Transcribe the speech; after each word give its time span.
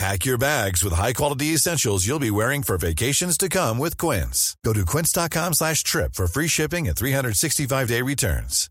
Pack 0.00 0.24
your 0.24 0.38
bags 0.38 0.82
with 0.82 0.94
high-quality 0.94 1.52
essentials 1.52 2.06
you'll 2.06 2.18
be 2.18 2.30
wearing 2.30 2.62
for 2.62 2.78
vacations 2.78 3.36
to 3.36 3.50
come 3.50 3.76
with 3.76 3.98
Quince. 3.98 4.56
Go 4.64 4.72
to 4.72 4.86
quince.com 4.86 5.52
slash 5.52 5.82
trip 5.84 6.14
for 6.14 6.26
free 6.26 6.48
shipping 6.48 6.88
and 6.88 6.96
365-day 6.96 8.00
returns. 8.00 8.70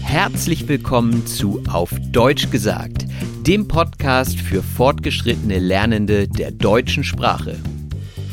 Herzlich 0.00 0.66
willkommen 0.66 1.26
zu 1.26 1.62
Auf 1.70 1.90
Deutsch 2.10 2.50
gesagt, 2.50 3.04
dem 3.46 3.68
Podcast 3.68 4.40
für 4.40 4.62
fortgeschrittene 4.62 5.58
Lernende 5.58 6.26
der 6.26 6.50
deutschen 6.50 7.04
Sprache. 7.04 7.58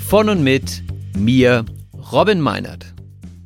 Von 0.08 0.30
und 0.30 0.42
mit 0.42 0.82
mir, 1.18 1.66
Robin 2.14 2.40
Meinert. 2.40 2.96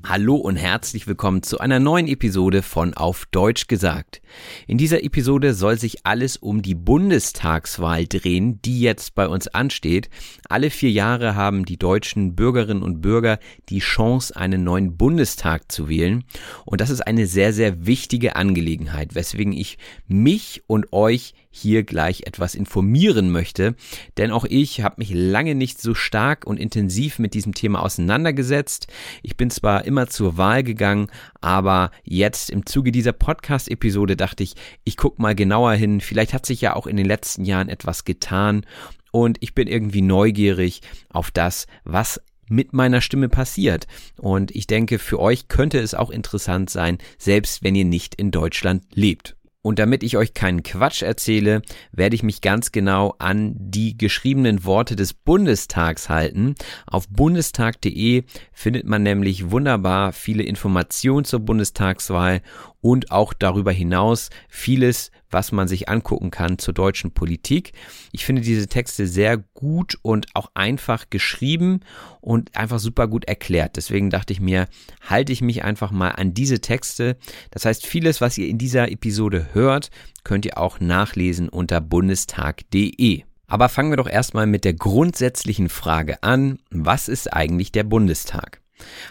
Hallo 0.05 0.35
und 0.35 0.55
herzlich 0.55 1.07
willkommen 1.07 1.41
zu 1.41 1.57
einer 1.57 1.79
neuen 1.79 2.07
Episode 2.07 2.61
von 2.61 2.93
Auf 2.93 3.25
Deutsch 3.31 3.65
gesagt. 3.65 4.21
In 4.67 4.77
dieser 4.77 5.03
Episode 5.03 5.53
soll 5.53 5.77
sich 5.77 6.05
alles 6.05 6.37
um 6.37 6.61
die 6.61 6.75
Bundestagswahl 6.75 8.07
drehen, 8.07 8.61
die 8.61 8.81
jetzt 8.81 9.15
bei 9.15 9.27
uns 9.27 9.47
ansteht. 9.47 10.09
Alle 10.47 10.69
vier 10.69 10.91
Jahre 10.91 11.35
haben 11.35 11.65
die 11.65 11.77
deutschen 11.77 12.35
Bürgerinnen 12.35 12.83
und 12.83 13.01
Bürger 13.01 13.39
die 13.69 13.79
Chance, 13.79 14.35
einen 14.35 14.63
neuen 14.63 14.97
Bundestag 14.97 15.71
zu 15.71 15.89
wählen. 15.89 16.23
Und 16.65 16.81
das 16.81 16.89
ist 16.89 17.01
eine 17.01 17.27
sehr, 17.27 17.53
sehr 17.53 17.85
wichtige 17.85 18.35
Angelegenheit, 18.35 19.15
weswegen 19.15 19.53
ich 19.53 19.77
mich 20.07 20.63
und 20.67 20.91
euch 20.93 21.33
hier 21.51 21.83
gleich 21.83 22.23
etwas 22.25 22.53
informieren 22.53 23.31
möchte, 23.31 23.75
denn 24.17 24.31
auch 24.31 24.45
ich 24.45 24.81
habe 24.81 24.95
mich 24.99 25.11
lange 25.11 25.55
nicht 25.55 25.81
so 25.81 25.95
stark 25.95 26.45
und 26.45 26.59
intensiv 26.59 27.17
mit 27.17 27.33
diesem 27.33 27.53
Thema 27.53 27.81
auseinandergesetzt. 27.81 28.87
Ich 29.23 29.35
bin 29.35 29.49
zwar 29.49 29.85
immer 29.85 30.07
zur 30.07 30.37
Wahl 30.37 30.63
gegangen, 30.63 31.07
aber 31.41 31.91
jetzt 32.03 32.51
im 32.51 32.65
Zuge 32.65 32.91
dieser 32.91 33.13
Podcast-Episode 33.13 34.15
dachte 34.19 34.43
ich, 34.43 34.55
ich 34.83 34.97
gucke 34.97 35.21
mal 35.21 35.35
genauer 35.35 35.73
hin. 35.73 36.01
Vielleicht 36.01 36.33
hat 36.33 36.45
sich 36.45 36.61
ja 36.61 36.75
auch 36.75 36.87
in 36.87 36.97
den 36.97 37.05
letzten 37.05 37.45
Jahren 37.45 37.69
etwas 37.69 38.05
getan 38.05 38.65
und 39.11 39.37
ich 39.41 39.55
bin 39.55 39.67
irgendwie 39.67 40.01
neugierig 40.01 40.81
auf 41.09 41.31
das, 41.31 41.67
was 41.83 42.21
mit 42.47 42.73
meiner 42.73 43.01
Stimme 43.01 43.29
passiert. 43.29 43.87
Und 44.17 44.51
ich 44.55 44.67
denke, 44.67 44.99
für 44.99 45.19
euch 45.19 45.47
könnte 45.47 45.79
es 45.79 45.93
auch 45.93 46.09
interessant 46.09 46.69
sein, 46.69 46.97
selbst 47.17 47.63
wenn 47.63 47.75
ihr 47.75 47.85
nicht 47.85 48.15
in 48.15 48.31
Deutschland 48.31 48.83
lebt. 48.93 49.35
Und 49.61 49.77
damit 49.77 50.03
ich 50.03 50.15
euch 50.15 50.33
keinen 50.33 50.63
Quatsch 50.63 51.01
erzähle, 51.01 51.61
werde 51.91 52.15
ich 52.15 52.23
mich 52.23 52.39
ganz 52.39 52.71
genau 52.71 53.15
an 53.19 53.55
die 53.57 53.97
geschriebenen 53.97 54.63
Worte 54.63 54.95
des 54.95 55.13
Bundestags 55.13 56.07
halten. 56.07 56.55
Auf 56.87 57.09
bundestag.de 57.09 58.23
findet 58.53 58.85
man 58.85 59.03
nämlich 59.03 59.51
wunderbar 59.51 60.13
viele 60.13 60.43
Informationen 60.43 61.25
zur 61.25 61.41
Bundestagswahl 61.41 62.41
und 62.79 63.11
auch 63.11 63.33
darüber 63.33 63.73
hinaus 63.73 64.29
vieles, 64.47 65.11
was 65.31 65.51
man 65.51 65.67
sich 65.67 65.89
angucken 65.89 66.31
kann 66.31 66.57
zur 66.57 66.73
deutschen 66.73 67.11
Politik. 67.11 67.73
Ich 68.11 68.25
finde 68.25 68.41
diese 68.41 68.67
Texte 68.67 69.07
sehr 69.07 69.37
gut 69.37 69.97
und 70.01 70.27
auch 70.33 70.51
einfach 70.53 71.09
geschrieben 71.09 71.81
und 72.21 72.55
einfach 72.55 72.79
super 72.79 73.07
gut 73.07 73.25
erklärt. 73.25 73.77
Deswegen 73.77 74.09
dachte 74.09 74.33
ich 74.33 74.41
mir, 74.41 74.67
halte 75.01 75.31
ich 75.31 75.41
mich 75.41 75.63
einfach 75.63 75.91
mal 75.91 76.09
an 76.09 76.33
diese 76.33 76.59
Texte. 76.59 77.17
Das 77.51 77.65
heißt, 77.65 77.85
vieles, 77.85 78.21
was 78.21 78.37
ihr 78.37 78.47
in 78.47 78.57
dieser 78.57 78.91
Episode 78.91 79.49
hört, 79.53 79.91
könnt 80.23 80.45
ihr 80.45 80.57
auch 80.57 80.79
nachlesen 80.79 81.49
unter 81.49 81.81
bundestag.de. 81.81 83.23
Aber 83.47 83.67
fangen 83.67 83.91
wir 83.91 83.97
doch 83.97 84.09
erstmal 84.09 84.45
mit 84.45 84.63
der 84.63 84.75
grundsätzlichen 84.75 85.69
Frage 85.69 86.21
an, 86.21 86.59
was 86.69 87.07
ist 87.07 87.33
eigentlich 87.33 87.71
der 87.71 87.83
Bundestag? 87.83 88.61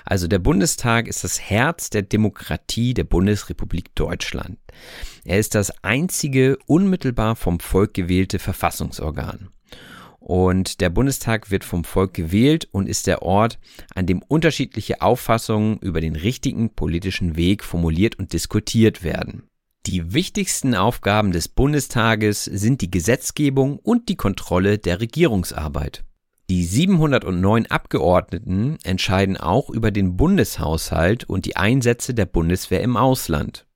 Also 0.05 0.29
der 0.29 0.39
Bundestag 0.39 1.09
ist 1.09 1.25
das 1.25 1.41
Herz 1.41 1.91
der 1.91 2.03
Demokratie 2.03 2.95
der 2.95 3.05
Bundesrepublik 3.05 3.95
Deutschland. 3.95 4.59
Er 5.25 5.39
ist 5.39 5.55
das 5.55 5.73
einzige 5.83 6.59
unmittelbar 6.67 7.37
vom 7.37 7.61
Volk 7.61 7.95
gewählte 7.95 8.39
Verfassungsorgan. 8.39 9.51
Und 10.21 10.81
der 10.81 10.91
Bundestag 10.91 11.51
wird 11.51 11.65
vom 11.65 11.85
Volk 11.85 12.13
gewählt 12.13 12.69
und 12.73 12.89
ist 12.89 13.07
der 13.07 13.23
Ort, 13.23 13.59
an 13.95 14.07
dem 14.07 14.21
unterschiedliche 14.21 15.01
Auffassungen 15.01 15.79
über 15.79 16.01
den 16.01 16.17
richtigen 16.17 16.75
politischen 16.75 17.37
Weg 17.37 17.65
formuliert 17.65 18.19
und 18.19 18.33
diskutiert 18.33 19.03
werden. 19.03 19.45
Die 19.87 20.13
wichtigsten 20.13 20.75
Aufgaben 20.75 21.33
des 21.33 21.49
Bundestages 21.49 22.45
sind 22.45 22.83
die 22.83 22.91
Gesetzgebung 22.91 23.79
und 23.79 24.09
die 24.11 24.17
Kontrolle 24.17 24.77
der 24.77 25.01
Regierungsarbeit. 25.01 26.05
Die 26.51 26.65
709 26.65 27.67
Abgeordneten 27.67 28.79
entscheiden 28.83 29.37
auch 29.37 29.69
über 29.69 29.91
den 29.91 30.17
Bundeshaushalt 30.17 31.25
und 31.25 31.45
die 31.45 31.57
Einsätze 31.57 32.15
der 32.15 32.25
Bundeswehr 32.25 32.81
im 32.81 32.97
Ausland. 32.97 33.67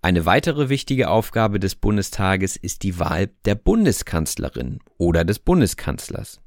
Eine 0.00 0.24
weitere 0.24 0.70
wichtige 0.70 1.10
Aufgabe 1.10 1.60
des 1.60 1.74
Bundestages 1.74 2.56
ist 2.56 2.84
die 2.84 2.98
Wahl 2.98 3.28
der 3.44 3.54
Bundeskanzlerin 3.54 4.78
oder 4.96 5.26
des 5.26 5.40
Bundeskanzlers. 5.40 6.40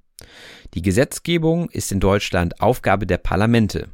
Die 0.74 0.82
Gesetzgebung 0.82 1.70
ist 1.70 1.92
in 1.92 2.00
Deutschland 2.00 2.62
Aufgabe 2.62 3.06
der 3.06 3.20
Parlamente. 3.20 3.90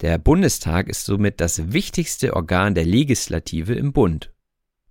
Der 0.00 0.18
Bundestag 0.18 0.88
ist 0.88 1.04
somit 1.04 1.40
das 1.40 1.72
wichtigste 1.72 2.34
Organ 2.34 2.74
der 2.74 2.84
Legislative 2.84 3.74
im 3.74 3.92
Bund. 3.92 4.32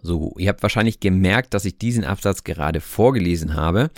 So, 0.01 0.35
ihr 0.37 0.49
habt 0.49 0.61
wahrscheinlich 0.61 0.99
gemerkt, 0.99 1.53
dass 1.53 1.65
ich 1.65 1.77
diesen 1.77 2.03
Absatz 2.03 2.43
gerade 2.43 2.81
vorgelesen 2.81 3.55
habe. 3.55 3.89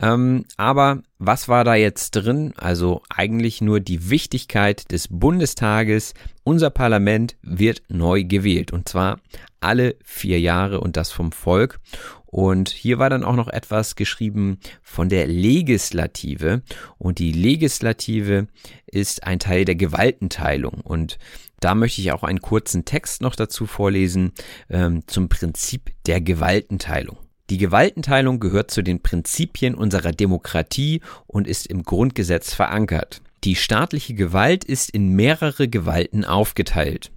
Ähm, 0.00 0.44
aber 0.56 1.02
was 1.18 1.48
war 1.48 1.64
da 1.64 1.74
jetzt 1.74 2.10
drin? 2.12 2.52
Also 2.56 3.02
eigentlich 3.08 3.62
nur 3.62 3.80
die 3.80 4.10
Wichtigkeit 4.10 4.90
des 4.92 5.08
Bundestages. 5.08 6.14
Unser 6.44 6.70
Parlament 6.70 7.36
wird 7.42 7.82
neu 7.88 8.24
gewählt 8.24 8.72
und 8.72 8.88
zwar 8.88 9.18
alle 9.60 9.96
vier 10.04 10.38
Jahre 10.38 10.80
und 10.80 10.96
das 10.96 11.10
vom 11.10 11.32
Volk. 11.32 11.80
Und 12.26 12.68
hier 12.68 12.98
war 12.98 13.08
dann 13.08 13.24
auch 13.24 13.34
noch 13.34 13.48
etwas 13.48 13.96
geschrieben 13.96 14.58
von 14.82 15.08
der 15.08 15.26
Legislative. 15.26 16.60
Und 16.98 17.18
die 17.18 17.32
Legislative 17.32 18.46
ist 18.86 19.24
ein 19.24 19.38
Teil 19.38 19.64
der 19.64 19.74
Gewaltenteilung. 19.74 20.82
Und 20.82 21.18
da 21.60 21.74
möchte 21.74 22.00
ich 22.00 22.12
auch 22.12 22.22
einen 22.22 22.40
kurzen 22.40 22.84
Text 22.84 23.22
noch 23.22 23.34
dazu 23.34 23.66
vorlesen 23.66 24.32
ähm, 24.68 25.02
zum 25.06 25.28
Prinzip 25.28 25.90
der 26.06 26.20
Gewaltenteilung. 26.20 27.18
Die 27.48 27.58
Gewaltenteilung 27.58 28.40
gehört 28.40 28.70
zu 28.70 28.82
den 28.82 29.02
Prinzipien 29.02 29.74
unserer 29.74 30.12
Demokratie 30.12 31.00
und 31.26 31.46
ist 31.46 31.66
im 31.66 31.84
Grundgesetz 31.84 32.52
verankert. 32.52 33.22
Die 33.44 33.54
staatliche 33.54 34.14
Gewalt 34.14 34.64
ist 34.64 34.90
in 34.90 35.14
mehrere 35.14 35.68
Gewalten 35.68 36.24
aufgeteilt. 36.24 37.12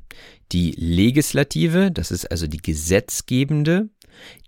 Die 0.52 0.72
Legislative, 0.72 1.92
das 1.92 2.12
ist 2.12 2.30
also 2.30 2.46
die 2.46 2.62
gesetzgebende, 2.62 3.90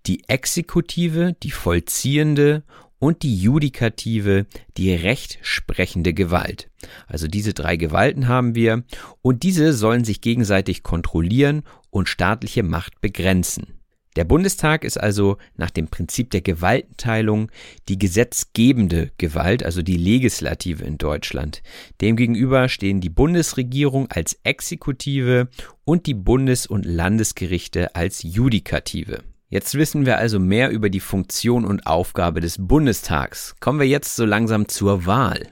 die 0.06 0.28
Exekutive, 0.28 1.36
die 1.42 1.52
vollziehende 1.52 2.64
und 3.02 3.24
die 3.24 3.36
Judikative, 3.36 4.46
die 4.78 4.94
rechtsprechende 4.94 6.14
Gewalt. 6.14 6.70
Also 7.08 7.28
diese 7.28 7.54
drei 7.54 7.76
Gewalten 7.76 8.28
haben 8.28 8.54
wir 8.54 8.84
und 9.24 9.42
diese 9.42 9.74
sollen 9.74 10.06
sich 10.06 10.22
gegenseitig 10.22 10.84
kontrollieren 10.84 11.64
und 11.90 12.08
staatliche 12.08 12.62
Macht 12.62 13.02
begrenzen. 13.02 13.80
Der 14.18 14.24
Bundestag 14.24 14.84
ist 14.84 14.98
also 14.98 15.38
nach 15.56 15.72
dem 15.72 15.88
Prinzip 15.88 16.30
der 16.30 16.42
Gewaltenteilung 16.42 17.50
die 17.88 17.98
gesetzgebende 17.98 19.10
Gewalt, 19.18 19.64
also 19.64 19.82
die 19.82 19.98
Legislative 19.98 20.84
in 20.84 21.00
Deutschland. 21.00 21.64
Demgegenüber 22.02 22.70
stehen 22.70 23.02
die 23.02 23.10
Bundesregierung 23.10 24.12
als 24.12 24.38
Exekutive 24.44 25.48
und 25.86 26.06
die 26.06 26.14
Bundes- 26.14 26.68
und 26.68 26.86
Landesgerichte 26.86 27.96
als 27.96 28.22
Judikative. 28.22 29.24
Jetzt 29.52 29.76
wissen 29.76 30.06
wir 30.06 30.18
also 30.18 30.40
mehr 30.40 30.70
über 30.70 30.90
die 30.90 31.02
Funktion 31.02 31.66
und 31.66 31.86
Aufgabe 31.86 32.40
des 32.40 32.56
Bundestags. 32.58 33.54
Kommen 33.60 33.82
wir 33.82 33.88
jetzt 33.88 34.16
so 34.16 34.24
langsam 34.24 34.70
zur 34.70 35.06
Wahl. 35.06 35.50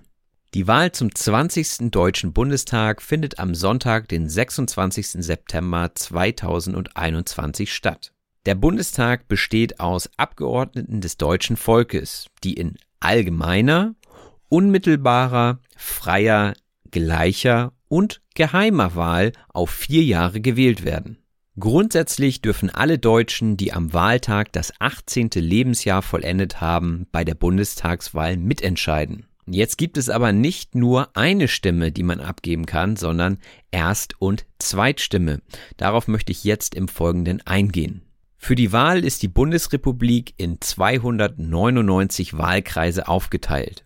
Die 0.54 0.68
Wahl 0.68 0.94
zum 0.94 1.14
20. 1.14 1.92
Deutschen 1.92 2.32
Bundestag 2.32 3.02
findet 3.02 3.40
am 3.40 3.54
Sonntag, 3.54 4.08
den 4.08 4.30
26. 4.30 5.22
September 5.26 5.92
2021 5.94 7.74
statt. 7.74 8.14
Der 8.46 8.56
Bundestag 8.56 9.28
besteht 9.28 9.82
aus 9.82 10.10
Abgeordneten 10.16 11.02
des 11.02 11.18
deutschen 11.18 11.58
Volkes, 11.58 12.28
die 12.46 12.54
in 12.54 12.78
allgemeiner, 13.02 13.96
unmittelbarer, 14.48 15.60
freier, 15.76 16.54
gleicher 16.90 17.74
und 17.90 18.22
geheimer 18.34 18.96
Wahl 18.96 19.34
auf 19.50 19.72
vier 19.72 20.04
Jahre 20.04 20.40
gewählt 20.40 20.86
werden. 20.86 21.19
Grundsätzlich 21.60 22.42
dürfen 22.42 22.70
alle 22.70 22.98
Deutschen, 22.98 23.58
die 23.58 23.74
am 23.74 23.92
Wahltag 23.92 24.54
das 24.54 24.72
18. 24.80 25.32
Lebensjahr 25.36 26.02
vollendet 26.02 26.62
haben, 26.62 27.06
bei 27.12 27.26
der 27.26 27.36
Bundestagswahl 27.36 28.38
mitentscheiden. 28.38 29.26
Jetzt 29.46 29.78
gibt 29.78 29.98
es 29.98 30.10
aber 30.10 30.32
nicht 30.32 30.76
nur 30.76 31.10
eine 31.18 31.48
Stimme, 31.50 31.92
die 31.92 32.04
man 32.04 32.22
abgeben 32.22 32.66
kann, 32.66 32.96
sondern 32.96 33.40
Erst- 33.72 34.22
und 34.22 34.46
Zweitstimme. 34.60 35.42
Darauf 35.76 36.08
möchte 36.08 36.32
ich 36.32 36.46
jetzt 36.46 36.76
im 36.76 36.88
Folgenden 36.88 37.42
eingehen. 37.46 38.04
Für 38.38 38.56
die 38.56 38.72
Wahl 38.72 39.04
ist 39.04 39.22
die 39.22 39.28
Bundesrepublik 39.28 40.36
in 40.38 40.62
299 40.62 42.38
Wahlkreise 42.38 43.10
aufgeteilt. 43.10 43.84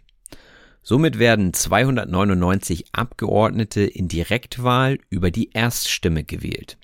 Somit 0.83 1.17
werden 1.17 1.53
299 1.53 2.87
Abgeordnete 2.91 3.81
in 3.81 4.09
Direktwahl 4.09 4.99
über 5.09 5.31
die 5.31 5.51
Erststimme 5.53 6.23
gewählt. 6.23 6.77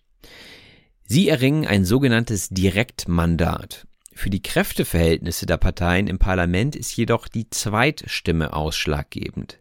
Sie 1.12 1.28
erringen 1.28 1.66
ein 1.66 1.86
sogenanntes 1.86 2.50
Direktmandat. 2.50 3.88
Für 4.14 4.30
die 4.30 4.44
Kräfteverhältnisse 4.44 5.48
der 5.48 5.58
Parteien 5.58 6.06
im 6.06 6.20
Parlament 6.20 6.76
ist 6.76 6.96
jedoch 6.96 7.28
die 7.28 7.50
Zweitstimme 7.50 8.54
ausschlaggebend. 8.54 9.60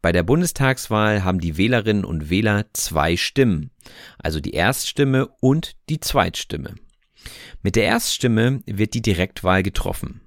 Bei 0.00 0.10
der 0.10 0.24
Bundestagswahl 0.24 1.22
haben 1.22 1.38
die 1.38 1.56
Wählerinnen 1.56 2.04
und 2.04 2.30
Wähler 2.30 2.66
zwei 2.72 3.16
Stimmen, 3.16 3.70
also 4.18 4.40
die 4.40 4.54
Erststimme 4.54 5.28
und 5.38 5.76
die 5.88 6.00
Zweitstimme. 6.00 6.74
Mit 7.62 7.76
der 7.76 7.84
Erststimme 7.84 8.64
wird 8.66 8.94
die 8.94 9.02
Direktwahl 9.02 9.62
getroffen. 9.62 10.20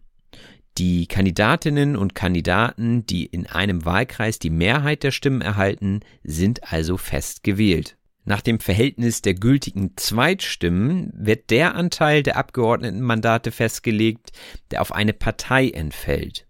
Die 0.77 1.07
Kandidatinnen 1.07 1.97
und 1.97 2.15
Kandidaten, 2.15 3.05
die 3.05 3.25
in 3.25 3.45
einem 3.45 3.83
Wahlkreis 3.83 4.39
die 4.39 4.51
Mehrheit 4.51 5.03
der 5.03 5.11
Stimmen 5.11 5.41
erhalten, 5.41 5.99
sind 6.23 6.71
also 6.71 6.95
fest 6.95 7.43
gewählt. 7.43 7.97
Nach 8.25 8.41
dem 8.41 8.59
Verhältnis 8.59 9.21
der 9.21 9.35
gültigen 9.35 9.95
Zweitstimmen 9.97 11.11
wird 11.15 11.51
der 11.51 11.75
Anteil 11.75 12.23
der 12.23 12.37
Abgeordnetenmandate 12.37 13.51
festgelegt, 13.51 14.31
der 14.71 14.81
auf 14.81 14.91
eine 14.91 15.13
Partei 15.13 15.69
entfällt. 15.69 16.47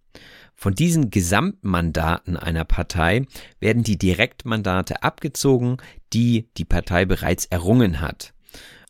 Von 0.56 0.74
diesen 0.74 1.10
Gesamtmandaten 1.10 2.38
einer 2.38 2.63
Partei 2.63 3.25
werden 3.60 3.83
die 3.83 3.98
Direktmandate 3.98 5.04
abgezogen, 5.04 5.77
die 6.13 6.48
die 6.56 6.63
Partei 6.63 7.04
bereits 7.04 7.45
errungen 7.45 8.00
hat. 8.00 8.33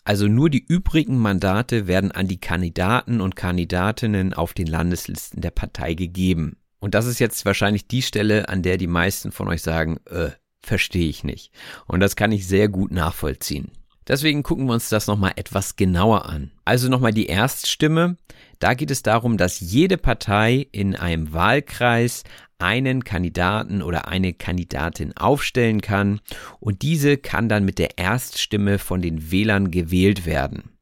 Also 0.03 0.27
nur 0.27 0.51
die 0.51 0.63
übrigen 0.63 1.17
Mandate 1.17 1.87
werden 1.87 2.11
an 2.11 2.27
die 2.27 2.39
Kandidaten 2.39 3.19
und 3.19 3.35
Kandidatinnen 3.35 4.35
auf 4.35 4.53
den 4.53 4.67
Landeslisten 4.67 5.41
der 5.41 5.49
Partei 5.49 5.95
gegeben. 5.95 6.57
Und 6.79 6.93
das 6.93 7.07
ist 7.07 7.17
jetzt 7.17 7.43
wahrscheinlich 7.45 7.87
die 7.87 8.03
Stelle, 8.03 8.47
an 8.47 8.61
der 8.61 8.77
die 8.77 8.85
meisten 8.85 9.31
von 9.31 9.47
euch 9.47 9.63
sagen, 9.63 9.97
äh, 10.05 10.29
verstehe 10.65 11.07
ich 11.07 11.23
nicht. 11.23 11.51
Und 11.87 11.99
das 11.99 12.15
kann 12.15 12.31
ich 12.31 12.47
sehr 12.47 12.67
gut 12.67 12.91
nachvollziehen. 12.91 13.71
Deswegen 14.07 14.43
gucken 14.43 14.67
wir 14.67 14.73
uns 14.73 14.89
das 14.89 15.07
nochmal 15.07 15.33
etwas 15.35 15.75
genauer 15.77 16.25
an. 16.25 16.51
Also 16.63 16.89
nochmal 16.89 17.13
die 17.13 17.25
Erststimme. 17.25 18.17
Da 18.59 18.73
geht 18.73 18.91
es 18.91 19.01
darum, 19.01 19.37
dass 19.37 19.59
jede 19.59 19.97
Partei 19.97 20.67
in 20.71 20.95
einem 20.95 21.33
Wahlkreis 21.33 22.23
einen 22.59 23.03
Kandidaten 23.03 23.81
oder 23.81 24.07
eine 24.07 24.33
Kandidatin 24.33 25.15
aufstellen 25.17 25.81
kann 25.81 26.21
und 26.59 26.83
diese 26.83 27.17
kann 27.17 27.49
dann 27.49 27.65
mit 27.65 27.79
der 27.79 27.97
Erststimme 27.97 28.79
von 28.79 29.01
den 29.01 29.31
Wählern 29.31 29.71
gewählt 29.71 30.25
werden. 30.25 30.74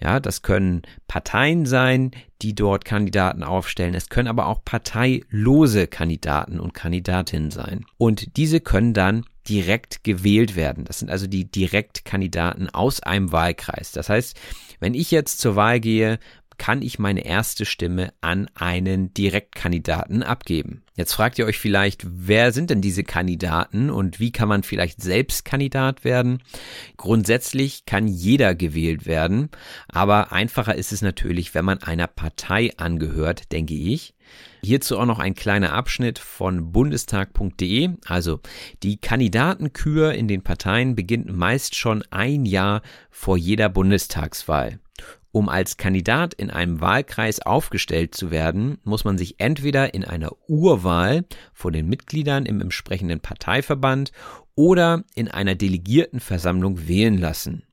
Ja, 0.00 0.20
das 0.20 0.42
können 0.42 0.82
Parteien 1.06 1.66
sein, 1.66 2.10
die 2.42 2.54
dort 2.54 2.84
Kandidaten 2.84 3.42
aufstellen. 3.42 3.94
Es 3.94 4.08
können 4.08 4.28
aber 4.28 4.46
auch 4.46 4.64
parteilose 4.64 5.86
Kandidaten 5.86 6.60
und 6.60 6.74
Kandidatinnen 6.74 7.50
sein. 7.50 7.84
Und 7.96 8.36
diese 8.36 8.60
können 8.60 8.92
dann 8.92 9.24
direkt 9.48 10.04
gewählt 10.04 10.56
werden. 10.56 10.84
Das 10.84 10.98
sind 10.98 11.10
also 11.10 11.26
die 11.26 11.50
Direktkandidaten 11.50 12.70
aus 12.70 13.02
einem 13.02 13.30
Wahlkreis. 13.30 13.92
Das 13.92 14.08
heißt, 14.08 14.36
wenn 14.80 14.94
ich 14.94 15.10
jetzt 15.10 15.38
zur 15.38 15.56
Wahl 15.56 15.80
gehe, 15.80 16.18
kann 16.58 16.82
ich 16.82 16.98
meine 16.98 17.24
erste 17.24 17.64
Stimme 17.64 18.12
an 18.20 18.48
einen 18.54 19.12
Direktkandidaten 19.14 20.22
abgeben. 20.22 20.82
Jetzt 20.96 21.14
fragt 21.14 21.38
ihr 21.38 21.46
euch 21.46 21.58
vielleicht, 21.58 22.06
wer 22.06 22.52
sind 22.52 22.70
denn 22.70 22.80
diese 22.80 23.02
Kandidaten 23.02 23.90
und 23.90 24.20
wie 24.20 24.30
kann 24.30 24.48
man 24.48 24.62
vielleicht 24.62 25.02
selbst 25.02 25.44
Kandidat 25.44 26.04
werden? 26.04 26.42
Grundsätzlich 26.96 27.84
kann 27.84 28.06
jeder 28.06 28.54
gewählt 28.54 29.06
werden, 29.06 29.50
aber 29.88 30.32
einfacher 30.32 30.76
ist 30.76 30.92
es 30.92 31.02
natürlich, 31.02 31.54
wenn 31.54 31.64
man 31.64 31.82
einer 31.82 32.06
Partei 32.06 32.70
angehört, 32.76 33.50
denke 33.52 33.74
ich. 33.74 34.14
Hierzu 34.62 34.98
auch 34.98 35.04
noch 35.04 35.18
ein 35.18 35.34
kleiner 35.34 35.72
Abschnitt 35.72 36.18
von 36.18 36.72
bundestag.de. 36.72 37.90
Also 38.06 38.40
die 38.82 38.96
Kandidatenkür 38.96 40.14
in 40.14 40.28
den 40.28 40.42
Parteien 40.42 40.94
beginnt 40.94 41.30
meist 41.30 41.74
schon 41.74 42.02
ein 42.10 42.46
Jahr 42.46 42.82
vor 43.10 43.36
jeder 43.36 43.68
Bundestagswahl. 43.68 44.78
Um 45.34 45.48
als 45.48 45.78
Kandidat 45.78 46.32
in 46.32 46.52
einem 46.52 46.80
Wahlkreis 46.80 47.40
aufgestellt 47.40 48.14
zu 48.14 48.30
werden, 48.30 48.78
muss 48.84 49.02
man 49.02 49.18
sich 49.18 49.40
entweder 49.40 49.92
in 49.92 50.04
einer 50.04 50.30
Urwahl 50.46 51.24
vor 51.52 51.72
den 51.72 51.88
Mitgliedern 51.88 52.46
im 52.46 52.60
entsprechenden 52.60 53.18
Parteiverband 53.18 54.12
oder 54.54 55.02
in 55.16 55.26
einer 55.26 55.56
Delegiertenversammlung 55.56 56.86
wählen 56.86 57.18
lassen 57.18 57.64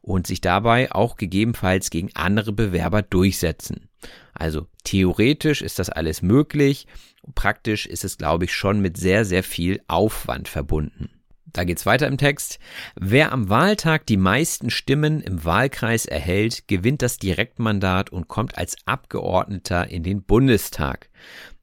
und 0.00 0.26
sich 0.26 0.40
dabei 0.40 0.92
auch 0.92 1.16
gegebenenfalls 1.16 1.90
gegen 1.90 2.08
andere 2.14 2.52
Bewerber 2.52 3.02
durchsetzen. 3.02 3.90
Also 4.32 4.66
theoretisch 4.84 5.60
ist 5.60 5.78
das 5.78 5.90
alles 5.90 6.22
möglich, 6.22 6.86
praktisch 7.34 7.84
ist 7.84 8.04
es, 8.04 8.16
glaube 8.16 8.46
ich, 8.46 8.54
schon 8.54 8.80
mit 8.80 8.96
sehr, 8.96 9.26
sehr 9.26 9.42
viel 9.42 9.82
Aufwand 9.88 10.48
verbunden. 10.48 11.10
Da 11.54 11.62
geht's 11.62 11.86
weiter 11.86 12.08
im 12.08 12.18
Text. 12.18 12.58
Wer 12.96 13.32
am 13.32 13.48
Wahltag 13.48 14.06
die 14.06 14.16
meisten 14.16 14.70
Stimmen 14.70 15.20
im 15.20 15.44
Wahlkreis 15.44 16.04
erhält, 16.04 16.66
gewinnt 16.66 17.00
das 17.00 17.16
Direktmandat 17.18 18.10
und 18.10 18.26
kommt 18.26 18.58
als 18.58 18.76
Abgeordneter 18.86 19.88
in 19.88 20.02
den 20.02 20.24
Bundestag. 20.24 21.08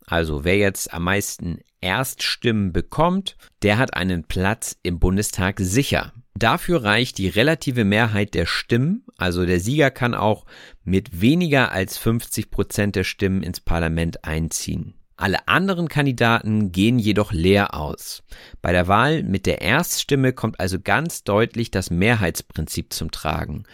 Also 0.06 0.46
wer 0.46 0.58
jetzt 0.58 0.94
am 0.94 1.04
meisten 1.04 1.60
Erststimmen 1.82 2.72
bekommt, 2.72 3.36
der 3.64 3.78
hat 3.78 3.94
einen 3.94 4.24
Platz 4.24 4.78
im 4.82 4.98
Bundestag 4.98 5.60
sicher. 5.60 6.14
Dafür 6.36 6.86
reicht 6.86 7.18
die 7.18 7.28
relative 7.28 7.84
Mehrheit 7.84 8.34
der 8.34 8.46
Stimmen, 8.46 9.04
also 9.18 9.46
der 9.46 9.60
Sieger 9.60 9.92
kann 9.92 10.14
auch 10.14 10.46
mit 10.86 11.20
weniger 11.20 11.74
als 11.74 11.98
50 11.98 12.50
Prozent 12.50 12.96
der 12.96 13.04
Stimmen 13.04 13.44
ins 13.44 13.60
Parlament 13.60 14.24
einziehen. 14.24 14.94
Alle 15.22 15.48
anderen 15.48 15.88
Kandidaten 15.88 16.72
gehen 16.72 16.98
jedoch 16.98 17.32
leer 17.32 17.76
aus. 17.76 18.24
Bei 18.64 18.72
der 18.72 18.88
Wahl 18.88 19.22
mit 19.22 19.46
der 19.46 19.62
Erststimme 19.62 20.34
kommt 20.34 20.60
also 20.60 20.80
ganz 20.80 21.24
deutlich 21.24 21.70
das 21.70 21.92
Mehrheitsprinzip 21.92 22.92
zum 22.92 23.12
Tragen. 23.12 23.66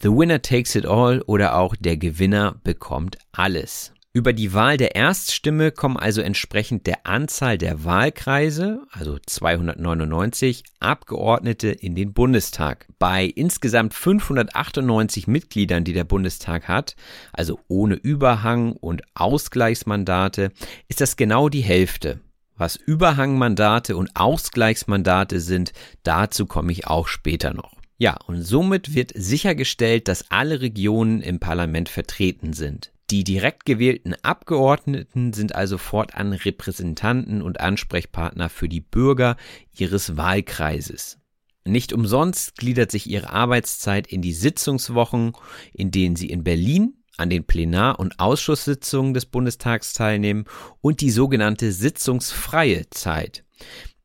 The 0.00 0.08
winner 0.08 0.40
takes 0.40 0.74
it 0.74 0.86
all 0.86 1.20
oder 1.26 1.58
auch 1.58 1.76
der 1.76 1.98
Gewinner 1.98 2.54
bekommt 2.64 3.18
alles. 3.32 3.92
Über 4.16 4.32
die 4.32 4.52
Wahl 4.52 4.76
der 4.76 4.94
Erststimme 4.94 5.72
kommen 5.72 5.96
also 5.96 6.20
entsprechend 6.20 6.86
der 6.86 7.04
Anzahl 7.04 7.58
der 7.58 7.82
Wahlkreise, 7.82 8.86
also 8.92 9.18
299, 9.18 10.62
Abgeordnete 10.78 11.70
in 11.70 11.96
den 11.96 12.12
Bundestag. 12.12 12.86
Bei 13.00 13.24
insgesamt 13.24 13.92
598 13.92 15.26
Mitgliedern, 15.26 15.82
die 15.82 15.94
der 15.94 16.04
Bundestag 16.04 16.68
hat, 16.68 16.94
also 17.32 17.58
ohne 17.66 17.96
Überhang 17.96 18.74
und 18.74 19.02
Ausgleichsmandate, 19.14 20.52
ist 20.86 21.00
das 21.00 21.16
genau 21.16 21.48
die 21.48 21.62
Hälfte. 21.62 22.20
Was 22.56 22.76
Überhangmandate 22.76 23.96
und 23.96 24.14
Ausgleichsmandate 24.14 25.40
sind, 25.40 25.72
dazu 26.04 26.46
komme 26.46 26.70
ich 26.70 26.86
auch 26.86 27.08
später 27.08 27.52
noch. 27.52 27.72
Ja, 27.98 28.16
und 28.28 28.42
somit 28.42 28.94
wird 28.94 29.10
sichergestellt, 29.16 30.06
dass 30.06 30.30
alle 30.30 30.60
Regionen 30.60 31.20
im 31.20 31.40
Parlament 31.40 31.88
vertreten 31.88 32.52
sind. 32.52 32.93
Die 33.14 33.22
direkt 33.22 33.64
gewählten 33.64 34.16
Abgeordneten 34.22 35.32
sind 35.32 35.54
also 35.54 35.78
fortan 35.78 36.32
Repräsentanten 36.32 37.42
und 37.42 37.60
Ansprechpartner 37.60 38.48
für 38.48 38.68
die 38.68 38.80
Bürger 38.80 39.36
ihres 39.70 40.16
Wahlkreises. 40.16 41.20
Nicht 41.64 41.92
umsonst 41.92 42.56
gliedert 42.56 42.90
sich 42.90 43.08
ihre 43.08 43.30
Arbeitszeit 43.30 44.08
in 44.08 44.20
die 44.20 44.32
Sitzungswochen, 44.32 45.30
in 45.72 45.92
denen 45.92 46.16
sie 46.16 46.28
in 46.28 46.42
Berlin 46.42 47.04
an 47.16 47.30
den 47.30 47.46
Plenar- 47.46 48.00
und 48.00 48.18
Ausschusssitzungen 48.18 49.14
des 49.14 49.26
Bundestags 49.26 49.92
teilnehmen 49.92 50.46
und 50.80 51.00
die 51.00 51.10
sogenannte 51.10 51.70
sitzungsfreie 51.70 52.90
Zeit. 52.90 53.44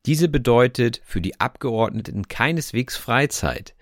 Diese 0.06 0.28
bedeutet 0.28 1.02
für 1.04 1.20
die 1.20 1.38
Abgeordneten 1.40 2.26
keineswegs 2.26 2.96
Freizeit. 2.96 3.74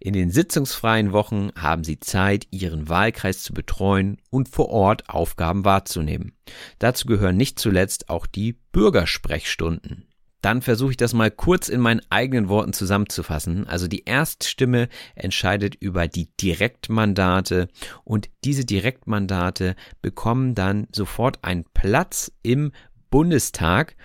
In 0.00 0.14
den 0.14 0.30
sitzungsfreien 0.30 1.12
Wochen 1.12 1.50
haben 1.54 1.84
sie 1.84 2.00
Zeit, 2.00 2.46
ihren 2.50 2.88
Wahlkreis 2.88 3.42
zu 3.42 3.52
betreuen 3.52 4.16
und 4.30 4.48
vor 4.48 4.70
Ort 4.70 5.10
Aufgaben 5.10 5.66
wahrzunehmen. 5.66 6.32
Dazu 6.78 7.06
gehören 7.06 7.36
nicht 7.36 7.58
zuletzt 7.58 8.08
auch 8.08 8.26
die 8.26 8.54
Bürgersprechstunden. 8.72 10.06
Dann 10.40 10.62
versuche 10.62 10.92
ich 10.92 10.96
das 10.96 11.12
mal 11.12 11.30
kurz 11.30 11.68
in 11.68 11.80
meinen 11.80 12.02
eigenen 12.08 12.48
Worten 12.48 12.72
zusammenzufassen. 12.72 13.66
Also 13.66 13.88
die 13.88 14.04
Erststimme 14.04 14.88
entscheidet 15.14 15.74
über 15.74 16.08
die 16.08 16.28
Direktmandate 16.40 17.68
und 18.04 18.30
diese 18.44 18.64
Direktmandate 18.64 19.76
bekommen 20.00 20.54
dann 20.54 20.86
sofort 20.92 21.42
einen 21.42 21.64
Platz 21.74 22.32
im 22.42 22.72
Bundestag 23.10 23.96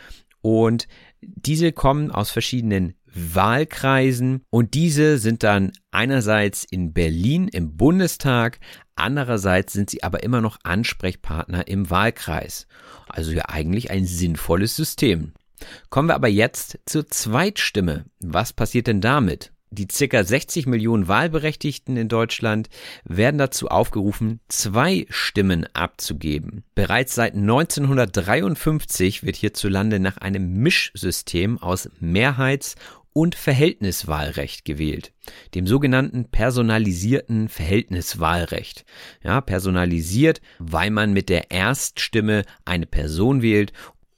und 0.41 0.87
diese 1.21 1.71
kommen 1.71 2.11
aus 2.11 2.31
verschiedenen 2.31 2.95
Wahlkreisen 3.13 4.43
und 4.49 4.73
diese 4.73 5.17
sind 5.17 5.43
dann 5.43 5.73
einerseits 5.91 6.63
in 6.63 6.93
Berlin 6.93 7.47
im 7.47 7.75
Bundestag, 7.75 8.59
andererseits 8.95 9.73
sind 9.73 9.89
sie 9.89 10.03
aber 10.03 10.23
immer 10.23 10.41
noch 10.41 10.59
Ansprechpartner 10.63 11.67
im 11.67 11.89
Wahlkreis. 11.89 12.67
Also 13.07 13.31
ja 13.31 13.49
eigentlich 13.49 13.91
ein 13.91 14.05
sinnvolles 14.05 14.75
System. 14.75 15.33
Kommen 15.89 16.09
wir 16.09 16.15
aber 16.15 16.29
jetzt 16.29 16.79
zur 16.85 17.07
Zweitstimme. 17.07 18.05
Was 18.19 18.53
passiert 18.53 18.87
denn 18.87 19.01
damit? 19.01 19.51
Die 19.73 19.87
circa 19.89 20.21
60 20.21 20.65
Millionen 20.65 21.07
Wahlberechtigten 21.07 21.95
in 21.95 22.09
Deutschland 22.09 22.67
werden 23.05 23.37
dazu 23.37 23.69
aufgerufen, 23.69 24.41
zwei 24.49 25.05
Stimmen 25.09 25.65
abzugeben. 25.73 26.65
Bereits 26.75 27.15
seit 27.15 27.35
1953 27.35 29.23
wird 29.23 29.37
hierzulande 29.37 30.01
nach 30.01 30.17
einem 30.17 30.55
Mischsystem 30.55 31.57
aus 31.57 31.89
Mehrheits- 32.01 32.75
und 33.13 33.35
Verhältniswahlrecht 33.35 34.65
gewählt, 34.65 35.13
dem 35.55 35.67
sogenannten 35.67 36.25
personalisierten 36.25 37.47
Verhältniswahlrecht. 37.47 38.83
Ja, 39.23 39.39
personalisiert, 39.39 40.41
weil 40.59 40.91
man 40.91 41.13
mit 41.13 41.29
der 41.29 41.51
Erststimme 41.51 42.43
eine 42.65 42.85
Person 42.85 43.41
wählt 43.41 43.71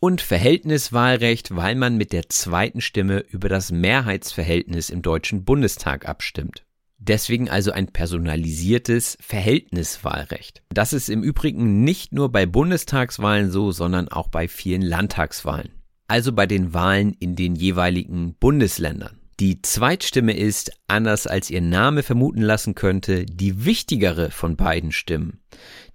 und 0.04 0.20
Verhältniswahlrecht, 0.20 1.56
weil 1.56 1.76
man 1.76 1.96
mit 1.96 2.12
der 2.12 2.28
zweiten 2.28 2.82
Stimme 2.82 3.20
über 3.20 3.48
das 3.48 3.72
Mehrheitsverhältnis 3.72 4.90
im 4.90 5.02
Deutschen 5.02 5.46
Bundestag 5.46 6.10
abstimmt. 6.10 6.66
Deswegen 6.98 7.50
also 7.50 7.72
ein 7.72 7.88
personalisiertes 7.88 9.18
Verhältniswahlrecht. 9.22 10.62
Das 10.74 10.92
ist 10.92 11.10
im 11.10 11.24
Übrigen 11.24 11.86
nicht 11.86 12.12
nur 12.12 12.32
bei 12.34 12.46
Bundestagswahlen 12.46 13.50
so, 13.50 13.72
sondern 13.72 14.10
auch 14.10 14.28
bei 14.28 14.50
vielen 14.50 14.82
Landtagswahlen 14.82 15.72
also 16.14 16.32
bei 16.32 16.46
den 16.46 16.74
Wahlen 16.76 17.16
in 17.20 17.36
den 17.36 17.56
jeweiligen 17.56 18.36
Bundesländern. 18.36 19.20
Die 19.44 19.62
Zweitstimme 19.62 20.32
ist, 20.32 20.72
anders 20.88 21.28
als 21.28 21.50
ihr 21.50 21.60
Name 21.60 22.02
vermuten 22.02 22.42
lassen 22.42 22.76
könnte, 22.76 23.26
die 23.26 23.66
wichtigere 23.66 24.32
von 24.32 24.56
beiden 24.56 24.94
Stimmen. 24.94 25.42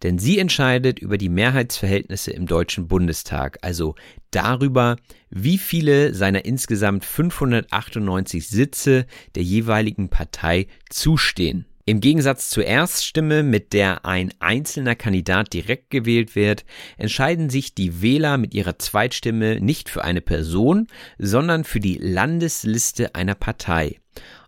Denn 0.03 0.19
sie 0.19 0.39
entscheidet 0.39 0.99
über 0.99 1.17
die 1.17 1.31
Mehrheitsverhältnisse 1.31 2.31
im 2.31 2.45
Deutschen 2.45 2.89
Bundestag, 2.89 3.57
also 3.63 3.95
darüber, 4.33 4.97
wie 5.31 5.57
viele 5.57 6.13
seiner 6.13 6.45
insgesamt 6.45 7.07
598 7.07 8.47
Sitze 8.47 9.07
der 9.35 9.45
jeweiligen 9.45 10.11
Partei 10.11 10.67
zustehen. 10.91 11.65
Im 11.89 12.01
Gegensatz 12.01 12.51
zur 12.51 12.67
Erststimme, 12.67 13.43
mit 13.43 13.73
der 13.73 14.05
ein 14.05 14.35
einzelner 14.41 14.95
Kandidat 14.95 15.55
direkt 15.55 15.89
gewählt 15.89 16.37
wird, 16.37 16.67
entscheiden 16.99 17.49
sich 17.49 17.75
die 17.75 18.03
Wähler 18.03 18.37
mit 18.37 18.53
ihrer 18.53 18.79
Zweitstimme 18.79 19.59
nicht 19.59 19.89
für 19.89 20.05
eine 20.05 20.21
Person, 20.21 20.89
sondern 21.17 21.65
für 21.65 21.81
die 21.81 21.97
Landesliste 21.97 23.15
einer 23.15 23.35
Partei. 23.35 24.01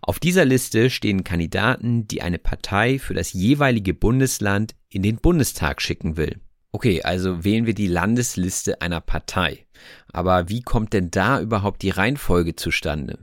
Auf 0.03 0.19
dieser 0.19 0.45
Liste 0.45 0.91
stehen 0.91 1.23
Kandidaten, 1.23 2.07
die 2.07 2.21
eine 2.21 2.37
Partei 2.37 2.99
für 2.99 3.15
das 3.15 3.33
jeweilige 3.33 3.95
Bundesland 3.95 4.75
in 4.89 5.01
den 5.01 5.15
Bundestag 5.15 5.81
schicken 5.81 6.17
will. 6.17 6.39
Okay, 6.71 7.01
also 7.01 7.43
wählen 7.43 7.65
wir 7.65 7.73
die 7.73 7.87
Landesliste 7.87 8.81
einer 8.81 9.01
Partei. 9.01 9.65
Aber 10.13 10.47
wie 10.49 10.61
kommt 10.61 10.93
denn 10.93 11.09
da 11.09 11.41
überhaupt 11.41 11.81
die 11.81 11.89
Reihenfolge 11.89 12.55
zustande? 12.55 13.17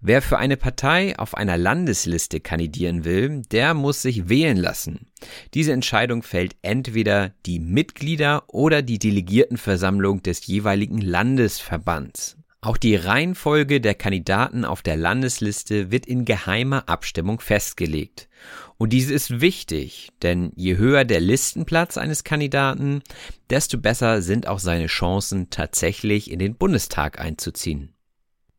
Wer 0.00 0.22
für 0.22 0.38
eine 0.38 0.56
Partei 0.56 1.18
auf 1.18 1.34
einer 1.34 1.58
Landesliste 1.58 2.40
kandidieren 2.40 3.04
will, 3.04 3.42
der 3.50 3.74
muss 3.74 4.02
sich 4.02 4.28
wählen 4.28 4.56
lassen. 4.56 5.06
Diese 5.52 5.72
Entscheidung 5.72 6.22
fällt 6.22 6.56
entweder 6.62 7.32
die 7.44 7.60
Mitglieder 7.60 8.44
oder 8.48 8.80
die 8.80 8.98
Delegiertenversammlung 8.98 10.22
des 10.22 10.46
jeweiligen 10.46 11.00
Landesverbands. 11.00 12.36
Auch 12.62 12.76
die 12.76 12.96
Reihenfolge 12.96 13.80
der 13.80 13.94
Kandidaten 13.94 14.66
auf 14.66 14.82
der 14.82 14.96
Landesliste 14.96 15.90
wird 15.90 16.04
in 16.06 16.26
geheimer 16.26 16.88
Abstimmung 16.88 17.40
festgelegt. 17.40 18.28
Und 18.76 18.92
dies 18.92 19.10
ist 19.10 19.40
wichtig, 19.40 20.10
denn 20.22 20.52
je 20.56 20.76
höher 20.76 21.04
der 21.04 21.20
Listenplatz 21.20 21.96
eines 21.96 22.24
Kandidaten, 22.24 23.02
desto 23.48 23.78
besser 23.78 24.20
sind 24.20 24.46
auch 24.46 24.58
seine 24.58 24.86
Chancen 24.86 25.48
tatsächlich 25.48 26.30
in 26.30 26.38
den 26.38 26.54
Bundestag 26.56 27.18
einzuziehen. 27.18 27.94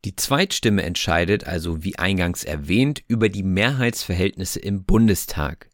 Die 0.04 0.16
Zweitstimme 0.16 0.82
entscheidet 0.82 1.44
also, 1.46 1.84
wie 1.84 1.96
eingangs 1.96 2.42
erwähnt, 2.42 3.02
über 3.06 3.28
die 3.28 3.44
Mehrheitsverhältnisse 3.44 4.58
im 4.58 4.84
Bundestag. 4.84 5.68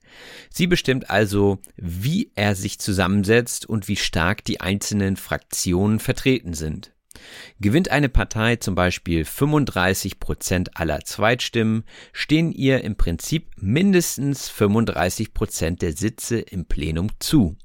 Sie 0.51 0.67
bestimmt 0.67 1.11
also, 1.11 1.59
wie 1.77 2.31
er 2.35 2.55
sich 2.55 2.79
zusammensetzt 2.79 3.67
und 3.67 3.89
wie 3.89 3.97
stark 3.97 4.45
die 4.45 4.61
einzelnen 4.61 5.17
Fraktionen 5.17 5.99
vertreten 5.99 6.55
sind. 6.55 6.93
Gewinnt 7.61 7.91
eine 7.91 8.09
Partei 8.09 8.57
zum 8.57 8.75
Beispiel 8.75 9.25
35 9.25 10.21
Prozent 10.21 10.77
aller 10.77 11.01
Zweitstimmen, 11.01 11.85
stehen 12.13 12.53
ihr 12.53 12.85
im 12.85 12.97
Prinzip 12.97 13.51
mindestens 13.57 14.49
35 14.49 15.35
Prozent 15.35 15.83
der 15.83 15.93
Sitze 15.93 16.39
im 16.39 16.67
Plenum 16.67 17.09
zu. 17.19 17.57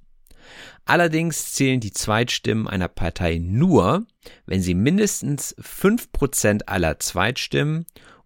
Allerdings 0.86 1.54
zählen 1.54 1.80
die 1.80 1.92
Zweitstimmen 1.92 2.68
einer 2.68 2.88
Partei 2.88 3.40
nur, 3.42 4.06
wenn 4.46 4.62
sie 4.62 4.76
mindestens 4.76 5.56
5% 5.58 6.68
aller 6.68 7.00
Zweitstimmen 7.00 7.86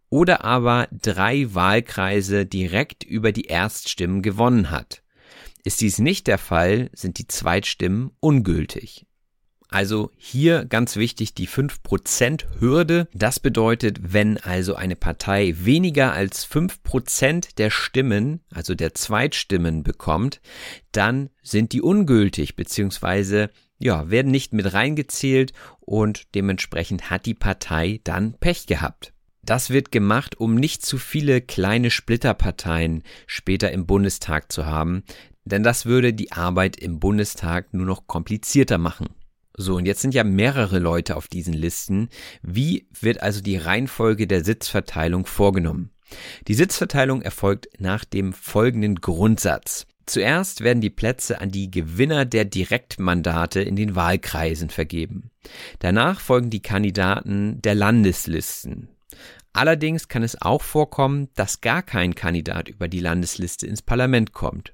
oder 0.10 0.44
aber 0.44 0.88
drei 0.92 1.54
Wahlkreise 1.54 2.46
direkt 2.46 3.04
über 3.04 3.32
die 3.32 3.46
Erststimmen 3.46 4.22
gewonnen 4.22 4.70
hat. 4.70 5.02
Ist 5.64 5.82
dies 5.82 6.00
nicht 6.00 6.28
der 6.28 6.38
Fall, 6.38 6.90
sind 6.94 7.18
die 7.18 7.28
Zweitstimmen 7.28 8.12
ungültig. 8.20 9.07
Also 9.70 10.12
hier 10.18 10.66
ganz 10.66 10.96
wichtig 10.96 11.34
die 11.34 11.48
5% 11.48 12.46
Hürde. 12.60 13.08
Das 13.14 13.40
bedeutet, 13.40 14.14
wenn 14.14 14.38
also 14.38 14.76
eine 14.76 14.96
Partei 14.96 15.54
weniger 15.58 16.14
als 16.14 16.48
5% 16.50 17.56
der 17.58 17.70
Stimmen, 17.70 18.40
also 18.54 18.76
der 18.76 18.94
Zweitstimmen 18.94 19.84
bekommt, 19.84 20.40
dann 20.92 21.30
sind 21.42 21.74
die 21.74 21.82
ungültig 21.82 22.56
beziehungsweise 22.56 23.50
ja, 23.80 24.10
werden 24.10 24.32
nicht 24.32 24.54
mit 24.54 24.74
reingezählt 24.74 25.54
und 25.80 26.34
dementsprechend 26.34 27.10
hat 27.10 27.26
die 27.26 27.36
Partei 27.36 28.00
dann 28.04 28.34
Pech 28.40 28.66
gehabt. 28.66 29.14
Das 29.44 29.70
wird 29.70 29.92
gemacht, 29.92 30.40
um 30.40 30.56
nicht 30.56 30.86
zu 30.86 30.98
viele 30.98 31.42
kleine 31.42 31.92
Splitterparteien 31.92 33.04
später 33.28 33.72
im 33.72 33.86
Bundestag 33.86 34.52
zu 34.52 34.66
haben, 34.66 35.04
denn 35.46 35.64
das 35.64 35.86
würde 35.86 36.14
die 36.14 36.32
Arbeit 36.32 36.76
im 36.78 37.00
Bundestag 37.00 37.74
nur 37.74 37.86
noch 37.86 38.08
komplizierter 38.08 38.78
machen. 38.78 39.08
So, 39.60 39.76
und 39.76 39.88
jetzt 39.88 40.02
sind 40.02 40.14
ja 40.14 40.24
mehrere 40.24 40.78
Leute 40.78 41.16
auf 41.16 41.28
diesen 41.28 41.54
Listen. 41.54 42.10
Wie 42.44 42.88
wird 43.02 43.24
also 43.24 43.42
die 43.42 43.58
Reihenfolge 43.58 44.28
der 44.28 44.46
Sitzverteilung 44.46 45.26
vorgenommen? 45.26 45.90
Die 46.48 46.54
Sitzverteilung 46.54 47.24
erfolgt 47.24 47.68
nach 47.80 48.06
dem 48.06 48.34
folgenden 48.34 49.02
Grundsatz. 49.02 49.88
Zuerst 50.06 50.62
werden 50.62 50.80
die 50.80 50.92
Plätze 50.92 51.42
an 51.42 51.50
die 51.50 51.70
Gewinner 51.72 52.24
der 52.24 52.46
Direktmandate 52.46 53.62
in 53.62 53.76
den 53.76 53.96
Wahlkreisen 53.96 54.70
vergeben. 54.70 55.32
Danach 55.80 56.20
folgen 56.20 56.52
die 56.52 56.62
Kandidaten 56.62 57.62
der 57.62 57.76
Landeslisten. 57.76 58.90
Allerdings 59.54 60.08
kann 60.08 60.22
es 60.22 60.40
auch 60.40 60.62
vorkommen, 60.62 61.30
dass 61.34 61.62
gar 61.62 61.82
kein 61.82 62.14
Kandidat 62.14 62.70
über 62.70 62.88
die 62.88 63.00
Landesliste 63.00 63.66
ins 63.66 63.82
Parlament 63.82 64.32
kommt. 64.32 64.72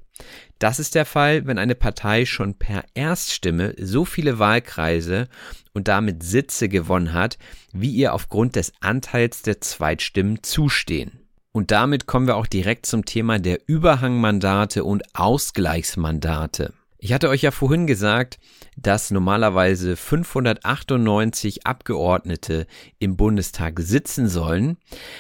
Das 0.60 0.80
ist 0.80 0.96
der 0.96 1.06
Fall, 1.06 1.46
wenn 1.46 1.58
eine 1.58 1.76
Partei 1.76 2.26
schon 2.26 2.56
per 2.56 2.84
Erststimme 2.94 3.76
so 3.78 4.06
viele 4.06 4.40
Wahlkreise 4.40 5.28
und 5.74 5.88
damit 5.88 6.24
Sitze 6.24 6.70
gewonnen 6.70 7.14
hat, 7.14 7.38
wie 7.74 7.92
ihr 7.92 8.14
aufgrund 8.14 8.56
des 8.56 8.72
Anteils 8.80 9.42
der 9.42 9.60
Zweitstimmen 9.62 10.44
zustehen. 10.44 11.20
Und 11.52 11.72
damit 11.72 12.08
kommen 12.08 12.28
wir 12.28 12.36
auch 12.36 12.48
direkt 12.48 12.86
zum 12.86 13.06
Thema 13.06 13.40
der 13.40 13.60
Überhangmandate 13.68 14.84
und 14.84 15.04
Ausgleichsmandate. 15.14 16.74
Ich 17.04 17.12
hatte 17.12 17.28
euch 17.28 17.42
ja 17.42 17.52
vorhin 17.52 17.86
gesagt, 17.86 18.40
dass 18.78 19.12
normalerweise 19.12 19.98
598 19.98 21.68
Abgeordnete 21.68 22.66
im 22.98 23.18
Bundestag 23.18 23.82
sitzen 23.82 24.30
sollen. 24.30 24.78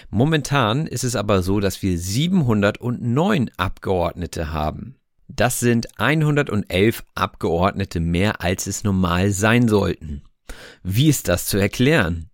Momentan 0.09 0.87
ist 0.87 1.03
es 1.03 1.17
aber 1.17 1.43
so, 1.43 1.59
dass 1.59 1.81
wir 1.81 1.97
709 1.97 3.51
Abgeordnete 3.57 4.53
haben. 4.53 4.95
Das 5.27 5.59
sind 5.59 5.99
111 5.99 7.03
Abgeordnete 7.15 7.99
mehr, 7.99 8.39
als 8.39 8.65
es 8.65 8.85
normal 8.85 9.31
sein 9.31 9.67
sollten. 9.67 10.23
Wie 10.83 11.09
ist 11.09 11.27
das 11.27 11.47
zu 11.47 11.57
erklären? 11.57 12.29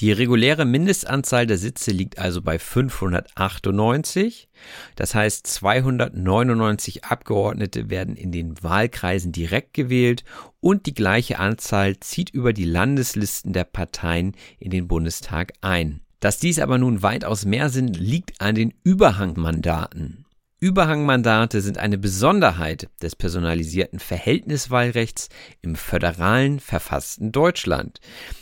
Die 0.00 0.12
reguläre 0.12 0.64
Mindestanzahl 0.64 1.46
der 1.46 1.58
Sitze 1.58 1.90
liegt 1.90 2.18
also 2.18 2.40
bei 2.40 2.60
598. 2.60 4.48
Das 4.94 5.16
heißt, 5.16 5.44
299 5.46 7.04
Abgeordnete 7.04 7.90
werden 7.90 8.14
in 8.14 8.30
den 8.30 8.62
Wahlkreisen 8.62 9.32
direkt 9.32 9.74
gewählt 9.74 10.22
und 10.60 10.86
die 10.86 10.94
gleiche 10.94 11.40
Anzahl 11.40 11.98
zieht 11.98 12.30
über 12.30 12.52
die 12.52 12.64
Landeslisten 12.64 13.52
der 13.52 13.64
Parteien 13.64 14.36
in 14.60 14.70
den 14.70 14.86
Bundestag 14.86 15.52
ein. 15.62 16.00
Dass 16.20 16.38
dies 16.38 16.60
aber 16.60 16.78
nun 16.78 17.02
weitaus 17.02 17.44
mehr 17.44 17.68
sind, 17.68 17.98
liegt 17.98 18.40
an 18.40 18.54
den 18.54 18.74
Überhangmandaten. 18.84 20.24
Überhangmandate 20.60 21.60
sind 21.60 21.78
eine 21.78 21.98
Besonderheit 21.98 22.88
des 23.00 23.14
personalisierten 23.14 24.00
Verhältniswahlrechts 24.00 25.28
im 25.62 25.76
föderalen 25.76 26.58
verfassten 26.58 27.30
Deutschland. 27.30 28.00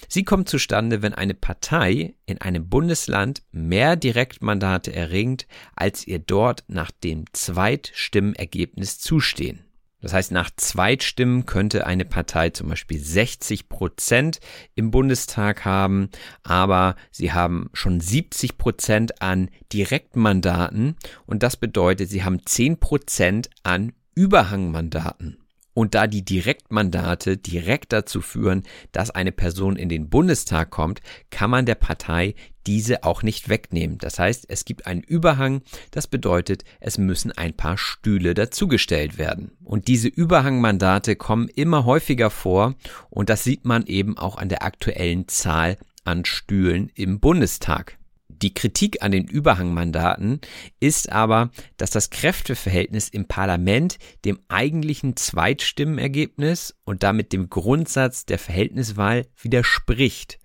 Sie 0.08 0.24
kommt 0.24 0.48
zustande, 0.48 1.02
wenn 1.02 1.12
eine 1.12 1.34
Partei 1.34 2.14
in 2.24 2.40
einem 2.40 2.70
Bundesland 2.70 3.42
mehr 3.52 3.96
Direktmandate 3.96 4.94
erringt, 4.94 5.46
als 5.74 6.06
ihr 6.06 6.18
dort 6.18 6.64
nach 6.68 6.90
dem 6.90 7.26
Zweitstimmenergebnis 7.34 8.98
zustehen. 8.98 9.65
Das 10.06 10.12
heißt, 10.12 10.30
nach 10.30 10.50
Zweitstimmen 10.54 11.46
könnte 11.46 11.84
eine 11.84 12.04
Partei 12.04 12.50
zum 12.50 12.68
Beispiel 12.68 13.00
60 13.00 13.68
Prozent 13.68 14.38
im 14.76 14.92
Bundestag 14.92 15.64
haben, 15.64 16.10
aber 16.44 16.94
sie 17.10 17.32
haben 17.32 17.70
schon 17.72 17.98
70 17.98 18.56
Prozent 18.56 19.20
an 19.20 19.50
Direktmandaten 19.72 20.94
und 21.26 21.42
das 21.42 21.56
bedeutet, 21.56 22.08
sie 22.08 22.22
haben 22.22 22.46
10 22.46 22.78
Prozent 22.78 23.50
an 23.64 23.94
Überhangmandaten. 24.14 25.38
Und 25.76 25.94
da 25.94 26.06
die 26.06 26.24
Direktmandate 26.24 27.36
direkt 27.36 27.92
dazu 27.92 28.22
führen, 28.22 28.62
dass 28.92 29.10
eine 29.10 29.30
Person 29.30 29.76
in 29.76 29.90
den 29.90 30.08
Bundestag 30.08 30.70
kommt, 30.70 31.02
kann 31.28 31.50
man 31.50 31.66
der 31.66 31.74
Partei 31.74 32.34
diese 32.66 33.04
auch 33.04 33.22
nicht 33.22 33.50
wegnehmen. 33.50 33.98
Das 33.98 34.18
heißt, 34.18 34.46
es 34.48 34.64
gibt 34.64 34.86
einen 34.86 35.02
Überhang, 35.02 35.60
das 35.90 36.06
bedeutet, 36.06 36.64
es 36.80 36.96
müssen 36.96 37.30
ein 37.30 37.52
paar 37.52 37.76
Stühle 37.76 38.32
dazugestellt 38.32 39.18
werden. 39.18 39.52
Und 39.64 39.86
diese 39.86 40.08
Überhangmandate 40.08 41.14
kommen 41.14 41.50
immer 41.54 41.84
häufiger 41.84 42.30
vor 42.30 42.74
und 43.10 43.28
das 43.28 43.44
sieht 43.44 43.66
man 43.66 43.84
eben 43.84 44.16
auch 44.16 44.38
an 44.38 44.48
der 44.48 44.62
aktuellen 44.62 45.28
Zahl 45.28 45.76
an 46.04 46.24
Stühlen 46.24 46.90
im 46.94 47.20
Bundestag. 47.20 47.98
Die 48.42 48.52
Kritik 48.52 49.02
an 49.02 49.12
den 49.12 49.26
Überhangmandaten 49.26 50.40
ist 50.78 51.10
aber, 51.10 51.50
dass 51.78 51.90
das 51.90 52.10
Kräfteverhältnis 52.10 53.08
im 53.08 53.26
Parlament 53.26 53.98
dem 54.24 54.38
eigentlichen 54.48 55.16
Zweitstimmenergebnis 55.16 56.74
und 56.84 57.02
damit 57.02 57.32
dem 57.32 57.48
Grundsatz 57.48 58.26
der 58.26 58.38
Verhältniswahl 58.38 59.26
widerspricht. 59.40 60.38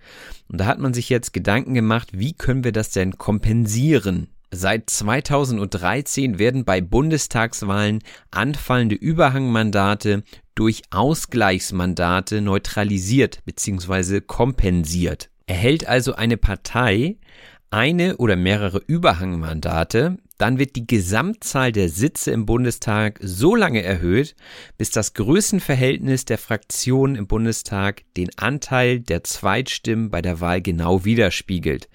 Und 0.48 0.60
da 0.60 0.66
hat 0.66 0.80
man 0.80 0.94
sich 0.94 1.10
jetzt 1.10 1.34
Gedanken 1.34 1.74
gemacht, 1.74 2.10
wie 2.14 2.34
können 2.34 2.64
wir 2.64 2.72
das 2.72 2.92
denn 2.92 3.18
kompensieren? 3.18 4.28
Seit 4.54 4.90
2013 4.90 6.38
werden 6.38 6.66
bei 6.66 6.82
Bundestagswahlen 6.82 8.00
anfallende 8.32 8.96
Überhangmandate 8.96 10.24
durch 10.56 10.82
Ausgleichsmandate 10.92 12.42
neutralisiert 12.42 13.44
bzw. 13.46 14.20
kompensiert. 14.20 15.30
Erhält 15.48 15.88
also 15.88 16.16
eine 16.16 16.38
Partei 16.38 17.18
eine 17.72 18.18
oder 18.18 18.36
mehrere 18.36 18.80
Überhangmandate, 18.86 20.18
dann 20.38 20.60
wird 20.60 20.76
die 20.76 20.88
Gesamtzahl 20.88 21.72
der 21.72 21.88
Sitze 21.88 22.32
im 22.32 22.46
Bundestag 22.46 23.20
so 23.22 23.56
lange 23.56 23.82
erhöht, 23.84 24.36
bis 24.78 24.92
das 24.92 25.14
Größenverhältnis 25.14 26.26
der 26.26 26.38
Fraktionen 26.38 27.16
im 27.16 27.28
Bundestag 27.28 28.04
den 28.18 28.30
Anteil 28.38 29.00
der 29.00 29.24
Zweitstimmen 29.24 30.10
bei 30.10 30.22
der 30.22 30.42
Wahl 30.42 30.62
genau 30.62 31.06
widerspiegelt. 31.06 31.90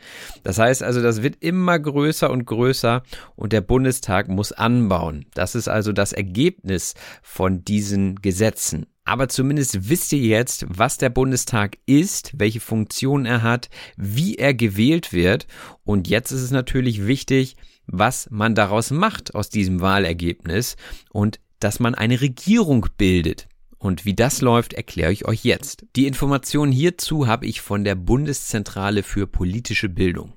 Das 0.44 0.58
heißt 0.58 0.82
also, 0.82 1.02
das 1.02 1.22
wird 1.22 1.36
immer 1.40 1.78
größer 1.78 2.30
und 2.30 2.46
größer 2.46 3.02
und 3.34 3.52
der 3.52 3.60
Bundestag 3.60 4.28
muss 4.28 4.52
anbauen. 4.52 5.26
Das 5.34 5.54
ist 5.54 5.68
also 5.68 5.92
das 5.92 6.12
Ergebnis 6.12 6.94
von 7.22 7.64
diesen 7.64 8.22
Gesetzen. 8.22 8.86
Aber 9.06 9.28
zumindest 9.28 9.88
wisst 9.88 10.12
ihr 10.12 10.18
jetzt, 10.18 10.66
was 10.68 10.98
der 10.98 11.10
Bundestag 11.10 11.78
ist, 11.86 12.32
welche 12.36 12.58
Funktion 12.58 13.24
er 13.24 13.42
hat, 13.42 13.70
wie 13.96 14.34
er 14.34 14.52
gewählt 14.52 15.12
wird. 15.12 15.46
Und 15.84 16.08
jetzt 16.08 16.32
ist 16.32 16.42
es 16.42 16.50
natürlich 16.50 17.06
wichtig, 17.06 17.56
was 17.86 18.28
man 18.30 18.56
daraus 18.56 18.90
macht 18.90 19.36
aus 19.36 19.48
diesem 19.48 19.80
Wahlergebnis 19.80 20.76
und 21.10 21.38
dass 21.60 21.78
man 21.78 21.94
eine 21.94 22.20
Regierung 22.20 22.86
bildet. 22.98 23.48
Und 23.78 24.04
wie 24.04 24.14
das 24.14 24.40
läuft, 24.40 24.72
erkläre 24.74 25.12
ich 25.12 25.24
euch 25.24 25.44
jetzt. 25.44 25.86
Die 25.94 26.08
Informationen 26.08 26.72
hierzu 26.72 27.28
habe 27.28 27.46
ich 27.46 27.60
von 27.60 27.84
der 27.84 27.94
Bundeszentrale 27.94 29.04
für 29.04 29.28
politische 29.28 29.88
Bildung. 29.88 30.32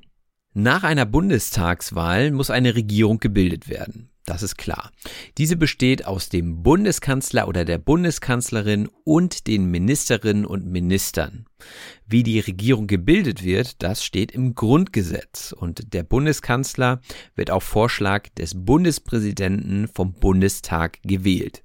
Nach 0.54 0.84
einer 0.84 1.08
Bundestagswahl 1.08 2.32
muss 2.32 2.52
eine 2.52 2.76
Regierung 2.76 3.20
gebildet 3.20 3.68
werden. 3.68 4.09
Das 4.26 4.44
ist 4.44 4.58
klar. 4.58 4.92
Diese 5.38 5.56
besteht 5.56 6.06
aus 6.06 6.30
dem 6.30 6.62
Bundeskanzler 6.62 7.48
oder 7.48 7.66
der 7.66 7.80
Bundeskanzlerin 7.80 8.88
und 9.04 9.48
den 9.48 9.72
Ministerinnen 9.72 10.46
und 10.46 10.68
Ministern. 10.68 11.46
Wie 12.06 12.24
die 12.24 12.40
Regierung 12.40 12.88
gebildet 12.88 13.44
wird, 13.44 13.82
das 13.82 14.04
steht 14.04 14.32
im 14.32 14.56
Grundgesetz 14.56 15.52
und 15.52 15.94
der 15.94 16.04
Bundeskanzler 16.04 17.02
wird 17.36 17.50
auf 17.50 17.64
Vorschlag 17.64 18.30
des 18.38 18.54
Bundespräsidenten 18.56 19.88
vom 19.88 20.14
Bundestag 20.14 21.00
gewählt. 21.04 21.64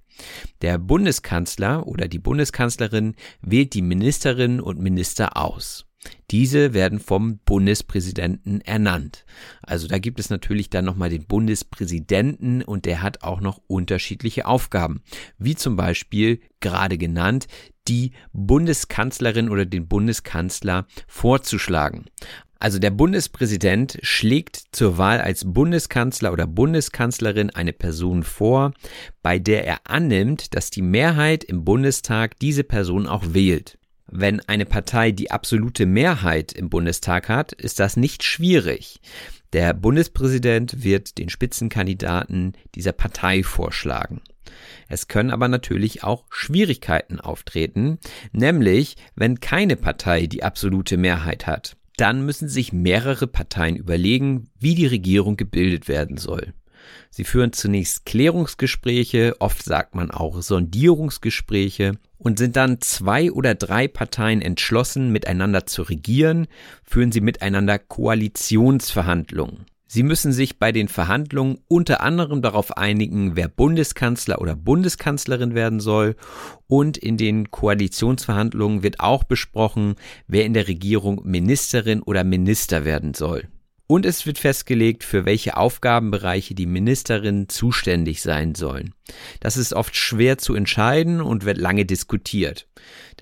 Der 0.63 0.79
Bundeskanzler 0.79 1.87
oder 1.87 2.09
die 2.09 2.19
Bundeskanzlerin 2.19 3.15
wählt 3.43 3.75
die 3.75 3.83
Ministerinnen 3.83 4.61
und 4.61 4.79
Minister 4.79 5.37
aus. 5.37 5.87
Diese 6.31 6.75
werden 6.75 7.01
vom 7.01 7.39
Bundespräsidenten 7.45 8.61
ernannt. 8.61 9.25
Also 9.63 9.89
da 9.89 9.99
gibt 9.99 10.19
es 10.21 10.31
natürlich 10.31 10.71
dann 10.71 10.85
nochmal 10.85 11.11
den 11.11 11.27
Bundespräsidenten 11.27 12.63
und 12.63 12.87
der 12.87 13.03
hat 13.03 13.23
auch 13.23 13.41
noch 13.41 13.61
unterschiedliche 13.67 14.47
Aufgaben. 14.47 15.03
Wie 15.39 15.55
zum 15.55 15.77
Beispiel 15.77 16.41
gerade 16.61 16.99
genannt, 16.99 17.47
die 17.89 18.13
Bundeskanzlerin 18.33 19.51
oder 19.51 19.67
den 19.67 19.89
Bundeskanzler 19.89 20.87
vorzuschlagen. 21.07 22.07
Also 22.59 22.79
der 22.79 22.91
Bundespräsident 22.91 23.99
schlägt 24.01 24.57
zur 24.73 24.97
Wahl 24.97 25.21
als 25.21 25.45
Bundeskanzler 25.45 26.33
oder 26.33 26.47
Bundeskanzlerin 26.47 27.51
eine 27.51 27.75
Person 27.75 28.23
vor, 28.23 28.73
bei 29.23 29.39
der 29.39 29.67
er 29.67 29.81
annimmt, 29.85 30.55
dass 30.55 30.71
die 30.71 30.81
Mehrheit 30.81 31.45
im 31.45 31.65
Bundestag 31.65 32.39
diese 32.39 32.65
Person 32.65 33.07
auch 33.07 33.23
wählt. 33.35 33.77
Wenn 34.17 34.39
eine 34.39 34.65
Partei 34.65 35.11
die 35.11 35.33
absolute 35.33 35.87
Mehrheit 35.87 36.53
im 36.53 36.71
Bundestag 36.71 37.29
hat, 37.29 37.53
ist 37.53 37.81
das 37.81 37.97
nicht 37.97 38.23
schwierig. 38.23 39.01
Der 39.53 39.75
Bundespräsident 39.75 40.85
wird 40.85 41.19
den 41.19 41.29
Spitzenkandidaten 41.29 42.53
dieser 42.77 42.93
Partei 42.93 43.43
vorschlagen. 43.43 44.21
Es 44.89 45.09
können 45.09 45.33
aber 45.33 45.49
natürlich 45.49 46.05
auch 46.05 46.27
Schwierigkeiten 46.31 47.19
auftreten, 47.19 47.99
nämlich 48.31 48.97
wenn 49.17 49.41
keine 49.41 49.75
Partei 49.75 50.29
die 50.29 50.45
absolute 50.45 50.97
Mehrheit 50.97 51.49
hat. 51.49 51.77
Dann 51.97 52.25
müssen 52.25 52.49
sich 52.49 52.73
mehrere 52.73 53.27
Parteien 53.27 53.75
überlegen, 53.75 54.49
wie 54.61 54.77
die 54.77 54.87
Regierung 54.87 55.37
gebildet 55.37 55.89
werden 55.89 56.19
soll. 56.19 56.55
Sie 57.11 57.25
führen 57.25 57.53
zunächst 57.53 58.07
Klärungsgespräche, 58.07 59.35
oft 59.41 59.65
sagt 59.65 59.97
man 59.97 60.13
auch 60.13 60.41
Sondierungsgespräche 60.41 61.99
und 62.25 62.39
sind 62.39 62.57
dann 62.57 62.81
zwei 62.81 63.31
oder 63.31 63.55
drei 63.55 63.87
Parteien 63.87 64.41
entschlossen, 64.41 65.13
miteinander 65.13 65.67
zu 65.67 65.83
regieren, 65.83 66.49
führen 66.83 67.13
sie 67.13 67.21
miteinander 67.21 67.79
Koalitionsverhandlungen. 67.79 69.67
Sie 69.87 70.03
müssen 70.03 70.33
sich 70.33 70.59
bei 70.59 70.73
den 70.73 70.89
Verhandlungen 70.89 71.59
unter 71.69 72.01
anderem 72.01 72.43
darauf 72.43 72.77
einigen, 72.77 73.37
wer 73.37 73.47
Bundeskanzler 73.47 74.41
oder 74.41 74.57
Bundeskanzlerin 74.57 75.55
werden 75.55 75.79
soll. 75.79 76.17
Und 76.67 76.97
in 76.97 77.17
den 77.17 77.53
Koalitionsverhandlungen 77.53 78.83
wird 78.83 78.99
auch 78.99 79.23
besprochen, 79.23 79.95
wer 80.27 80.47
in 80.47 80.55
der 80.55 80.67
Regierung 80.67 81.21
Ministerin 81.25 82.03
oder 82.03 82.25
Minister 82.25 82.85
werden 82.85 83.15
soll. 83.15 83.49
Und 83.87 84.07
es 84.07 84.25
wird 84.25 84.39
festgelegt, 84.39 85.05
für 85.05 85.27
welche 85.27 85.59
Aufgabenbereiche 85.59 86.55
die 86.55 86.67
Ministerinnen 86.67 87.51
zuständig 87.51 88.23
sein 88.23 88.55
sollen. 88.55 88.95
Das 89.41 89.59
ist 89.59 89.75
oft 89.75 89.95
schwer 89.95 90.39
zu 90.39 90.55
entscheiden 90.55 91.21
und 91.21 91.45
wird 91.45 91.59
lange 91.59 91.85
diskutiert. 91.85 92.67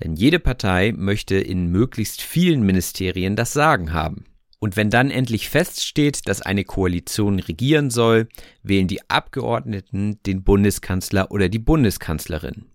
Denn 0.01 0.15
jede 0.15 0.39
Partei 0.39 0.93
möchte 0.95 1.35
in 1.35 1.67
möglichst 1.67 2.21
vielen 2.21 2.63
Ministerien 2.63 3.35
das 3.35 3.51
Sagen 3.51 3.91
haben. 3.91 4.25
Und 4.59 4.77
wenn 4.77 4.89
dann 4.89 5.11
endlich 5.11 5.49
feststeht, 5.49 6.29
dass 6.29 6.41
eine 6.41 6.63
Koalition 6.63 7.39
regieren 7.39 7.89
soll, 7.89 8.29
wählen 8.61 8.87
die 8.87 9.09
Abgeordneten 9.09 10.19
den 10.25 10.43
Bundeskanzler 10.43 11.31
oder 11.31 11.49
die 11.49 11.59
Bundeskanzlerin. 11.59 12.67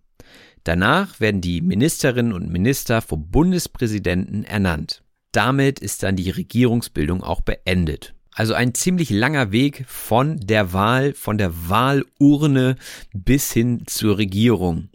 Danach 0.65 1.19
werden 1.21 1.41
die 1.41 1.63
Ministerinnen 1.63 2.35
und 2.35 2.53
Minister 2.53 3.01
vom 3.01 3.31
Bundespräsidenten 3.31 4.45
ernannt. 4.45 5.03
Damit 5.33 5.81
ist 5.81 6.03
dann 6.03 6.17
die 6.17 6.31
Regierungsbildung 6.31 7.23
auch 7.23 7.41
beendet. 7.41 8.15
Also 8.33 8.55
ein 8.55 8.73
ziemlich 8.73 9.11
langer 9.11 9.51
Weg 9.51 9.85
von 9.89 10.39
der 10.39 10.73
Wahl, 10.73 11.13
von 11.13 11.39
der 11.39 11.69
Wahlurne 11.69 12.77
bis 13.13 13.53
hin 13.53 13.83
zur 13.87 14.17
Regierung. 14.19 14.91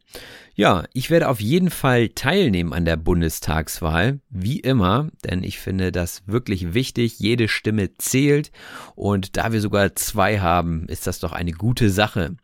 Ja, 0.55 0.83
ich 0.93 1.09
werde 1.09 1.29
auf 1.29 1.41
jeden 1.41 1.71
Fall 1.71 2.09
teilnehmen 2.09 2.73
an 2.73 2.85
der 2.85 2.95
Bundestagswahl, 2.95 4.19
wie 4.29 4.59
immer, 4.59 5.09
denn 5.23 5.43
ich 5.43 5.57
finde 5.57 5.91
das 5.91 6.21
wirklich 6.27 6.75
wichtig. 6.75 7.17
Jede 7.17 7.47
Stimme 7.47 7.95
zählt 7.97 8.51
und 8.93 9.35
da 9.35 9.51
wir 9.51 9.61
sogar 9.61 9.95
zwei 9.95 10.39
haben, 10.41 10.87
ist 10.87 11.07
das 11.07 11.19
doch 11.19 11.31
eine 11.31 11.53
gute 11.53 11.89
Sache. 11.89 12.35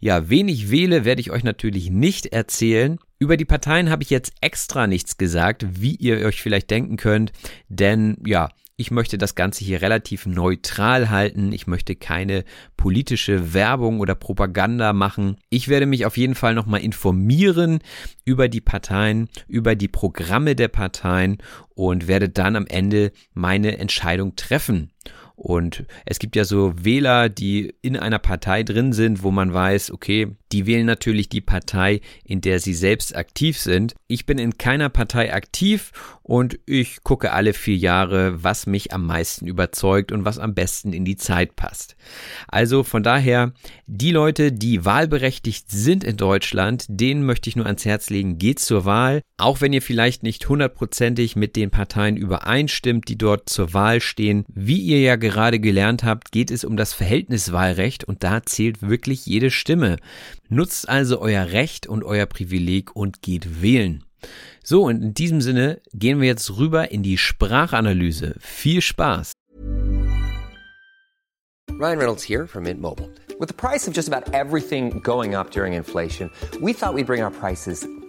Ja, 0.00 0.28
wen 0.28 0.48
ich 0.48 0.72
wähle, 0.72 1.04
werde 1.04 1.20
ich 1.20 1.30
euch 1.30 1.44
natürlich 1.44 1.90
nicht 1.90 2.26
erzählen. 2.26 2.98
Über 3.20 3.36
die 3.36 3.44
Parteien 3.44 3.88
habe 3.88 4.02
ich 4.02 4.10
jetzt 4.10 4.32
extra 4.40 4.88
nichts 4.88 5.16
gesagt, 5.16 5.64
wie 5.80 5.94
ihr 5.94 6.26
euch 6.26 6.42
vielleicht 6.42 6.70
denken 6.72 6.96
könnt, 6.96 7.30
denn 7.68 8.16
ja, 8.26 8.48
ich 8.76 8.90
möchte 8.90 9.18
das 9.18 9.36
Ganze 9.36 9.64
hier 9.64 9.82
relativ 9.82 10.26
neutral 10.26 11.08
halten. 11.10 11.52
Ich 11.52 11.66
möchte 11.66 11.94
keine 11.94 12.44
politische 12.76 13.54
Werbung 13.54 14.00
oder 14.00 14.16
Propaganda 14.16 14.92
machen. 14.92 15.36
Ich 15.48 15.68
werde 15.68 15.86
mich 15.86 16.06
auf 16.06 16.16
jeden 16.16 16.34
Fall 16.34 16.54
nochmal 16.54 16.80
informieren 16.80 17.78
über 18.24 18.48
die 18.48 18.60
Parteien, 18.60 19.28
über 19.46 19.76
die 19.76 19.88
Programme 19.88 20.56
der 20.56 20.68
Parteien 20.68 21.38
und 21.74 22.08
werde 22.08 22.28
dann 22.28 22.56
am 22.56 22.66
Ende 22.66 23.12
meine 23.32 23.78
Entscheidung 23.78 24.34
treffen. 24.34 24.90
Und 25.36 25.84
es 26.04 26.18
gibt 26.18 26.36
ja 26.36 26.44
so 26.44 26.72
Wähler, 26.76 27.28
die 27.28 27.74
in 27.82 27.96
einer 27.96 28.20
Partei 28.20 28.62
drin 28.62 28.92
sind, 28.92 29.22
wo 29.22 29.30
man 29.30 29.52
weiß, 29.52 29.90
okay, 29.90 30.36
die 30.54 30.66
wählen 30.66 30.86
natürlich 30.86 31.28
die 31.28 31.40
Partei, 31.40 32.00
in 32.24 32.40
der 32.40 32.60
sie 32.60 32.74
selbst 32.74 33.16
aktiv 33.16 33.58
sind. 33.58 33.96
Ich 34.06 34.24
bin 34.24 34.38
in 34.38 34.56
keiner 34.56 34.88
Partei 34.88 35.34
aktiv 35.34 35.90
und 36.22 36.60
ich 36.64 37.02
gucke 37.02 37.32
alle 37.32 37.52
vier 37.52 37.76
Jahre, 37.76 38.44
was 38.44 38.68
mich 38.68 38.92
am 38.92 39.04
meisten 39.04 39.48
überzeugt 39.48 40.12
und 40.12 40.24
was 40.24 40.38
am 40.38 40.54
besten 40.54 40.92
in 40.92 41.04
die 41.04 41.16
Zeit 41.16 41.56
passt. 41.56 41.96
Also 42.46 42.84
von 42.84 43.02
daher, 43.02 43.52
die 43.86 44.12
Leute, 44.12 44.52
die 44.52 44.84
wahlberechtigt 44.84 45.72
sind 45.72 46.04
in 46.04 46.16
Deutschland, 46.16 46.86
denen 46.88 47.26
möchte 47.26 47.50
ich 47.50 47.56
nur 47.56 47.66
ans 47.66 47.84
Herz 47.84 48.08
legen, 48.08 48.38
geht 48.38 48.60
zur 48.60 48.84
Wahl, 48.84 49.22
auch 49.36 49.60
wenn 49.60 49.72
ihr 49.72 49.82
vielleicht 49.82 50.22
nicht 50.22 50.48
hundertprozentig 50.48 51.34
mit 51.34 51.56
den 51.56 51.70
Parteien 51.70 52.16
übereinstimmt, 52.16 53.08
die 53.08 53.18
dort 53.18 53.50
zur 53.50 53.74
Wahl 53.74 54.00
stehen. 54.00 54.44
Wie 54.48 54.78
ihr 54.78 55.00
ja 55.00 55.16
gerade 55.16 55.58
gelernt 55.58 56.04
habt, 56.04 56.30
geht 56.30 56.52
es 56.52 56.64
um 56.64 56.76
das 56.76 56.92
Verhältniswahlrecht 56.92 58.04
und 58.04 58.22
da 58.22 58.44
zählt 58.44 58.80
wirklich 58.82 59.26
jede 59.26 59.50
Stimme. 59.50 59.96
Nutzt 60.54 60.88
also 60.88 61.20
euer 61.20 61.50
Recht 61.50 61.88
und 61.88 62.04
euer 62.04 62.26
Privileg 62.26 62.94
und 62.94 63.22
geht 63.22 63.60
wählen. 63.60 64.04
So, 64.62 64.84
und 64.84 65.02
in 65.02 65.12
diesem 65.12 65.40
Sinne 65.40 65.80
gehen 65.92 66.20
wir 66.20 66.28
jetzt 66.28 66.56
rüber 66.56 66.92
in 66.92 67.02
die 67.02 67.18
Sprachanalyse. 67.18 68.36
Viel 68.38 68.80
Spaß! 68.80 69.32
Ryan 71.72 71.98
Reynolds 71.98 72.22
here 72.22 72.46
from 72.46 72.62
Mint 72.62 72.80
Mobile. 72.80 73.10
With 73.40 73.48
the 73.48 73.54
price 73.54 73.88
of 73.88 73.94
just 73.94 74.08
about 74.08 74.32
everything 74.32 75.00
going 75.02 75.34
up 75.34 75.50
during 75.50 75.72
inflation, 75.72 76.30
we 76.62 76.72
thought 76.72 76.94
we'd 76.94 77.06
bring 77.06 77.20
our 77.24 77.32
prices 77.32 77.84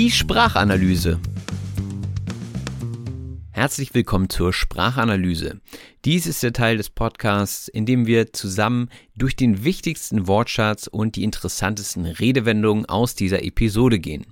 Die 0.00 0.10
Sprachanalyse. 0.10 1.20
Herzlich 3.50 3.92
willkommen 3.92 4.30
zur 4.30 4.54
Sprachanalyse. 4.54 5.60
Dies 6.06 6.26
ist 6.26 6.42
der 6.42 6.54
Teil 6.54 6.78
des 6.78 6.88
Podcasts, 6.88 7.68
in 7.68 7.84
dem 7.84 8.06
wir 8.06 8.32
zusammen 8.32 8.88
durch 9.14 9.36
den 9.36 9.62
wichtigsten 9.62 10.26
Wortschatz 10.26 10.86
und 10.86 11.16
die 11.16 11.22
interessantesten 11.22 12.06
Redewendungen 12.06 12.86
aus 12.86 13.14
dieser 13.14 13.44
Episode 13.44 13.98
gehen. 13.98 14.24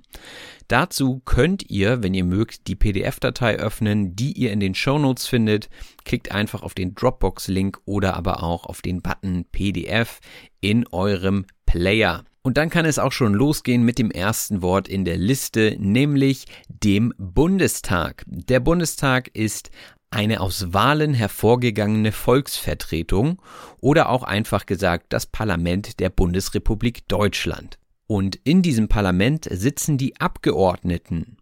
Dazu 0.67 1.21
könnt 1.23 1.69
ihr, 1.69 2.01
wenn 2.01 2.15
ihr 2.15 2.23
mögt, 2.23 2.65
die 2.65 2.75
PDF-Datei 2.75 3.57
öffnen, 3.57 4.15
die 4.15 4.31
ihr 4.31 4.51
in 4.51 4.59
den 4.59 4.73
Shownotes 4.73 5.27
findet. 5.27 5.69
Klickt 6.03 6.31
einfach 6.31 6.63
auf 6.63 6.73
den 6.73 6.95
Dropbox-Link 6.95 7.79
oder 7.85 8.15
aber 8.15 8.41
auch 8.41 8.65
auf 8.65 8.81
den 8.81 9.03
Button 9.03 9.45
PDF 9.51 10.19
in 10.61 10.87
eurem 10.87 11.45
Player. 11.69 12.23
Und 12.41 12.57
dann 12.57 12.71
kann 12.71 12.85
es 12.85 12.97
auch 12.97 13.11
schon 13.11 13.35
losgehen 13.35 13.83
mit 13.83 13.99
dem 13.99 14.09
ersten 14.09 14.63
Wort 14.63 14.87
in 14.87 15.05
der 15.05 15.17
Liste, 15.17 15.75
nämlich 15.77 16.45
dem 16.67 17.13
Bundestag. 17.19 18.23
Der 18.25 18.59
Bundestag 18.59 19.27
ist 19.35 19.69
eine 20.09 20.41
aus 20.41 20.73
Wahlen 20.73 21.13
hervorgegangene 21.13 22.11
Volksvertretung 22.11 23.39
oder 23.81 24.09
auch 24.09 24.23
einfach 24.23 24.65
gesagt 24.65 25.13
das 25.13 25.27
Parlament 25.27 25.99
der 25.99 26.09
Bundesrepublik 26.09 27.07
Deutschland. 27.07 27.77
Und 28.07 28.39
in 28.43 28.63
diesem 28.63 28.87
Parlament 28.87 29.47
sitzen 29.51 29.99
die 29.99 30.19
Abgeordneten. 30.19 31.37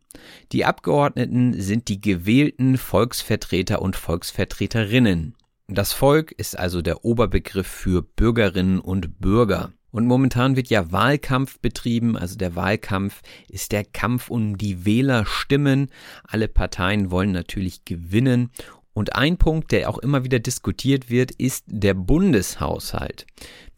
Die 0.51 0.65
Abgeordneten 0.65 1.53
sind 1.61 1.87
die 1.87 2.01
gewählten 2.01 2.77
Volksvertreter 2.77 3.81
und 3.81 3.95
Volksvertreterinnen. 3.95 5.35
Das 5.69 5.93
Volk 5.93 6.33
ist 6.33 6.59
also 6.59 6.81
der 6.81 7.05
Oberbegriff 7.05 7.67
für 7.67 8.01
Bürgerinnen 8.01 8.81
und 8.81 9.21
Bürger. 9.21 9.71
Und 9.97 10.05
momentan 10.05 10.55
wird 10.55 10.67
ja 10.67 10.91
Wahlkampf 10.91 11.57
betrieben, 11.57 12.15
also 12.19 12.37
der 12.37 12.55
Wahlkampf 12.55 13.23
ist 13.49 13.71
der 13.71 13.83
Kampf 13.83 14.29
um 14.29 14.55
die 14.55 14.85
Wählerstimmen. 14.85 15.89
Alle 16.23 16.47
Parteien 16.47 17.09
wollen 17.09 17.31
natürlich 17.31 17.83
gewinnen. 17.83 18.51
Und 18.93 19.15
ein 19.15 19.37
Punkt, 19.37 19.71
der 19.71 19.89
auch 19.89 19.97
immer 19.97 20.23
wieder 20.23 20.37
diskutiert 20.37 21.09
wird, 21.09 21.31
ist 21.31 21.63
der 21.65 21.95
Bundeshaushalt. 21.95 23.25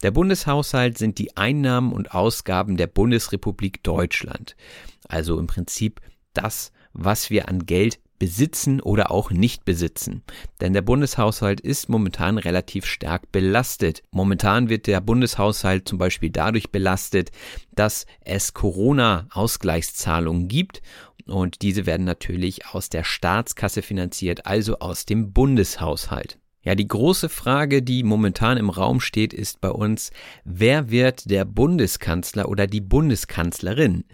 Der 0.02 0.10
Bundeshaushalt 0.10 0.98
sind 0.98 1.16
die 1.16 1.38
Einnahmen 1.38 1.90
und 1.90 2.12
Ausgaben 2.12 2.76
der 2.76 2.88
Bundesrepublik 2.88 3.82
Deutschland. 3.82 4.56
Also 5.08 5.38
im 5.38 5.46
Prinzip 5.46 6.02
das, 6.34 6.70
was 6.92 7.30
wir 7.30 7.48
an 7.48 7.64
Geld 7.64 7.98
besitzen 8.20 8.80
oder 8.80 9.10
auch 9.10 9.32
nicht 9.32 9.64
besitzen. 9.64 10.22
Denn 10.60 10.72
der 10.72 10.82
Bundeshaushalt 10.82 11.60
ist 11.60 11.88
momentan 11.88 12.38
relativ 12.38 12.86
stark 12.86 13.32
belastet. 13.32 14.04
Momentan 14.12 14.68
wird 14.68 14.86
der 14.86 15.00
Bundeshaushalt 15.00 15.88
zum 15.88 15.98
Beispiel 15.98 16.30
dadurch 16.30 16.70
belastet, 16.70 17.32
dass 17.72 18.06
es 18.20 18.54
Corona-Ausgleichszahlungen 18.54 20.46
gibt 20.46 20.82
und 21.26 21.62
diese 21.62 21.86
werden 21.86 22.04
natürlich 22.04 22.66
aus 22.66 22.88
der 22.90 23.04
Staatskasse 23.04 23.82
finanziert, 23.82 24.46
also 24.46 24.78
aus 24.78 25.06
dem 25.06 25.32
Bundeshaushalt. 25.32 26.39
Ja, 26.62 26.74
die 26.74 26.86
große 26.86 27.30
Frage, 27.30 27.82
die 27.82 28.02
momentan 28.02 28.58
im 28.58 28.68
Raum 28.68 29.00
steht, 29.00 29.32
ist 29.32 29.62
bei 29.62 29.70
uns, 29.70 30.10
wer 30.44 30.90
wird 30.90 31.30
der 31.30 31.46
Bundeskanzler 31.46 32.50
oder 32.50 32.66
die 32.66 32.82
Bundeskanzlerin? 32.82 34.04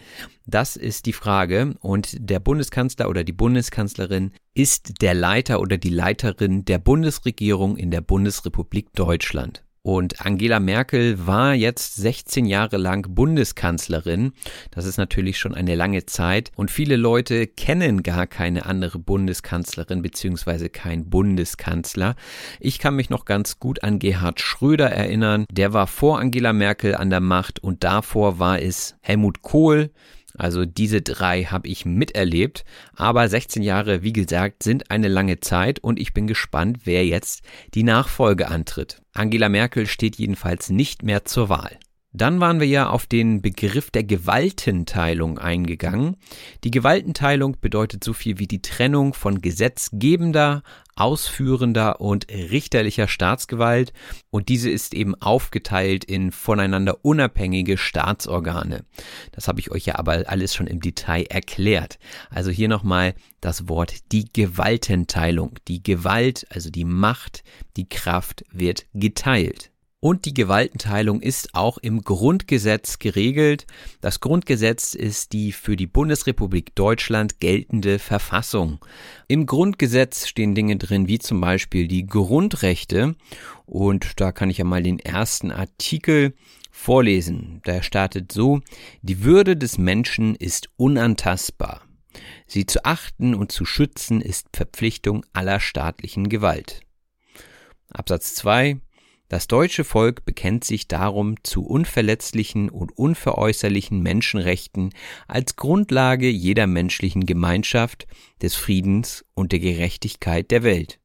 Das 0.46 0.76
ist 0.76 1.06
die 1.06 1.12
Frage 1.12 1.74
und 1.80 2.16
der 2.20 2.38
Bundeskanzler 2.38 3.08
oder 3.08 3.24
die 3.24 3.32
Bundeskanzlerin 3.32 4.30
ist 4.54 5.02
der 5.02 5.14
Leiter 5.14 5.60
oder 5.60 5.76
die 5.76 5.90
Leiterin 5.90 6.64
der 6.64 6.78
Bundesregierung 6.78 7.76
in 7.76 7.90
der 7.90 8.00
Bundesrepublik 8.00 8.92
Deutschland. 8.92 9.65
Und 9.86 10.26
Angela 10.26 10.58
Merkel 10.58 11.28
war 11.28 11.54
jetzt 11.54 11.94
16 11.94 12.46
Jahre 12.46 12.76
lang 12.76 13.14
Bundeskanzlerin. 13.14 14.32
Das 14.72 14.84
ist 14.84 14.96
natürlich 14.96 15.38
schon 15.38 15.54
eine 15.54 15.76
lange 15.76 16.06
Zeit. 16.06 16.50
Und 16.56 16.72
viele 16.72 16.96
Leute 16.96 17.46
kennen 17.46 18.02
gar 18.02 18.26
keine 18.26 18.66
andere 18.66 18.98
Bundeskanzlerin 18.98 20.02
beziehungsweise 20.02 20.70
kein 20.70 21.08
Bundeskanzler. 21.08 22.16
Ich 22.58 22.80
kann 22.80 22.96
mich 22.96 23.10
noch 23.10 23.26
ganz 23.26 23.60
gut 23.60 23.84
an 23.84 24.00
Gerhard 24.00 24.40
Schröder 24.40 24.90
erinnern. 24.90 25.44
Der 25.52 25.72
war 25.72 25.86
vor 25.86 26.18
Angela 26.18 26.52
Merkel 26.52 26.96
an 26.96 27.08
der 27.08 27.20
Macht 27.20 27.62
und 27.62 27.84
davor 27.84 28.40
war 28.40 28.60
es 28.60 28.96
Helmut 29.02 29.42
Kohl. 29.42 29.92
Also 30.38 30.64
diese 30.64 31.02
drei 31.02 31.44
habe 31.44 31.68
ich 31.68 31.84
miterlebt. 31.84 32.64
Aber 32.94 33.28
16 33.28 33.62
Jahre, 33.62 34.02
wie 34.02 34.12
gesagt, 34.12 34.62
sind 34.62 34.90
eine 34.90 35.08
lange 35.08 35.40
Zeit 35.40 35.78
und 35.80 35.98
ich 35.98 36.14
bin 36.14 36.26
gespannt, 36.26 36.80
wer 36.84 37.06
jetzt 37.06 37.42
die 37.74 37.82
Nachfolge 37.82 38.48
antritt. 38.48 39.02
Angela 39.12 39.48
Merkel 39.48 39.86
steht 39.86 40.16
jedenfalls 40.16 40.70
nicht 40.70 41.02
mehr 41.02 41.24
zur 41.24 41.48
Wahl. 41.48 41.78
Dann 42.16 42.40
waren 42.40 42.60
wir 42.60 42.66
ja 42.66 42.88
auf 42.88 43.04
den 43.04 43.42
Begriff 43.42 43.90
der 43.90 44.02
Gewaltenteilung 44.02 45.38
eingegangen. 45.38 46.16
Die 46.64 46.70
Gewaltenteilung 46.70 47.58
bedeutet 47.60 48.02
so 48.02 48.14
viel 48.14 48.38
wie 48.38 48.46
die 48.46 48.62
Trennung 48.62 49.12
von 49.12 49.42
gesetzgebender, 49.42 50.62
ausführender 50.94 52.00
und 52.00 52.26
richterlicher 52.30 53.06
Staatsgewalt 53.06 53.92
und 54.30 54.48
diese 54.48 54.70
ist 54.70 54.94
eben 54.94 55.14
aufgeteilt 55.16 56.06
in 56.06 56.32
voneinander 56.32 57.04
unabhängige 57.04 57.76
Staatsorgane. 57.76 58.86
Das 59.32 59.46
habe 59.46 59.60
ich 59.60 59.70
euch 59.70 59.84
ja 59.84 59.96
aber 59.96 60.24
alles 60.26 60.54
schon 60.54 60.68
im 60.68 60.80
Detail 60.80 61.26
erklärt. 61.28 61.98
Also 62.30 62.50
hier 62.50 62.68
nochmal 62.68 63.12
das 63.42 63.68
Wort 63.68 64.10
die 64.12 64.32
Gewaltenteilung. 64.32 65.58
Die 65.68 65.82
Gewalt, 65.82 66.46
also 66.48 66.70
die 66.70 66.86
Macht, 66.86 67.44
die 67.76 67.90
Kraft 67.90 68.42
wird 68.50 68.86
geteilt. 68.94 69.70
Und 69.98 70.26
die 70.26 70.34
Gewaltenteilung 70.34 71.22
ist 71.22 71.54
auch 71.54 71.78
im 71.78 72.02
Grundgesetz 72.02 72.98
geregelt. 72.98 73.66
Das 74.02 74.20
Grundgesetz 74.20 74.94
ist 74.94 75.32
die 75.32 75.52
für 75.52 75.74
die 75.74 75.86
Bundesrepublik 75.86 76.74
Deutschland 76.74 77.40
geltende 77.40 77.98
Verfassung. 77.98 78.78
Im 79.26 79.46
Grundgesetz 79.46 80.28
stehen 80.28 80.54
Dinge 80.54 80.76
drin 80.76 81.08
wie 81.08 81.18
zum 81.18 81.40
Beispiel 81.40 81.88
die 81.88 82.06
Grundrechte. 82.06 83.16
Und 83.64 84.20
da 84.20 84.32
kann 84.32 84.50
ich 84.50 84.58
ja 84.58 84.64
mal 84.64 84.82
den 84.82 84.98
ersten 84.98 85.50
Artikel 85.50 86.34
vorlesen. 86.70 87.62
Der 87.64 87.82
startet 87.82 88.30
so, 88.30 88.60
die 89.00 89.24
Würde 89.24 89.56
des 89.56 89.78
Menschen 89.78 90.34
ist 90.34 90.68
unantastbar. 90.76 91.80
Sie 92.46 92.66
zu 92.66 92.84
achten 92.84 93.34
und 93.34 93.50
zu 93.50 93.64
schützen 93.64 94.20
ist 94.20 94.48
Verpflichtung 94.52 95.24
aller 95.32 95.58
staatlichen 95.58 96.28
Gewalt. 96.28 96.82
Absatz 97.88 98.34
2 98.34 98.78
das 99.28 99.48
deutsche 99.48 99.82
Volk 99.82 100.24
bekennt 100.24 100.64
sich 100.64 100.86
darum 100.86 101.42
zu 101.42 101.66
unverletzlichen 101.66 102.70
und 102.70 102.96
unveräußerlichen 102.96 104.00
Menschenrechten 104.00 104.90
als 105.26 105.56
Grundlage 105.56 106.28
jeder 106.28 106.66
menschlichen 106.66 107.26
Gemeinschaft, 107.26 108.06
des 108.40 108.54
Friedens 108.54 109.24
und 109.34 109.52
der 109.52 109.58
Gerechtigkeit 109.58 110.50
der 110.50 110.62
Welt. 110.62 111.00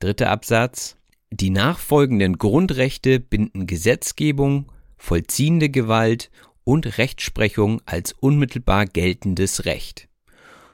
Dritter 0.00 0.30
Absatz. 0.30 0.96
Die 1.32 1.50
nachfolgenden 1.50 2.38
Grundrechte 2.38 3.20
binden 3.20 3.66
Gesetzgebung, 3.66 4.72
vollziehende 4.96 5.70
Gewalt 5.70 6.30
und 6.64 6.98
Rechtsprechung 6.98 7.80
als 7.86 8.12
unmittelbar 8.12 8.84
geltendes 8.86 9.64
Recht. 9.64 10.08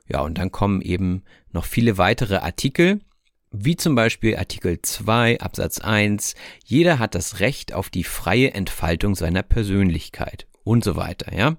Ja, 0.08 0.20
und 0.20 0.38
dann 0.38 0.52
kommen 0.52 0.80
eben 0.80 1.22
noch 1.52 1.64
viele 1.64 1.98
weitere 1.98 2.36
Artikel, 2.36 3.00
wie 3.64 3.76
zum 3.76 3.94
Beispiel 3.94 4.36
Artikel 4.36 4.80
2 4.80 5.40
Absatz 5.40 5.80
1, 5.80 6.34
jeder 6.64 6.98
hat 6.98 7.14
das 7.14 7.40
Recht 7.40 7.72
auf 7.72 7.90
die 7.90 8.04
freie 8.04 8.54
Entfaltung 8.54 9.14
seiner 9.14 9.42
Persönlichkeit 9.42 10.46
und 10.66 10.82
so 10.82 10.96
weiter, 10.96 11.32
ja. 11.32 11.56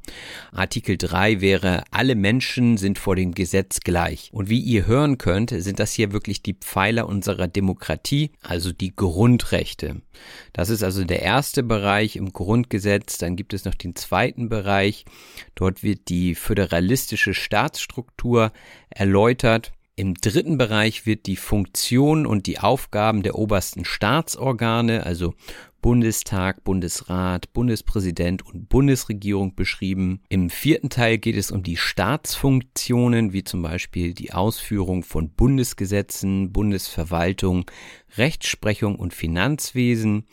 Artikel 0.51 0.97
3 0.97 1.39
wäre, 1.39 1.85
alle 1.91 2.15
Menschen 2.15 2.75
sind 2.75 2.99
vor 2.99 3.15
dem 3.15 3.33
Gesetz 3.33 3.79
gleich. 3.79 4.29
Und 4.33 4.49
wie 4.49 4.59
ihr 4.59 4.85
hören 4.85 5.17
könnt, 5.17 5.51
sind 5.51 5.79
das 5.79 5.93
hier 5.93 6.11
wirklich 6.11 6.43
die 6.43 6.55
Pfeiler 6.55 7.07
unserer 7.07 7.47
Demokratie, 7.47 8.31
also 8.41 8.73
die 8.73 8.93
Grundrechte. 8.93 10.01
Das 10.51 10.69
ist 10.69 10.83
also 10.83 11.05
der 11.05 11.21
erste 11.21 11.63
Bereich 11.63 12.17
im 12.17 12.33
Grundgesetz. 12.33 13.17
Dann 13.17 13.37
gibt 13.37 13.53
es 13.53 13.63
noch 13.63 13.75
den 13.75 13.95
zweiten 13.95 14.49
Bereich. 14.49 15.05
Dort 15.55 15.83
wird 15.83 16.09
die 16.09 16.35
föderalistische 16.35 17.33
Staatsstruktur 17.33 18.51
erläutert. 18.89 19.71
Im 19.99 20.13
dritten 20.13 20.59
Bereich 20.59 21.07
wird 21.07 21.25
die 21.25 21.35
Funktion 21.35 22.27
und 22.27 22.45
die 22.45 22.59
Aufgaben 22.59 23.23
der 23.23 23.33
obersten 23.33 23.83
Staatsorgane, 23.83 25.03
also 25.03 25.33
Bundestag, 25.81 26.63
Bundesrat, 26.63 27.51
Bundespräsident 27.51 28.45
und 28.45 28.69
Bundesregierung 28.69 29.55
beschrieben. 29.55 30.21
Im 30.29 30.51
vierten 30.51 30.91
Teil 30.91 31.17
geht 31.17 31.35
es 31.35 31.49
um 31.49 31.63
die 31.63 31.77
Staatsfunktionen, 31.77 33.33
wie 33.33 33.43
zum 33.43 33.63
Beispiel 33.63 34.13
die 34.13 34.33
Ausführung 34.33 35.01
von 35.01 35.31
Bundesgesetzen, 35.31 36.53
Bundesverwaltung, 36.53 37.65
Rechtsprechung 38.17 38.97
und 38.97 39.15
Finanzwesen. 39.15 40.27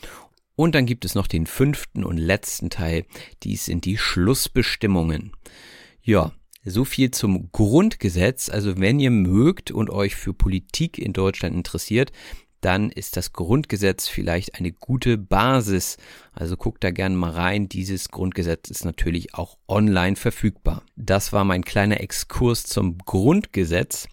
Und 0.57 0.75
dann 0.75 0.85
gibt 0.85 1.07
es 1.07 1.15
noch 1.15 1.27
den 1.27 1.47
fünften 1.47 2.05
und 2.05 2.19
letzten 2.19 2.69
Teil, 2.69 3.07
dies 3.43 3.65
sind 3.65 3.87
die 3.87 3.97
Schlussbestimmungen. 3.97 5.33
Ja, 6.03 6.33
so 6.65 6.85
viel 6.85 7.11
zum 7.11 7.51
Grundgesetz. 7.53 8.49
Also 8.49 8.79
wenn 8.79 9.01
ihr 9.01 9.11
mögt 9.11 9.71
und 9.71 9.91
euch 9.91 10.17
für 10.17 10.35
Politik 10.35 10.99
in 10.99 11.13
Deutschland 11.13 11.55
interessiert, 11.55 12.13
dann 12.65 12.89
ist 12.89 13.19
das 13.19 13.35
Grundgesetz 13.35 14.09
vielleicht 14.09 14.55
eine 14.55 14.73
gute 14.73 15.19
Basis. 15.19 15.99
Also 16.33 16.57
guckt 16.57 16.83
da 16.83 16.91
gerne 16.91 17.15
mal 17.15 17.31
rein. 17.31 17.69
Dieses 17.69 18.09
Grundgesetz 18.09 18.71
ist 18.71 18.87
natürlich 18.87 19.35
auch 19.35 19.59
online 19.69 20.17
verfügbar. 20.17 20.83
Das 20.97 21.35
war 21.35 21.45
mein 21.45 21.63
kleiner 21.63 22.01
Exkurs 22.01 22.65
zum 22.65 22.97
Grundgesetz. 22.97 24.09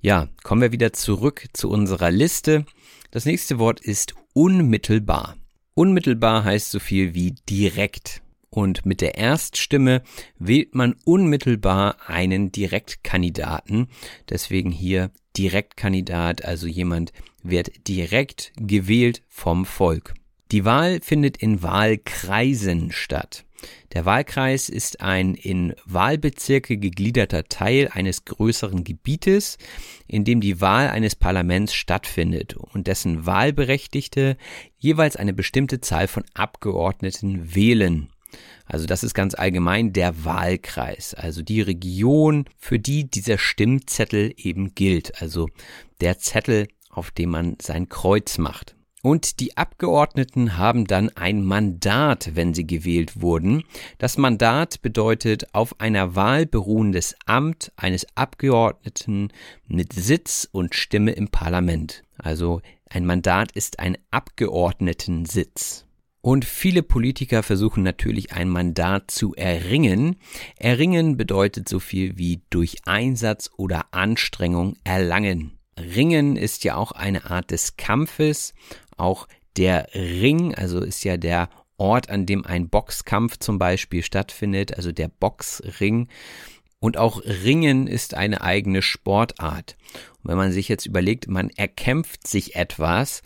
Ja, 0.00 0.28
kommen 0.42 0.62
wir 0.62 0.72
wieder 0.72 0.94
zurück 0.94 1.48
zu 1.52 1.68
unserer 1.68 2.10
Liste. 2.10 2.64
Das 3.10 3.26
nächste 3.26 3.58
Wort 3.58 3.80
ist 3.80 4.14
unmittelbar. 4.32 5.36
Unmittelbar 5.74 6.44
heißt 6.44 6.70
so 6.70 6.78
viel 6.78 7.12
wie 7.12 7.34
direkt 7.50 8.22
und 8.50 8.84
mit 8.84 9.00
der 9.00 9.16
Erststimme 9.16 10.02
wählt 10.38 10.74
man 10.74 10.96
unmittelbar 11.04 11.96
einen 12.06 12.52
Direktkandidaten. 12.52 13.88
Deswegen 14.28 14.70
hier 14.70 15.10
Direktkandidat, 15.36 16.44
also 16.44 16.66
jemand 16.66 17.12
wird 17.42 17.88
direkt 17.88 18.52
gewählt 18.56 19.22
vom 19.28 19.64
Volk. 19.64 20.14
Die 20.50 20.64
Wahl 20.64 21.00
findet 21.00 21.36
in 21.36 21.62
Wahlkreisen 21.62 22.90
statt. 22.90 23.44
Der 23.92 24.04
Wahlkreis 24.04 24.68
ist 24.68 25.00
ein 25.00 25.34
in 25.34 25.74
Wahlbezirke 25.84 26.76
gegliederter 26.76 27.44
Teil 27.44 27.88
eines 27.92 28.24
größeren 28.24 28.82
Gebietes, 28.84 29.58
in 30.06 30.24
dem 30.24 30.40
die 30.40 30.60
Wahl 30.60 30.88
eines 30.88 31.14
Parlaments 31.14 31.74
stattfindet 31.74 32.56
und 32.56 32.86
dessen 32.86 33.26
Wahlberechtigte 33.26 34.36
jeweils 34.78 35.16
eine 35.16 35.34
bestimmte 35.34 35.80
Zahl 35.80 36.08
von 36.08 36.24
Abgeordneten 36.34 37.54
wählen. 37.54 38.08
Also 38.64 38.86
das 38.86 39.02
ist 39.02 39.14
ganz 39.14 39.34
allgemein 39.34 39.92
der 39.92 40.24
Wahlkreis, 40.24 41.14
also 41.14 41.42
die 41.42 41.60
Region, 41.60 42.44
für 42.56 42.78
die 42.78 43.10
dieser 43.10 43.38
Stimmzettel 43.38 44.32
eben 44.36 44.74
gilt, 44.74 45.20
also 45.20 45.48
der 46.00 46.18
Zettel, 46.18 46.68
auf 46.88 47.10
dem 47.10 47.30
man 47.30 47.56
sein 47.60 47.88
Kreuz 47.88 48.38
macht. 48.38 48.76
Und 49.02 49.40
die 49.40 49.56
Abgeordneten 49.56 50.58
haben 50.58 50.86
dann 50.86 51.08
ein 51.16 51.42
Mandat, 51.42 52.32
wenn 52.34 52.52
sie 52.52 52.66
gewählt 52.66 53.22
wurden. 53.22 53.64
Das 53.96 54.18
Mandat 54.18 54.82
bedeutet 54.82 55.54
auf 55.54 55.80
einer 55.80 56.14
Wahl 56.16 56.44
beruhendes 56.44 57.16
Amt 57.24 57.72
eines 57.76 58.06
Abgeordneten 58.14 59.32
mit 59.66 59.94
Sitz 59.94 60.46
und 60.52 60.74
Stimme 60.74 61.12
im 61.12 61.28
Parlament. 61.28 62.02
Also 62.18 62.60
ein 62.90 63.06
Mandat 63.06 63.52
ist 63.52 63.78
ein 63.78 63.96
Abgeordnetensitz. 64.10 65.86
Und 66.22 66.44
viele 66.44 66.82
Politiker 66.82 67.42
versuchen 67.42 67.82
natürlich 67.82 68.32
ein 68.32 68.48
Mandat 68.48 69.10
zu 69.10 69.34
erringen. 69.34 70.16
Erringen 70.56 71.16
bedeutet 71.16 71.68
so 71.68 71.78
viel 71.78 72.18
wie 72.18 72.42
durch 72.50 72.78
Einsatz 72.84 73.50
oder 73.56 73.86
Anstrengung 73.92 74.76
erlangen. 74.84 75.58
Ringen 75.78 76.36
ist 76.36 76.64
ja 76.64 76.76
auch 76.76 76.92
eine 76.92 77.30
Art 77.30 77.50
des 77.50 77.76
Kampfes. 77.76 78.52
Auch 78.98 79.28
der 79.56 79.88
Ring, 79.94 80.54
also 80.54 80.80
ist 80.80 81.04
ja 81.04 81.16
der 81.16 81.48
Ort, 81.78 82.10
an 82.10 82.26
dem 82.26 82.44
ein 82.44 82.68
Boxkampf 82.68 83.38
zum 83.38 83.58
Beispiel 83.58 84.02
stattfindet, 84.02 84.76
also 84.76 84.92
der 84.92 85.08
Boxring. 85.08 86.08
Und 86.80 86.98
auch 86.98 87.22
Ringen 87.24 87.86
ist 87.86 88.12
eine 88.12 88.42
eigene 88.42 88.82
Sportart. 88.82 89.76
Und 90.22 90.30
wenn 90.30 90.36
man 90.36 90.52
sich 90.52 90.68
jetzt 90.68 90.84
überlegt, 90.84 91.28
man 91.28 91.48
erkämpft 91.48 92.26
sich 92.26 92.56
etwas, 92.56 93.22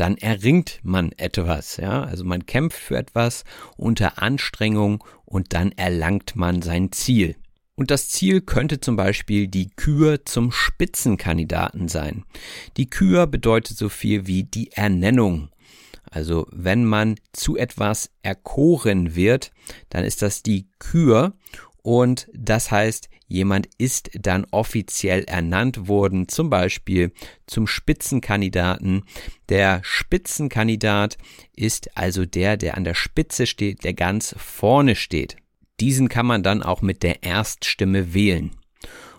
dann 0.00 0.16
erringt 0.16 0.80
man 0.82 1.12
etwas, 1.16 1.76
ja. 1.76 2.04
Also 2.04 2.24
man 2.24 2.46
kämpft 2.46 2.78
für 2.78 2.96
etwas 2.96 3.44
unter 3.76 4.22
Anstrengung 4.22 5.04
und 5.24 5.52
dann 5.54 5.72
erlangt 5.72 6.36
man 6.36 6.62
sein 6.62 6.92
Ziel. 6.92 7.36
Und 7.74 7.90
das 7.92 8.08
Ziel 8.08 8.40
könnte 8.40 8.80
zum 8.80 8.96
Beispiel 8.96 9.46
die 9.46 9.68
Kür 9.68 10.24
zum 10.24 10.50
Spitzenkandidaten 10.50 11.88
sein. 11.88 12.24
Die 12.76 12.90
Kür 12.90 13.26
bedeutet 13.26 13.76
so 13.76 13.88
viel 13.88 14.26
wie 14.26 14.42
die 14.42 14.72
Ernennung. 14.72 15.50
Also 16.10 16.46
wenn 16.50 16.84
man 16.84 17.16
zu 17.32 17.56
etwas 17.56 18.10
erkoren 18.22 19.14
wird, 19.14 19.52
dann 19.90 20.04
ist 20.04 20.22
das 20.22 20.42
die 20.42 20.68
Kür 20.78 21.34
und 21.82 22.28
das 22.34 22.70
heißt, 22.70 23.08
jemand 23.28 23.68
ist 23.78 24.10
dann 24.14 24.46
offiziell 24.50 25.24
ernannt 25.24 25.88
worden, 25.88 26.28
zum 26.28 26.50
Beispiel 26.50 27.12
zum 27.46 27.66
Spitzenkandidaten. 27.66 29.04
Der 29.48 29.80
Spitzenkandidat 29.82 31.18
ist 31.54 31.96
also 31.96 32.26
der, 32.26 32.56
der 32.56 32.76
an 32.76 32.84
der 32.84 32.94
Spitze 32.94 33.46
steht, 33.46 33.84
der 33.84 33.94
ganz 33.94 34.34
vorne 34.38 34.96
steht. 34.96 35.36
Diesen 35.80 36.08
kann 36.08 36.26
man 36.26 36.42
dann 36.42 36.62
auch 36.62 36.82
mit 36.82 37.02
der 37.02 37.22
Erststimme 37.22 38.12
wählen. 38.12 38.50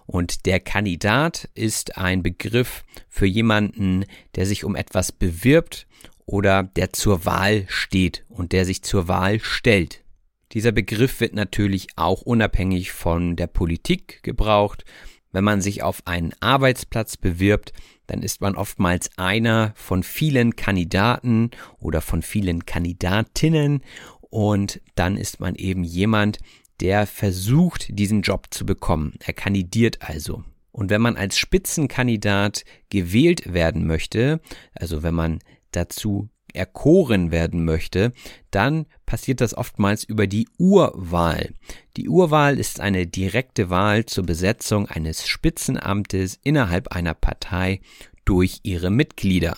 Und 0.05 0.47
der 0.47 0.59
Kandidat 0.59 1.47
ist 1.53 1.97
ein 1.97 2.23
Begriff 2.23 2.83
für 3.07 3.27
jemanden, 3.27 4.05
der 4.35 4.47
sich 4.47 4.63
um 4.63 4.75
etwas 4.75 5.11
bewirbt 5.11 5.87
oder 6.25 6.63
der 6.63 6.93
zur 6.93 7.25
Wahl 7.25 7.65
steht 7.67 8.25
und 8.27 8.51
der 8.51 8.65
sich 8.65 8.83
zur 8.83 9.07
Wahl 9.07 9.39
stellt. 9.39 10.03
Dieser 10.53 10.71
Begriff 10.71 11.19
wird 11.19 11.33
natürlich 11.33 11.87
auch 11.95 12.21
unabhängig 12.21 12.91
von 12.91 13.35
der 13.35 13.47
Politik 13.47 14.23
gebraucht. 14.23 14.83
Wenn 15.31 15.43
man 15.43 15.61
sich 15.61 15.83
auf 15.83 16.07
einen 16.07 16.33
Arbeitsplatz 16.39 17.17
bewirbt, 17.17 17.71
dann 18.07 18.23
ist 18.23 18.41
man 18.41 18.55
oftmals 18.55 19.11
einer 19.17 19.73
von 19.75 20.01
vielen 20.01 20.55
Kandidaten 20.55 21.51
oder 21.77 22.01
von 22.01 22.23
vielen 22.23 22.65
Kandidatinnen 22.65 23.83
und 24.21 24.81
dann 24.95 25.17
ist 25.17 25.39
man 25.39 25.55
eben 25.55 25.83
jemand, 25.83 26.39
der 26.79 27.05
versucht, 27.05 27.87
diesen 27.91 28.21
Job 28.21 28.47
zu 28.49 28.65
bekommen. 28.65 29.13
Er 29.19 29.33
kandidiert 29.33 29.99
also. 30.01 30.43
Und 30.71 30.89
wenn 30.89 31.01
man 31.01 31.17
als 31.17 31.37
Spitzenkandidat 31.37 32.63
gewählt 32.89 33.53
werden 33.53 33.85
möchte, 33.85 34.39
also 34.73 35.03
wenn 35.03 35.15
man 35.15 35.39
dazu 35.71 36.29
erkoren 36.53 37.31
werden 37.31 37.65
möchte, 37.65 38.11
dann 38.51 38.85
passiert 39.05 39.41
das 39.41 39.55
oftmals 39.55 40.03
über 40.03 40.27
die 40.27 40.47
Urwahl. 40.57 41.53
Die 41.97 42.09
Urwahl 42.09 42.59
ist 42.59 42.79
eine 42.79 43.07
direkte 43.07 43.69
Wahl 43.69 44.05
zur 44.05 44.25
Besetzung 44.25 44.87
eines 44.87 45.27
Spitzenamtes 45.27 46.39
innerhalb 46.43 46.89
einer 46.89 47.13
Partei 47.13 47.81
durch 48.25 48.59
ihre 48.63 48.89
Mitglieder. 48.89 49.57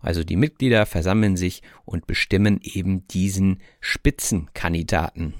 Also 0.00 0.24
die 0.24 0.36
Mitglieder 0.36 0.86
versammeln 0.86 1.36
sich 1.36 1.62
und 1.84 2.06
bestimmen 2.06 2.60
eben 2.62 3.08
diesen 3.08 3.60
Spitzenkandidaten. 3.80 5.34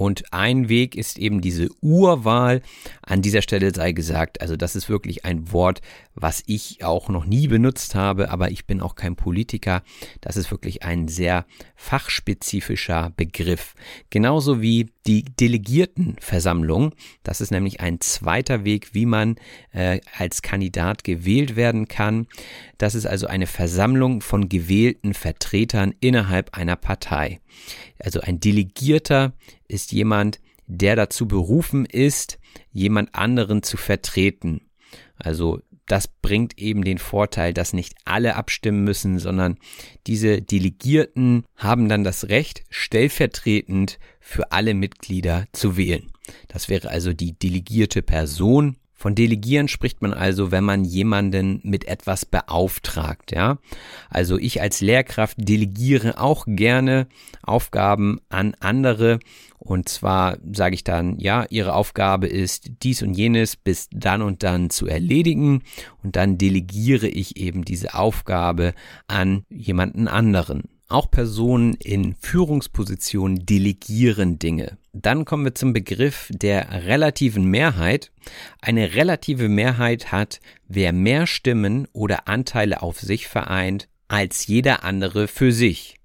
Und 0.00 0.32
ein 0.32 0.68
Weg 0.68 0.94
ist 0.94 1.18
eben 1.18 1.40
diese 1.40 1.70
Urwahl. 1.82 2.62
An 3.02 3.20
dieser 3.20 3.42
Stelle 3.42 3.74
sei 3.74 3.90
gesagt, 3.90 4.40
also 4.40 4.56
das 4.56 4.76
ist 4.76 4.88
wirklich 4.88 5.24
ein 5.24 5.50
Wort, 5.50 5.80
was 6.14 6.44
ich 6.46 6.84
auch 6.84 7.08
noch 7.08 7.24
nie 7.24 7.48
benutzt 7.48 7.96
habe, 7.96 8.30
aber 8.30 8.52
ich 8.52 8.64
bin 8.64 8.80
auch 8.80 8.94
kein 8.94 9.16
Politiker. 9.16 9.82
Das 10.20 10.36
ist 10.36 10.52
wirklich 10.52 10.84
ein 10.84 11.08
sehr 11.08 11.46
fachspezifischer 11.74 13.12
Begriff. 13.16 13.74
Genauso 14.08 14.62
wie 14.62 14.88
die 15.04 15.24
Delegiertenversammlung. 15.24 16.94
Das 17.24 17.40
ist 17.40 17.50
nämlich 17.50 17.80
ein 17.80 18.00
zweiter 18.00 18.64
Weg, 18.64 18.94
wie 18.94 19.06
man 19.06 19.34
äh, 19.72 20.00
als 20.16 20.42
Kandidat 20.42 21.02
gewählt 21.02 21.56
werden 21.56 21.88
kann. 21.88 22.28
Das 22.76 22.94
ist 22.94 23.06
also 23.06 23.26
eine 23.26 23.48
Versammlung 23.48 24.20
von 24.20 24.48
gewählten 24.48 25.14
Vertretern 25.14 25.92
innerhalb 25.98 26.56
einer 26.56 26.76
Partei. 26.76 27.40
Also 27.98 28.20
ein 28.20 28.38
Delegierter 28.38 29.32
ist 29.68 29.92
jemand, 29.92 30.40
der 30.66 30.96
dazu 30.96 31.26
berufen 31.26 31.86
ist, 31.86 32.38
jemand 32.72 33.14
anderen 33.14 33.62
zu 33.62 33.76
vertreten. 33.76 34.62
Also 35.16 35.60
das 35.86 36.06
bringt 36.06 36.58
eben 36.58 36.84
den 36.84 36.98
Vorteil, 36.98 37.54
dass 37.54 37.72
nicht 37.72 37.94
alle 38.04 38.36
abstimmen 38.36 38.84
müssen, 38.84 39.18
sondern 39.18 39.58
diese 40.06 40.42
Delegierten 40.42 41.44
haben 41.56 41.88
dann 41.88 42.04
das 42.04 42.28
Recht, 42.28 42.62
stellvertretend 42.68 43.98
für 44.20 44.52
alle 44.52 44.74
Mitglieder 44.74 45.46
zu 45.52 45.76
wählen. 45.76 46.12
Das 46.46 46.68
wäre 46.68 46.90
also 46.90 47.14
die 47.14 47.32
delegierte 47.32 48.02
Person 48.02 48.76
von 48.98 49.14
Delegieren 49.14 49.68
spricht 49.68 50.02
man 50.02 50.12
also, 50.12 50.50
wenn 50.50 50.64
man 50.64 50.84
jemanden 50.84 51.60
mit 51.62 51.86
etwas 51.86 52.26
beauftragt, 52.26 53.30
ja. 53.30 53.58
Also 54.10 54.36
ich 54.38 54.60
als 54.60 54.80
Lehrkraft 54.80 55.36
delegiere 55.38 56.20
auch 56.20 56.46
gerne 56.48 57.06
Aufgaben 57.44 58.18
an 58.28 58.56
andere. 58.58 59.20
Und 59.60 59.88
zwar 59.88 60.38
sage 60.52 60.74
ich 60.74 60.82
dann, 60.82 61.16
ja, 61.20 61.46
ihre 61.48 61.74
Aufgabe 61.74 62.26
ist 62.26 62.72
dies 62.82 63.00
und 63.02 63.14
jenes 63.14 63.54
bis 63.54 63.88
dann 63.92 64.20
und 64.20 64.42
dann 64.42 64.68
zu 64.68 64.88
erledigen. 64.88 65.62
Und 66.02 66.16
dann 66.16 66.36
delegiere 66.36 67.06
ich 67.06 67.36
eben 67.36 67.64
diese 67.64 67.94
Aufgabe 67.94 68.74
an 69.06 69.44
jemanden 69.48 70.08
anderen. 70.08 70.64
Auch 70.90 71.10
Personen 71.10 71.74
in 71.74 72.14
Führungspositionen 72.14 73.44
delegieren 73.44 74.38
Dinge. 74.38 74.78
Dann 74.94 75.26
kommen 75.26 75.44
wir 75.44 75.54
zum 75.54 75.74
Begriff 75.74 76.30
der 76.32 76.86
relativen 76.86 77.44
Mehrheit. 77.44 78.10
Eine 78.62 78.94
relative 78.94 79.50
Mehrheit 79.50 80.12
hat, 80.12 80.40
wer 80.66 80.94
mehr 80.94 81.26
Stimmen 81.26 81.86
oder 81.92 82.26
Anteile 82.26 82.80
auf 82.80 83.00
sich 83.00 83.28
vereint, 83.28 83.86
als 84.08 84.46
jeder 84.46 84.82
andere 84.82 85.28
für 85.28 85.52
sich. 85.52 85.96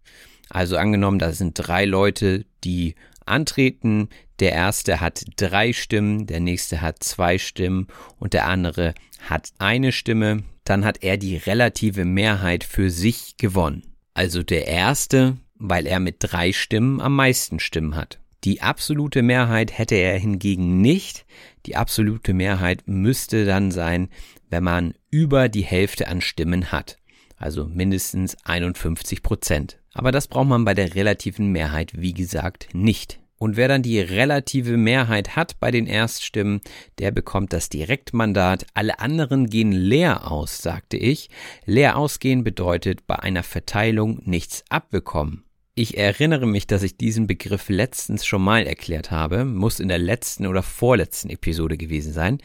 Also 0.49 0.75
angenommen, 0.75 1.17
da 1.17 1.31
sind 1.31 1.53
drei 1.53 1.85
Leute, 1.85 2.45
die 2.65 2.95
antreten. 3.25 4.09
Der 4.39 4.51
erste 4.51 4.99
hat 4.99 5.23
drei 5.37 5.71
Stimmen, 5.71 6.27
der 6.27 6.41
nächste 6.41 6.81
hat 6.81 7.01
zwei 7.01 7.37
Stimmen 7.37 7.87
und 8.19 8.33
der 8.33 8.47
andere 8.47 8.95
hat 9.21 9.53
eine 9.59 9.93
Stimme. 9.93 10.43
Dann 10.65 10.83
hat 10.83 11.03
er 11.03 11.15
die 11.15 11.37
relative 11.37 12.03
Mehrheit 12.03 12.65
für 12.65 12.89
sich 12.89 13.37
gewonnen. 13.37 13.92
Also 14.13 14.43
der 14.43 14.67
erste, 14.67 15.37
weil 15.55 15.87
er 15.87 15.99
mit 15.99 16.17
drei 16.19 16.53
Stimmen 16.53 17.01
am 17.01 17.15
meisten 17.15 17.59
Stimmen 17.59 17.95
hat. 17.95 18.19
Die 18.43 18.61
absolute 18.61 19.21
Mehrheit 19.21 19.77
hätte 19.77 19.95
er 19.95 20.17
hingegen 20.19 20.81
nicht. 20.81 21.25
Die 21.65 21.75
absolute 21.75 22.33
Mehrheit 22.33 22.83
müsste 22.85 23.45
dann 23.45 23.71
sein, 23.71 24.09
wenn 24.49 24.63
man 24.63 24.93
über 25.09 25.47
die 25.47 25.63
Hälfte 25.63 26.09
an 26.09 26.19
Stimmen 26.19 26.71
hat. 26.71 26.97
Also 27.37 27.65
mindestens 27.65 28.37
51 28.43 29.23
Prozent. 29.23 29.79
Aber 29.93 30.11
das 30.11 30.27
braucht 30.27 30.47
man 30.47 30.65
bei 30.65 30.73
der 30.73 30.95
relativen 30.95 31.51
Mehrheit, 31.51 31.93
wie 31.95 32.13
gesagt, 32.13 32.69
nicht. 32.73 33.19
Und 33.43 33.57
wer 33.57 33.67
dann 33.67 33.81
die 33.81 33.99
relative 33.99 34.77
Mehrheit 34.77 35.35
hat 35.35 35.59
bei 35.59 35.69
den 35.69 35.85
Erststimmen, 35.85 36.61
der 36.97 37.11
bekommt 37.11 37.51
das 37.51 37.67
Direktmandat. 37.67 38.65
Alle 38.73 38.99
anderen 38.99 39.49
gehen 39.49 39.73
leer 39.73 40.31
aus, 40.31 40.61
sagte 40.61 40.95
ich. 40.95 41.29
Leer 41.65 41.97
ausgehen 41.97 42.45
bedeutet 42.45 43.05
bei 43.05 43.19
einer 43.19 43.43
Verteilung 43.43 44.21
nichts 44.23 44.63
abbekommen. 44.69 45.43
Ich 45.75 45.97
erinnere 45.97 46.47
mich, 46.47 46.67
dass 46.67 46.83
ich 46.83 46.95
diesen 46.95 47.27
Begriff 47.27 47.67
letztens 47.67 48.25
schon 48.25 48.41
mal 48.41 48.65
erklärt 48.65 49.11
habe, 49.11 49.43
muss 49.43 49.81
in 49.81 49.89
der 49.89 49.99
letzten 49.99 50.47
oder 50.47 50.63
vorletzten 50.63 51.29
Episode 51.29 51.75
gewesen 51.75 52.13
sein. 52.13 52.37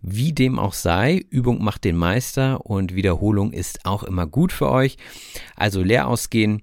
Wie 0.00 0.32
dem 0.32 0.58
auch 0.58 0.72
sei, 0.72 1.22
Übung 1.28 1.62
macht 1.62 1.84
den 1.84 1.96
Meister 1.96 2.64
und 2.64 2.94
Wiederholung 2.94 3.52
ist 3.52 3.84
auch 3.84 4.04
immer 4.04 4.26
gut 4.26 4.52
für 4.52 4.70
euch. 4.70 4.96
Also 5.54 5.82
leer 5.82 6.08
ausgehen 6.08 6.62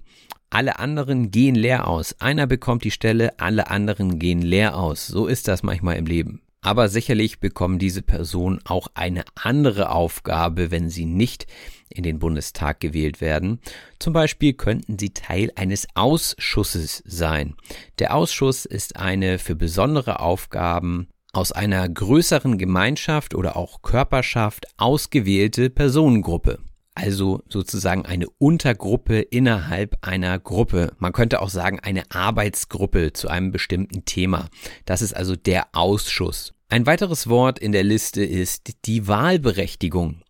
alle 0.54 0.78
anderen 0.78 1.32
gehen 1.32 1.56
leer 1.56 1.88
aus. 1.88 2.20
Einer 2.20 2.46
bekommt 2.46 2.84
die 2.84 2.92
Stelle, 2.92 3.38
alle 3.40 3.70
anderen 3.70 4.20
gehen 4.20 4.40
leer 4.40 4.78
aus. 4.78 5.06
So 5.08 5.26
ist 5.26 5.48
das 5.48 5.64
manchmal 5.64 5.96
im 5.96 6.06
Leben. 6.06 6.42
Aber 6.60 6.88
sicherlich 6.88 7.40
bekommen 7.40 7.78
diese 7.78 8.02
Personen 8.02 8.60
auch 8.64 8.86
eine 8.94 9.24
andere 9.34 9.90
Aufgabe, 9.90 10.70
wenn 10.70 10.88
sie 10.88 11.04
nicht 11.04 11.46
in 11.90 12.04
den 12.04 12.20
Bundestag 12.20 12.80
gewählt 12.80 13.20
werden. 13.20 13.58
Zum 13.98 14.12
Beispiel 14.12 14.54
könnten 14.54 14.98
sie 14.98 15.10
Teil 15.10 15.50
eines 15.56 15.88
Ausschusses 15.94 17.02
sein. 17.04 17.56
Der 17.98 18.14
Ausschuss 18.14 18.64
ist 18.64 18.96
eine 18.96 19.38
für 19.38 19.56
besondere 19.56 20.20
Aufgaben 20.20 21.08
aus 21.32 21.50
einer 21.50 21.86
größeren 21.88 22.58
Gemeinschaft 22.58 23.34
oder 23.34 23.56
auch 23.56 23.82
Körperschaft 23.82 24.66
ausgewählte 24.78 25.68
Personengruppe 25.68 26.60
also 26.94 27.42
sozusagen 27.48 28.06
eine 28.06 28.26
Untergruppe 28.38 29.20
innerhalb 29.20 29.98
einer 30.02 30.38
Gruppe. 30.38 30.92
Man 30.98 31.12
könnte 31.12 31.42
auch 31.42 31.48
sagen 31.48 31.80
eine 31.80 32.10
Arbeitsgruppe 32.10 33.12
zu 33.12 33.28
einem 33.28 33.50
bestimmten 33.50 34.04
Thema. 34.04 34.48
Das 34.84 35.02
ist 35.02 35.14
also 35.14 35.36
der 35.36 35.68
Ausschuss. 35.72 36.54
Ein 36.68 36.86
weiteres 36.86 37.28
Wort 37.28 37.58
in 37.58 37.72
der 37.72 37.84
Liste 37.84 38.24
ist 38.24 38.86
die 38.86 39.06
Wahlberechtigung. 39.06 40.22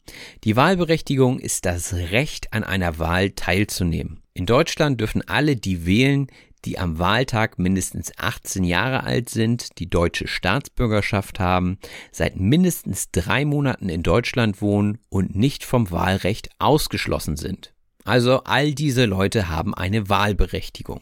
Die 0.45 0.57
Wahlberechtigung 0.57 1.39
ist 1.39 1.65
das 1.65 1.95
Recht 1.95 2.53
an 2.53 2.65
einer 2.65 2.99
Wahl 2.99 3.31
teilzunehmen. 3.31 4.21
In 4.35 4.47
Deutschland 4.47 5.01
dürfen 5.01 5.23
alle, 5.27 5.57
die 5.57 5.87
wählen, 5.87 6.27
die 6.65 6.79
am 6.79 6.99
Wahltag 6.99 7.59
mindestens 7.59 8.13
18 8.17 8.65
Jahre 8.65 9.05
alt 9.05 9.29
sind, 9.29 9.79
die 9.79 9.89
deutsche 9.89 10.27
Staatsbürgerschaft 10.27 11.41
haben, 11.41 11.79
seit 12.11 12.37
mindestens 12.37 13.11
drei 13.11 13.45
Monaten 13.45 13.89
in 13.89 14.03
Deutschland 14.03 14.61
wohnen 14.61 14.99
und 15.09 15.35
nicht 15.37 15.65
vom 15.65 15.91
Wahlrecht 15.91 16.49
ausgeschlossen 16.59 17.37
sind. 17.37 17.75
Also 18.05 18.45
all 18.45 18.75
diese 18.75 19.07
Leute 19.07 19.49
haben 19.49 19.75
eine 19.75 20.09
Wahlberechtigung. 20.09 21.01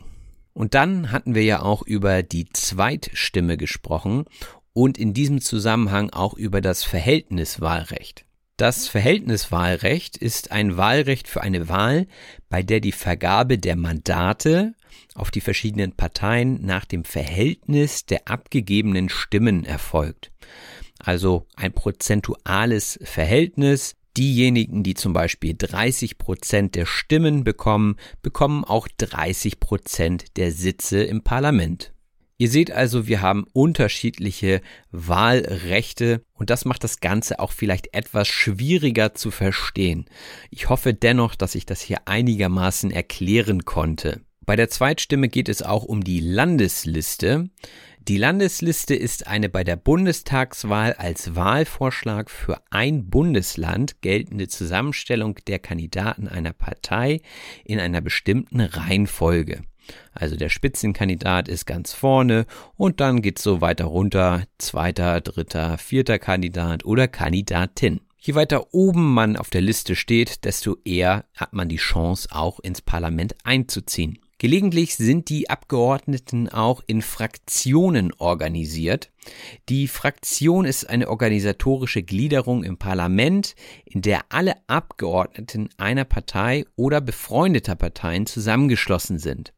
Und 0.52 0.74
dann 0.74 1.10
hatten 1.10 1.34
wir 1.34 1.44
ja 1.44 1.62
auch 1.62 1.82
über 1.82 2.22
die 2.22 2.48
Zweitstimme 2.52 3.56
gesprochen 3.56 4.24
und 4.72 4.98
in 4.98 5.14
diesem 5.14 5.40
Zusammenhang 5.40 6.10
auch 6.10 6.34
über 6.34 6.60
das 6.60 6.84
Verhältniswahlrecht. 6.84 8.24
Das 8.62 8.86
Verhältniswahlrecht 8.86 10.16
ist 10.16 10.52
ein 10.52 10.76
Wahlrecht 10.76 11.26
für 11.26 11.40
eine 11.40 11.68
Wahl, 11.68 12.06
bei 12.48 12.62
der 12.62 12.78
die 12.78 12.92
Vergabe 12.92 13.58
der 13.58 13.74
Mandate 13.74 14.76
auf 15.16 15.32
die 15.32 15.40
verschiedenen 15.40 15.96
Parteien 15.96 16.64
nach 16.64 16.84
dem 16.84 17.02
Verhältnis 17.02 18.06
der 18.06 18.28
abgegebenen 18.28 19.08
Stimmen 19.08 19.64
erfolgt. 19.64 20.30
Also 21.00 21.44
ein 21.56 21.72
prozentuales 21.72 23.00
Verhältnis. 23.02 23.96
Diejenigen, 24.16 24.84
die 24.84 24.94
zum 24.94 25.12
Beispiel 25.12 25.56
30 25.58 26.16
Prozent 26.16 26.76
der 26.76 26.86
Stimmen 26.86 27.42
bekommen, 27.42 27.96
bekommen 28.22 28.62
auch 28.62 28.86
30 28.96 29.58
Prozent 29.58 30.36
der 30.36 30.52
Sitze 30.52 31.02
im 31.02 31.24
Parlament. 31.24 31.92
Ihr 32.42 32.50
seht 32.50 32.72
also, 32.72 33.06
wir 33.06 33.22
haben 33.22 33.46
unterschiedliche 33.52 34.62
Wahlrechte 34.90 36.24
und 36.32 36.50
das 36.50 36.64
macht 36.64 36.82
das 36.82 36.98
Ganze 36.98 37.38
auch 37.38 37.52
vielleicht 37.52 37.94
etwas 37.94 38.26
schwieriger 38.26 39.14
zu 39.14 39.30
verstehen. 39.30 40.06
Ich 40.50 40.68
hoffe 40.68 40.92
dennoch, 40.92 41.36
dass 41.36 41.54
ich 41.54 41.66
das 41.66 41.80
hier 41.80 41.98
einigermaßen 42.06 42.90
erklären 42.90 43.64
konnte. 43.64 44.22
Bei 44.44 44.56
der 44.56 44.68
Zweitstimme 44.68 45.28
geht 45.28 45.48
es 45.48 45.62
auch 45.62 45.84
um 45.84 46.02
die 46.02 46.18
Landesliste. 46.18 47.48
Die 48.08 48.18
Landesliste 48.18 48.96
ist 48.96 49.28
eine 49.28 49.48
bei 49.48 49.62
der 49.62 49.76
Bundestagswahl 49.76 50.94
als 50.94 51.36
Wahlvorschlag 51.36 52.28
für 52.28 52.60
ein 52.70 53.08
Bundesland 53.08 54.02
geltende 54.02 54.48
Zusammenstellung 54.48 55.36
der 55.46 55.60
Kandidaten 55.60 56.26
einer 56.26 56.54
Partei 56.54 57.20
in 57.64 57.78
einer 57.78 58.00
bestimmten 58.00 58.60
Reihenfolge. 58.60 59.62
Also 60.12 60.36
der 60.36 60.48
Spitzenkandidat 60.48 61.48
ist 61.48 61.66
ganz 61.66 61.92
vorne 61.92 62.46
und 62.76 63.00
dann 63.00 63.22
geht's 63.22 63.42
so 63.42 63.60
weiter 63.60 63.86
runter, 63.86 64.44
zweiter, 64.58 65.20
dritter, 65.20 65.78
vierter 65.78 66.18
Kandidat 66.18 66.84
oder 66.84 67.08
Kandidatin. 67.08 68.00
Je 68.18 68.34
weiter 68.34 68.72
oben 68.72 69.12
man 69.12 69.36
auf 69.36 69.50
der 69.50 69.62
Liste 69.62 69.96
steht, 69.96 70.44
desto 70.44 70.76
eher 70.84 71.24
hat 71.34 71.52
man 71.52 71.68
die 71.68 71.76
Chance, 71.76 72.28
auch 72.30 72.60
ins 72.60 72.80
Parlament 72.80 73.34
einzuziehen. 73.42 74.20
Gelegentlich 74.42 74.96
sind 74.96 75.28
die 75.28 75.50
Abgeordneten 75.50 76.48
auch 76.48 76.82
in 76.88 77.00
Fraktionen 77.00 78.12
organisiert. 78.18 79.12
Die 79.68 79.86
Fraktion 79.86 80.64
ist 80.64 80.90
eine 80.90 81.10
organisatorische 81.10 82.02
Gliederung 82.02 82.64
im 82.64 82.76
Parlament, 82.76 83.54
in 83.84 84.02
der 84.02 84.22
alle 84.30 84.54
Abgeordneten 84.66 85.68
einer 85.76 86.04
Partei 86.04 86.64
oder 86.74 87.00
befreundeter 87.00 87.76
Parteien 87.76 88.26
zusammengeschlossen 88.26 89.20
sind. 89.20 89.52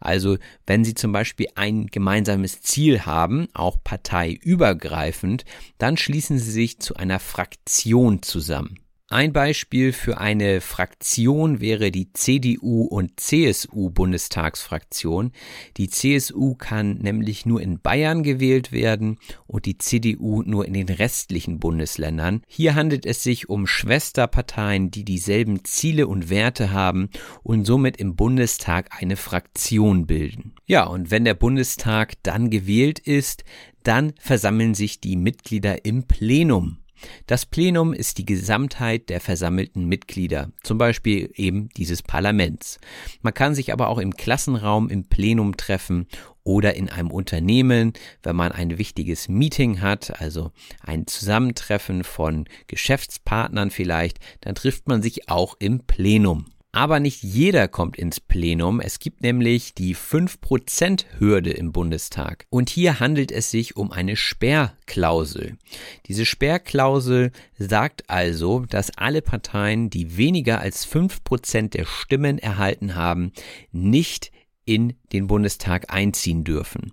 Also 0.00 0.36
wenn 0.66 0.84
sie 0.84 0.92
zum 0.92 1.12
Beispiel 1.12 1.46
ein 1.54 1.86
gemeinsames 1.86 2.60
Ziel 2.60 3.06
haben, 3.06 3.48
auch 3.54 3.78
parteiübergreifend, 3.82 5.46
dann 5.78 5.96
schließen 5.96 6.38
sie 6.38 6.50
sich 6.50 6.78
zu 6.78 6.94
einer 6.94 7.20
Fraktion 7.20 8.20
zusammen. 8.20 8.80
Ein 9.08 9.32
Beispiel 9.32 9.92
für 9.92 10.18
eine 10.18 10.60
Fraktion 10.60 11.60
wäre 11.60 11.92
die 11.92 12.12
CDU 12.12 12.82
und 12.82 13.20
CSU 13.20 13.90
Bundestagsfraktion. 13.90 15.30
Die 15.76 15.88
CSU 15.88 16.56
kann 16.56 16.98
nämlich 16.98 17.46
nur 17.46 17.60
in 17.60 17.78
Bayern 17.78 18.24
gewählt 18.24 18.72
werden 18.72 19.20
und 19.46 19.66
die 19.66 19.78
CDU 19.78 20.42
nur 20.42 20.66
in 20.66 20.74
den 20.74 20.88
restlichen 20.88 21.60
Bundesländern. 21.60 22.42
Hier 22.48 22.74
handelt 22.74 23.06
es 23.06 23.22
sich 23.22 23.48
um 23.48 23.68
Schwesterparteien, 23.68 24.90
die 24.90 25.04
dieselben 25.04 25.64
Ziele 25.64 26.08
und 26.08 26.28
Werte 26.28 26.72
haben 26.72 27.08
und 27.44 27.64
somit 27.64 27.98
im 27.98 28.16
Bundestag 28.16 28.88
eine 28.90 29.14
Fraktion 29.14 30.08
bilden. 30.08 30.56
Ja, 30.66 30.84
und 30.84 31.12
wenn 31.12 31.24
der 31.24 31.34
Bundestag 31.34 32.14
dann 32.24 32.50
gewählt 32.50 32.98
ist, 32.98 33.44
dann 33.84 34.14
versammeln 34.18 34.74
sich 34.74 35.00
die 35.00 35.14
Mitglieder 35.14 35.84
im 35.84 36.08
Plenum. 36.08 36.78
Das 37.26 37.46
Plenum 37.46 37.92
ist 37.92 38.18
die 38.18 38.26
Gesamtheit 38.26 39.08
der 39.08 39.20
versammelten 39.20 39.86
Mitglieder, 39.86 40.50
zum 40.62 40.78
Beispiel 40.78 41.30
eben 41.34 41.68
dieses 41.76 42.02
Parlaments. 42.02 42.78
Man 43.22 43.34
kann 43.34 43.54
sich 43.54 43.72
aber 43.72 43.88
auch 43.88 43.98
im 43.98 44.14
Klassenraum 44.14 44.88
im 44.88 45.04
Plenum 45.04 45.56
treffen 45.56 46.06
oder 46.44 46.74
in 46.74 46.88
einem 46.88 47.10
Unternehmen, 47.10 47.92
wenn 48.22 48.36
man 48.36 48.52
ein 48.52 48.78
wichtiges 48.78 49.28
Meeting 49.28 49.80
hat, 49.80 50.20
also 50.20 50.52
ein 50.80 51.06
Zusammentreffen 51.06 52.04
von 52.04 52.44
Geschäftspartnern 52.68 53.70
vielleicht, 53.70 54.18
dann 54.42 54.54
trifft 54.54 54.86
man 54.86 55.02
sich 55.02 55.28
auch 55.28 55.56
im 55.58 55.80
Plenum. 55.80 56.46
Aber 56.76 57.00
nicht 57.00 57.22
jeder 57.22 57.68
kommt 57.68 57.96
ins 57.96 58.20
Plenum. 58.20 58.82
Es 58.82 58.98
gibt 58.98 59.22
nämlich 59.22 59.72
die 59.72 59.96
5%-Hürde 59.96 61.50
im 61.50 61.72
Bundestag. 61.72 62.44
Und 62.50 62.68
hier 62.68 63.00
handelt 63.00 63.32
es 63.32 63.50
sich 63.50 63.76
um 63.78 63.92
eine 63.92 64.14
Sperrklausel. 64.14 65.56
Diese 66.04 66.26
Sperrklausel 66.26 67.32
sagt 67.58 68.10
also, 68.10 68.60
dass 68.68 68.90
alle 68.98 69.22
Parteien, 69.22 69.88
die 69.88 70.18
weniger 70.18 70.60
als 70.60 70.86
5% 70.86 71.70
der 71.70 71.86
Stimmen 71.86 72.38
erhalten 72.38 72.94
haben, 72.94 73.32
nicht 73.72 74.30
in 74.66 74.96
den 75.12 75.28
Bundestag 75.28 75.90
einziehen 75.90 76.44
dürfen. 76.44 76.92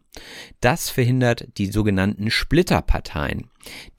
Das 0.62 0.90
verhindert 0.90 1.58
die 1.58 1.70
sogenannten 1.70 2.32
Splitterparteien. 2.32 3.50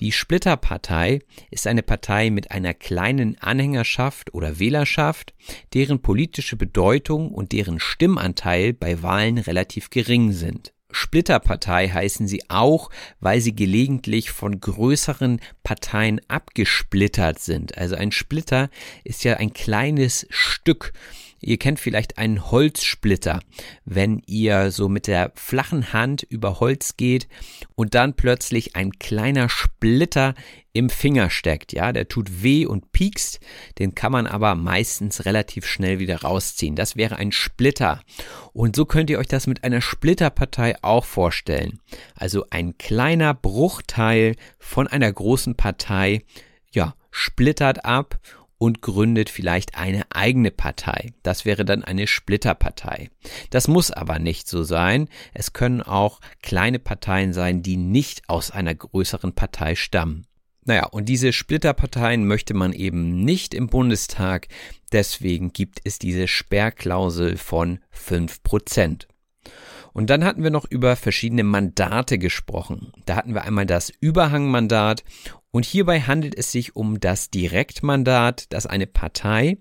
Die 0.00 0.12
Splitterpartei 0.12 1.20
ist 1.50 1.66
eine 1.66 1.82
Partei 1.82 2.30
mit 2.30 2.50
einer 2.50 2.74
kleinen 2.74 3.38
Anhängerschaft 3.38 4.34
oder 4.34 4.58
Wählerschaft, 4.58 5.34
deren 5.72 6.02
politische 6.02 6.56
Bedeutung 6.56 7.32
und 7.32 7.52
deren 7.52 7.80
Stimmanteil 7.80 8.72
bei 8.72 9.02
Wahlen 9.02 9.38
relativ 9.38 9.90
gering 9.90 10.32
sind. 10.32 10.72
Splitterpartei 10.94 11.88
heißen 11.88 12.28
sie 12.28 12.44
auch, 12.48 12.88
weil 13.18 13.40
sie 13.40 13.54
gelegentlich 13.54 14.30
von 14.30 14.60
größeren 14.60 15.40
Parteien 15.64 16.20
abgesplittert 16.28 17.40
sind. 17.40 17.76
Also 17.76 17.96
ein 17.96 18.12
Splitter 18.12 18.70
ist 19.02 19.24
ja 19.24 19.36
ein 19.36 19.52
kleines 19.52 20.26
Stück 20.30 20.92
Ihr 21.44 21.58
kennt 21.58 21.78
vielleicht 21.78 22.18
einen 22.18 22.50
Holzsplitter, 22.50 23.40
wenn 23.84 24.22
ihr 24.26 24.70
so 24.70 24.88
mit 24.88 25.06
der 25.06 25.32
flachen 25.34 25.92
Hand 25.92 26.22
über 26.22 26.58
Holz 26.60 26.96
geht 26.96 27.28
und 27.74 27.94
dann 27.94 28.14
plötzlich 28.14 28.76
ein 28.76 28.92
kleiner 28.92 29.48
Splitter 29.48 30.34
im 30.72 30.90
Finger 30.90 31.30
steckt. 31.30 31.72
Ja, 31.72 31.92
der 31.92 32.08
tut 32.08 32.42
weh 32.42 32.66
und 32.66 32.92
piekst, 32.92 33.40
den 33.78 33.94
kann 33.94 34.10
man 34.10 34.26
aber 34.26 34.54
meistens 34.54 35.24
relativ 35.26 35.66
schnell 35.66 35.98
wieder 35.98 36.22
rausziehen. 36.22 36.76
Das 36.76 36.96
wäre 36.96 37.16
ein 37.16 37.30
Splitter. 37.30 38.00
Und 38.52 38.74
so 38.74 38.86
könnt 38.86 39.10
ihr 39.10 39.18
euch 39.18 39.28
das 39.28 39.46
mit 39.46 39.64
einer 39.64 39.80
Splitterpartei 39.80 40.76
auch 40.82 41.04
vorstellen. 41.04 41.78
Also 42.14 42.46
ein 42.50 42.78
kleiner 42.78 43.34
Bruchteil 43.34 44.34
von 44.58 44.88
einer 44.88 45.12
großen 45.12 45.56
Partei, 45.56 46.22
ja, 46.72 46.94
splittert 47.10 47.84
ab 47.84 48.18
und 48.58 48.82
gründet 48.82 49.30
vielleicht 49.30 49.76
eine 49.76 50.04
eigene 50.10 50.50
Partei. 50.50 51.12
Das 51.22 51.44
wäre 51.44 51.64
dann 51.64 51.84
eine 51.84 52.06
Splitterpartei. 52.06 53.10
Das 53.50 53.68
muss 53.68 53.90
aber 53.90 54.18
nicht 54.18 54.48
so 54.48 54.62
sein. 54.62 55.08
Es 55.32 55.52
können 55.52 55.82
auch 55.82 56.20
kleine 56.42 56.78
Parteien 56.78 57.32
sein, 57.32 57.62
die 57.62 57.76
nicht 57.76 58.28
aus 58.28 58.50
einer 58.50 58.74
größeren 58.74 59.34
Partei 59.34 59.74
stammen. 59.74 60.26
Naja, 60.66 60.86
und 60.86 61.08
diese 61.10 61.32
Splitterparteien 61.32 62.26
möchte 62.26 62.54
man 62.54 62.72
eben 62.72 63.22
nicht 63.24 63.52
im 63.52 63.66
Bundestag. 63.66 64.48
Deswegen 64.92 65.52
gibt 65.52 65.80
es 65.84 65.98
diese 65.98 66.26
Sperrklausel 66.26 67.36
von 67.36 67.80
5%. 67.94 69.06
Und 69.92 70.10
dann 70.10 70.24
hatten 70.24 70.42
wir 70.42 70.50
noch 70.50 70.64
über 70.68 70.96
verschiedene 70.96 71.44
Mandate 71.44 72.18
gesprochen. 72.18 72.92
Da 73.06 73.14
hatten 73.14 73.34
wir 73.34 73.44
einmal 73.44 73.66
das 73.66 73.90
Überhangmandat 73.90 75.04
und 75.54 75.64
hierbei 75.64 76.00
handelt 76.00 76.36
es 76.36 76.50
sich 76.50 76.74
um 76.74 76.98
das 76.98 77.30
Direktmandat, 77.30 78.52
das 78.52 78.66
eine 78.66 78.88
Partei 78.88 79.58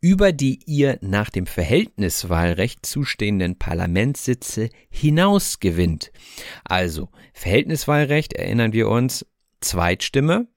über 0.00 0.32
die 0.32 0.58
ihr 0.66 0.98
nach 1.02 1.30
dem 1.30 1.46
Verhältniswahlrecht 1.46 2.84
zustehenden 2.84 3.56
Parlamentssitze 3.56 4.70
hinaus 4.90 5.60
gewinnt. 5.60 6.10
Also 6.64 7.10
Verhältniswahlrecht 7.32 8.32
erinnern 8.32 8.72
wir 8.72 8.88
uns, 8.88 9.24
Zweitstimme 9.60 10.48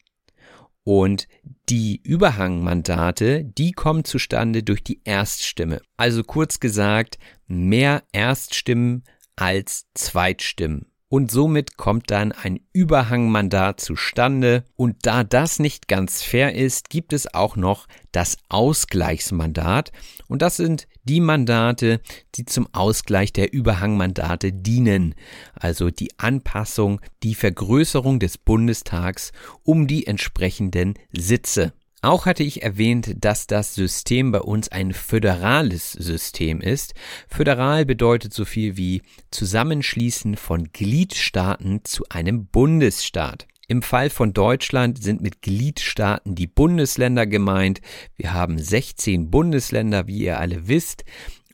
und 0.83 1.27
die 1.69 2.01
Überhangmandate, 2.03 3.45
die 3.45 3.73
kommen 3.73 4.05
zustande 4.05 4.63
durch 4.63 4.83
die 4.83 5.01
Erststimme. 5.03 5.81
Also 5.97 6.23
kurz 6.23 6.59
gesagt, 6.59 7.19
mehr 7.45 8.01
Erststimmen 8.11 9.03
als 9.35 9.85
Zweitstimmen 9.93 10.88
und 11.09 11.31
somit 11.31 11.75
kommt 11.75 12.11
dann 12.11 12.31
ein 12.31 12.59
Überhangmandat 12.71 13.81
zustande. 13.81 14.63
Und 14.75 15.07
da 15.07 15.23
das 15.23 15.57
nicht 15.57 15.87
ganz 15.87 16.21
fair 16.21 16.53
ist, 16.53 16.91
gibt 16.91 17.13
es 17.13 17.33
auch 17.33 17.55
noch 17.55 17.87
das 18.11 18.37
Ausgleichsmandat. 18.47 19.91
Und 20.27 20.43
das 20.43 20.57
sind 20.57 20.87
die 21.03 21.19
Mandate, 21.19 21.99
die 22.35 22.45
zum 22.45 22.67
Ausgleich 22.73 23.33
der 23.33 23.51
Überhangmandate 23.51 24.53
dienen. 24.53 25.15
Also 25.55 25.89
die 25.89 26.11
Anpassung, 26.19 27.01
die 27.23 27.33
Vergrößerung 27.33 28.19
des 28.19 28.37
Bundestags 28.37 29.31
um 29.63 29.87
die 29.87 30.05
entsprechenden 30.05 30.93
Sitze. 31.11 31.73
Auch 32.01 32.25
hatte 32.25 32.43
ich 32.43 32.63
erwähnt, 32.63 33.13
dass 33.19 33.45
das 33.45 33.75
System 33.75 34.31
bei 34.31 34.39
uns 34.39 34.69
ein 34.69 34.93
föderales 34.93 35.91
System 35.91 36.61
ist. 36.61 36.93
Föderal 37.27 37.85
bedeutet 37.85 38.33
so 38.33 38.45
viel 38.45 38.77
wie 38.77 39.01
Zusammenschließen 39.31 40.37
von 40.37 40.71
Gliedstaaten 40.71 41.81
zu 41.83 42.05
einem 42.09 42.47
Bundesstaat. 42.47 43.47
Im 43.67 43.81
Fall 43.81 44.09
von 44.09 44.33
Deutschland 44.33 45.03
sind 45.03 45.21
mit 45.21 45.41
Gliedstaaten 45.41 46.35
die 46.35 46.47
Bundesländer 46.47 47.27
gemeint. 47.27 47.81
Wir 48.15 48.33
haben 48.33 48.57
16 48.57 49.29
Bundesländer, 49.29 50.07
wie 50.07 50.19
ihr 50.19 50.39
alle 50.39 50.69
wisst. 50.69 51.03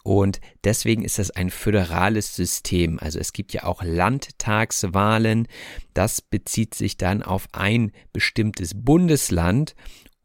Und 0.04 0.40
deswegen 0.64 1.04
ist 1.04 1.18
das 1.18 1.32
ein 1.32 1.50
föderales 1.50 2.36
System. 2.36 3.00
Also 3.00 3.18
es 3.18 3.34
gibt 3.34 3.54
ja 3.54 3.64
auch 3.64 3.84
Landtagswahlen. 3.84 5.48
Das 5.96 6.22
bezieht 6.22 6.76
sich 6.76 6.96
dann 6.98 7.24
auf 7.24 7.48
ein 7.54 7.92
bestimmtes 8.14 8.74
Bundesland. 8.76 9.76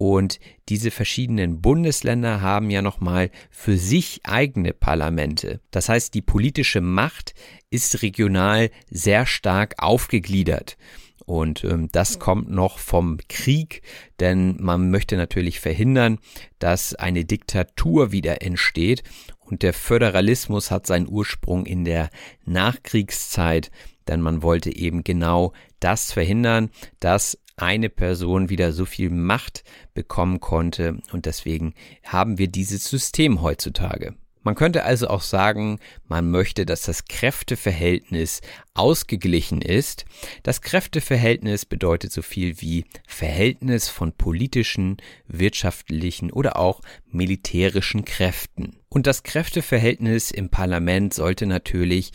Und 0.01 0.40
diese 0.70 0.90
verschiedenen 0.90 1.61
Bundesländer 1.61 2.40
haben 2.40 2.70
ja 2.70 2.80
nochmal 2.80 3.30
für 3.51 3.76
sich 3.76 4.20
eigene 4.24 4.72
Parlamente. 4.72 5.61
Das 5.70 5.90
heißt, 5.90 6.14
die 6.14 6.22
politische 6.22 6.80
Macht 6.80 7.34
ist 7.68 8.01
regional 8.01 8.70
sehr 8.88 9.26
stark 9.26 9.74
aufgegliedert. 9.76 10.78
Und 11.26 11.64
ähm, 11.64 11.90
das 11.92 12.18
kommt 12.18 12.48
noch 12.48 12.78
vom 12.78 13.18
Krieg, 13.28 13.82
denn 14.20 14.57
man 14.59 14.90
möchte 14.90 15.18
natürlich 15.18 15.61
verhindern, 15.61 16.18
dass 16.59 16.94
eine 16.94 17.26
Diktatur 17.26 18.11
wieder 18.11 18.40
entsteht. 18.40 19.03
Und 19.38 19.62
der 19.62 19.74
Föderalismus 19.74 20.70
hat 20.70 20.86
seinen 20.86 21.09
Ursprung 21.09 21.66
in 21.66 21.84
der 21.84 22.09
Nachkriegszeit, 22.46 23.70
denn 24.09 24.22
man 24.22 24.42
wollte 24.42 24.74
eben 24.74 25.05
genau 25.05 25.53
das 25.78 26.11
verhindern, 26.11 26.70
dass 27.01 27.36
eine 27.61 27.88
Person 27.88 28.48
wieder 28.48 28.72
so 28.72 28.84
viel 28.84 29.11
Macht 29.11 29.64
bekommen 29.94 30.40
konnte. 30.40 30.98
Und 31.12 31.26
deswegen 31.26 31.74
haben 32.04 32.38
wir 32.38 32.48
dieses 32.48 32.84
System 32.86 33.42
heutzutage. 33.42 34.14
Man 34.42 34.54
könnte 34.54 34.84
also 34.84 35.08
auch 35.08 35.20
sagen, 35.20 35.80
man 36.08 36.30
möchte, 36.30 36.64
dass 36.64 36.82
das 36.82 37.04
Kräfteverhältnis 37.04 38.40
ausgeglichen 38.72 39.61
ist. 39.61 40.06
Das 40.42 40.62
Kräfteverhältnis 40.62 41.66
bedeutet 41.66 42.11
so 42.11 42.22
viel 42.22 42.58
wie 42.62 42.86
Verhältnis 43.06 43.90
von 43.90 44.12
politischen, 44.12 44.96
wirtschaftlichen 45.26 46.32
oder 46.32 46.56
auch 46.56 46.80
militärischen 47.06 48.06
Kräften. 48.06 48.78
Und 48.88 49.06
das 49.06 49.24
Kräfteverhältnis 49.24 50.30
im 50.30 50.48
Parlament 50.48 51.12
sollte 51.12 51.44
natürlich 51.44 52.12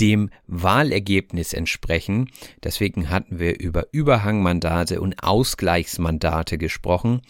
dem 0.00 0.30
Wahlergebnis 0.46 1.52
entsprechen. 1.52 2.30
Deswegen 2.62 3.10
hatten 3.10 3.38
wir 3.38 3.58
über 3.58 3.86
Überhangmandate 3.92 5.00
und 5.00 5.22
Ausgleichsmandate 5.22 6.58
gesprochen, 6.58 7.22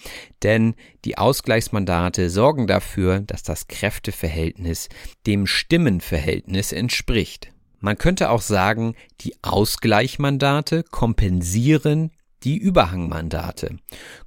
denn 0.43 0.75
die 1.05 1.19
Ausgleichsmandate 1.19 2.31
sorgen 2.31 2.67
dafür, 2.67 3.21
dass 3.21 3.43
das 3.43 3.69
Kräfteverhältnis 3.69 4.89
dem 5.27 5.47
Stimmenverhältnis 5.47 6.73
entspricht. 6.73 7.53
Man 7.81 7.97
könnte 7.97 8.31
auch 8.31 8.43
sagen, 8.43 8.95
die 9.21 9.35
Ausgleichmandate 9.43 10.83
kompensieren 10.83 12.11
die 12.45 12.57
Überhangmandate. 12.57 13.77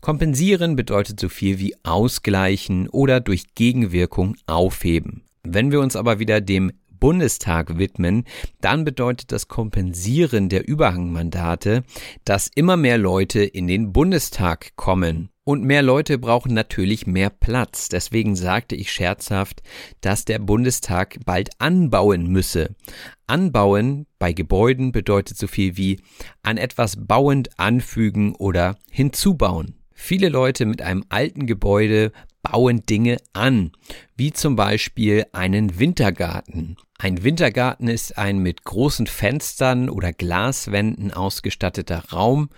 Kompensieren 0.01 0.75
bedeutet 0.75 1.19
so 1.19 1.29
viel 1.29 1.59
wie 1.59 1.75
ausgleichen 1.83 2.89
oder 2.89 3.19
durch 3.19 3.55
Gegenwirkung 3.55 4.35
aufheben. 4.47 5.23
Wenn 5.43 5.71
wir 5.71 5.79
uns 5.79 5.95
aber 5.95 6.19
wieder 6.19 6.41
dem 6.41 6.71
Bundestag 7.01 7.77
widmen, 7.77 8.23
dann 8.61 8.85
bedeutet 8.85 9.33
das 9.33 9.49
Kompensieren 9.49 10.47
der 10.47 10.65
Überhangmandate, 10.65 11.83
dass 12.23 12.49
immer 12.55 12.77
mehr 12.77 12.97
Leute 12.97 13.43
in 13.43 13.67
den 13.67 13.91
Bundestag 13.91 14.77
kommen. 14.77 15.29
Und 15.43 15.63
mehr 15.63 15.81
Leute 15.81 16.19
brauchen 16.19 16.53
natürlich 16.53 17.07
mehr 17.07 17.31
Platz. 17.31 17.89
Deswegen 17.89 18.35
sagte 18.35 18.75
ich 18.75 18.91
scherzhaft, 18.91 19.63
dass 19.99 20.23
der 20.23 20.37
Bundestag 20.39 21.17
bald 21.25 21.49
anbauen 21.59 22.27
müsse. 22.27 22.75
Anbauen 23.25 24.05
bei 24.19 24.33
Gebäuden 24.33 24.91
bedeutet 24.91 25.37
so 25.37 25.47
viel 25.47 25.75
wie 25.77 25.99
an 26.43 26.57
etwas 26.57 26.95
bauend 26.95 27.59
anfügen 27.59 28.35
oder 28.35 28.77
hinzubauen. 28.91 29.75
Viele 29.93 30.29
Leute 30.29 30.65
mit 30.65 30.81
einem 30.81 31.03
alten 31.09 31.47
Gebäude 31.47 32.11
bauen 32.43 32.83
Dinge 32.85 33.17
an, 33.33 33.71
wie 34.15 34.31
zum 34.33 34.55
Beispiel 34.55 35.25
einen 35.31 35.79
Wintergarten. 35.79 36.77
Ein 37.03 37.23
Wintergarten 37.23 37.87
ist 37.87 38.19
ein 38.19 38.37
mit 38.37 38.63
großen 38.63 39.07
Fenstern 39.07 39.89
oder 39.89 40.13
Glaswänden 40.13 41.11
ausgestatteter 41.11 42.03
Raum 42.13 42.51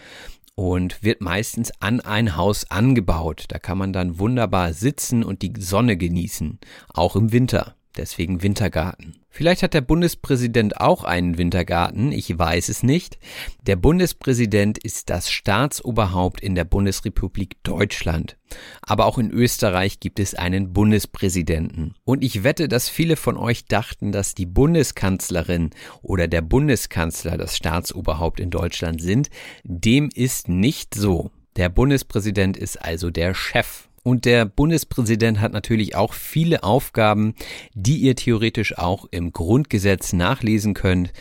und 0.54 1.02
wird 1.02 1.22
meistens 1.22 1.72
an 1.80 2.02
ein 2.02 2.36
Haus 2.36 2.70
angebaut. 2.70 3.46
Da 3.48 3.58
kann 3.58 3.78
man 3.78 3.94
dann 3.94 4.20
wunderbar 4.20 4.74
sitzen 4.74 5.24
und 5.24 5.44
die 5.44 5.54
Sonne 5.58 5.96
genießen, 5.96 6.60
auch 6.90 7.16
im 7.16 7.32
Winter. 7.32 7.78
Deswegen 7.96 8.42
Wintergarten. 8.42 9.20
Vielleicht 9.30 9.64
hat 9.64 9.74
der 9.74 9.82
Bundespräsident 9.82 10.80
auch 10.80 11.04
einen 11.04 11.38
Wintergarten, 11.38 12.12
ich 12.12 12.38
weiß 12.38 12.70
es 12.70 12.84
nicht. 12.84 13.18
Der 13.62 13.76
Bundespräsident 13.76 14.78
ist 14.78 15.10
das 15.10 15.32
Staatsoberhaupt 15.32 16.42
in 16.42 16.56
der 16.56 16.66
Bundesrepublik 16.66 17.62
Deutschland. 17.64 18.38
Aber 18.82 19.06
auch 19.06 19.18
in 19.18 19.32
Österreich 19.32 20.00
gibt 20.00 20.20
es 20.20 20.36
einen 20.36 20.74
Bundespräsidenten. 20.74 21.96
Und 22.04 22.24
ich 22.24 22.44
wette, 22.44 22.68
dass 22.68 22.90
viele 22.90 23.16
von 23.16 23.38
euch 23.38 23.66
dachten, 23.66 24.12
dass 24.12 24.36
die 24.36 24.46
Bundeskanzlerin 24.46 25.72
oder 26.02 26.28
der 26.28 26.42
Bundeskanzler 26.42 27.38
das 27.38 27.58
Staatsoberhaupt 27.58 28.40
in 28.40 28.50
Deutschland 28.50 29.02
sind. 29.02 29.30
Dem 29.64 30.10
ist 30.14 30.48
nicht 30.48 30.96
so. 30.96 31.32
Der 31.56 31.70
Bundespräsident 31.70 32.58
ist 32.58 32.82
also 32.82 33.12
der 33.12 33.36
Chef 33.36 33.88
und 34.04 34.26
der 34.26 34.46
Bundespräsident 34.46 35.40
hat 35.40 35.54
natürlich 35.54 35.96
auch 35.96 36.14
viele 36.14 36.64
Aufgaben, 36.64 37.34
die 37.74 37.98
ihr 37.98 38.16
theoretisch 38.16 38.78
auch 38.78 39.06
im 39.12 39.32
Grundgesetz 39.32 40.14
nachlesen 40.14 40.74
könnt. 40.74 41.14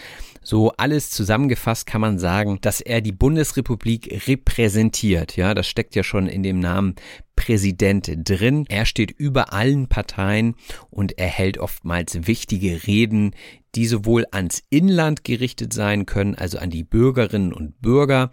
So 0.44 0.72
alles 0.72 1.10
zusammengefasst 1.10 1.86
kann 1.86 2.00
man 2.00 2.18
sagen, 2.18 2.58
dass 2.60 2.80
er 2.80 3.00
die 3.00 3.12
Bundesrepublik 3.12 4.26
repräsentiert. 4.26 5.36
Ja, 5.36 5.54
das 5.54 5.68
steckt 5.68 5.94
ja 5.94 6.02
schon 6.02 6.26
in 6.26 6.42
dem 6.42 6.58
Namen 6.58 6.96
Präsident 7.36 8.10
drin. 8.16 8.66
Er 8.68 8.84
steht 8.84 9.12
über 9.12 9.52
allen 9.52 9.86
Parteien 9.86 10.56
und 10.90 11.16
er 11.16 11.28
hält 11.28 11.58
oftmals 11.58 12.26
wichtige 12.26 12.88
Reden, 12.88 13.36
die 13.76 13.86
sowohl 13.86 14.26
ans 14.32 14.62
Inland 14.68 15.22
gerichtet 15.22 15.72
sein 15.72 16.06
können, 16.06 16.34
also 16.34 16.58
an 16.58 16.70
die 16.70 16.84
Bürgerinnen 16.84 17.52
und 17.52 17.80
Bürger, 17.80 18.32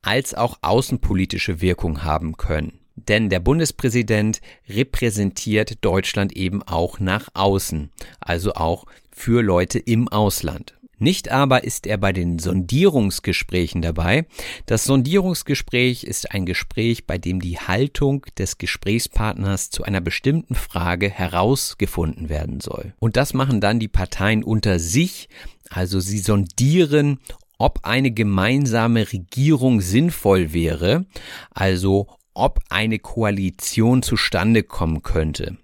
als 0.00 0.34
auch 0.34 0.58
außenpolitische 0.62 1.60
Wirkung 1.60 2.04
haben 2.04 2.38
können. 2.38 2.79
Denn 3.08 3.28
der 3.28 3.40
Bundespräsident 3.40 4.40
repräsentiert 4.68 5.84
Deutschland 5.84 6.36
eben 6.36 6.62
auch 6.62 7.00
nach 7.00 7.28
außen, 7.34 7.90
also 8.20 8.54
auch 8.54 8.86
für 9.10 9.42
Leute 9.42 9.78
im 9.78 10.08
Ausland. 10.08 10.74
Nicht 11.02 11.30
aber 11.30 11.64
ist 11.64 11.86
er 11.86 11.96
bei 11.96 12.12
den 12.12 12.38
Sondierungsgesprächen 12.38 13.80
dabei. 13.80 14.26
Das 14.66 14.84
Sondierungsgespräch 14.84 16.04
ist 16.04 16.32
ein 16.32 16.44
Gespräch, 16.44 17.06
bei 17.06 17.16
dem 17.16 17.40
die 17.40 17.58
Haltung 17.58 18.26
des 18.36 18.58
Gesprächspartners 18.58 19.70
zu 19.70 19.82
einer 19.82 20.02
bestimmten 20.02 20.54
Frage 20.54 21.08
herausgefunden 21.08 22.28
werden 22.28 22.60
soll. 22.60 22.92
Und 22.98 23.16
das 23.16 23.32
machen 23.32 23.62
dann 23.62 23.80
die 23.80 23.88
Parteien 23.88 24.44
unter 24.44 24.78
sich. 24.78 25.30
Also 25.70 26.00
sie 26.00 26.18
sondieren, 26.18 27.18
ob 27.56 27.80
eine 27.84 28.10
gemeinsame 28.10 29.10
Regierung 29.10 29.80
sinnvoll 29.80 30.52
wäre, 30.52 31.06
also 31.50 32.08
ob 32.34 32.60
eine 32.68 32.98
Koalition 32.98 34.02
zustande 34.02 34.62
kommen 34.62 35.02
könnte. 35.02 35.56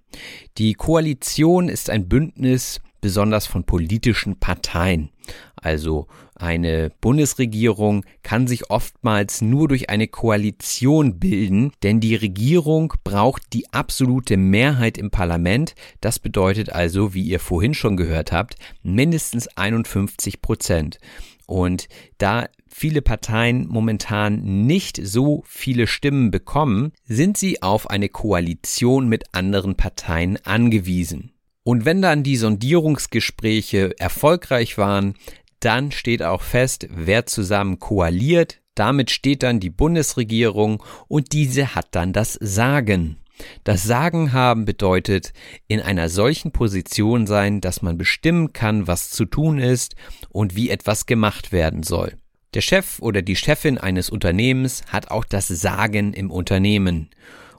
Die 0.59 0.75
Koalition 0.75 1.69
ist 1.69 1.91
ein 1.91 2.09
Bündnis 2.09 2.81
besonders 3.01 3.47
von 3.47 3.65
politischen 3.65 4.39
Parteien. 4.41 5.11
Also 5.55 6.07
eine 6.35 6.91
Bundesregierung 7.01 8.05
kann 8.23 8.47
sich 8.47 8.71
oftmals 8.71 9.41
nur 9.43 9.69
durch 9.69 9.91
eine 9.91 10.07
Koalition 10.07 11.19
bilden, 11.19 11.73
denn 11.83 12.01
die 12.01 12.15
Regierung 12.15 12.93
braucht 13.05 13.53
die 13.53 13.73
absolute 13.73 14.37
Mehrheit 14.37 14.99
im 14.99 15.11
Parlament. 15.11 15.75
Das 16.01 16.19
bedeutet 16.19 16.71
also, 16.71 17.15
wie 17.15 17.23
ihr 17.23 17.41
vorhin 17.41 17.75
schon 17.75 17.97
gehört 17.97 18.33
habt, 18.33 18.57
mindestens 18.83 19.49
51 19.57 20.43
Prozent. 20.43 20.99
Und 21.47 21.89
da 22.19 22.49
viele 22.69 23.03
Parteien 23.03 23.67
momentan 23.69 24.67
nicht 24.67 25.01
so 25.03 25.43
viele 25.47 25.87
Stimmen 25.87 26.31
bekommen, 26.31 26.93
sind 27.05 27.39
sie 27.39 27.63
auf 27.63 27.89
eine 27.89 28.09
Koalition 28.09 29.09
mit 29.09 29.25
anderen 29.33 29.77
Parteien 29.77 30.39
angewiesen. 30.45 31.33
Und 31.63 31.85
wenn 31.85 32.03
dann 32.03 32.23
die 32.23 32.37
Sondierungsgespräche 32.37 33.99
erfolgreich 33.99 34.79
waren, 34.79 35.15
dann 35.61 35.91
steht 35.91 36.23
auch 36.23 36.43
fest, 36.43 36.87
wer 36.91 37.27
zusammen 37.27 37.79
koaliert. 37.79 38.61
Damit 38.75 39.11
steht 39.11 39.43
dann 39.43 39.59
die 39.59 39.71
Bundesregierung 39.71 40.83
und 41.09 41.33
diese 41.33 41.75
hat 41.75 41.89
dann 41.93 42.13
das 42.13 42.35
Sagen. 42.35 43.17
Das 43.65 43.83
Sagen 43.83 44.33
haben 44.33 44.65
bedeutet, 44.65 45.33
in 45.69 45.81
einer 45.81 46.09
solchen 46.09 46.53
Position 46.53 47.27
sein, 47.27 47.61
dass 47.61 47.83
man 47.83 47.99
bestimmen 47.99 48.53
kann, 48.53 48.87
was 48.87 49.11
zu 49.11 49.25
tun 49.25 49.59
ist 49.59 49.95
und 50.31 50.57
wie 50.57 50.71
etwas 50.71 51.07
gemacht 51.07 51.53
werden 51.53 51.83
soll. 51.83 52.15
Der 52.55 52.61
Chef 52.63 53.01
oder 53.01 53.23
die 53.23 53.37
Chefin 53.37 53.77
eines 53.77 54.09
Unternehmens 54.09 54.85
hat 54.89 55.11
auch 55.11 55.25
das 55.25 55.49
Sagen 55.49 56.15
im 56.15 56.31
Unternehmen. 56.31 57.11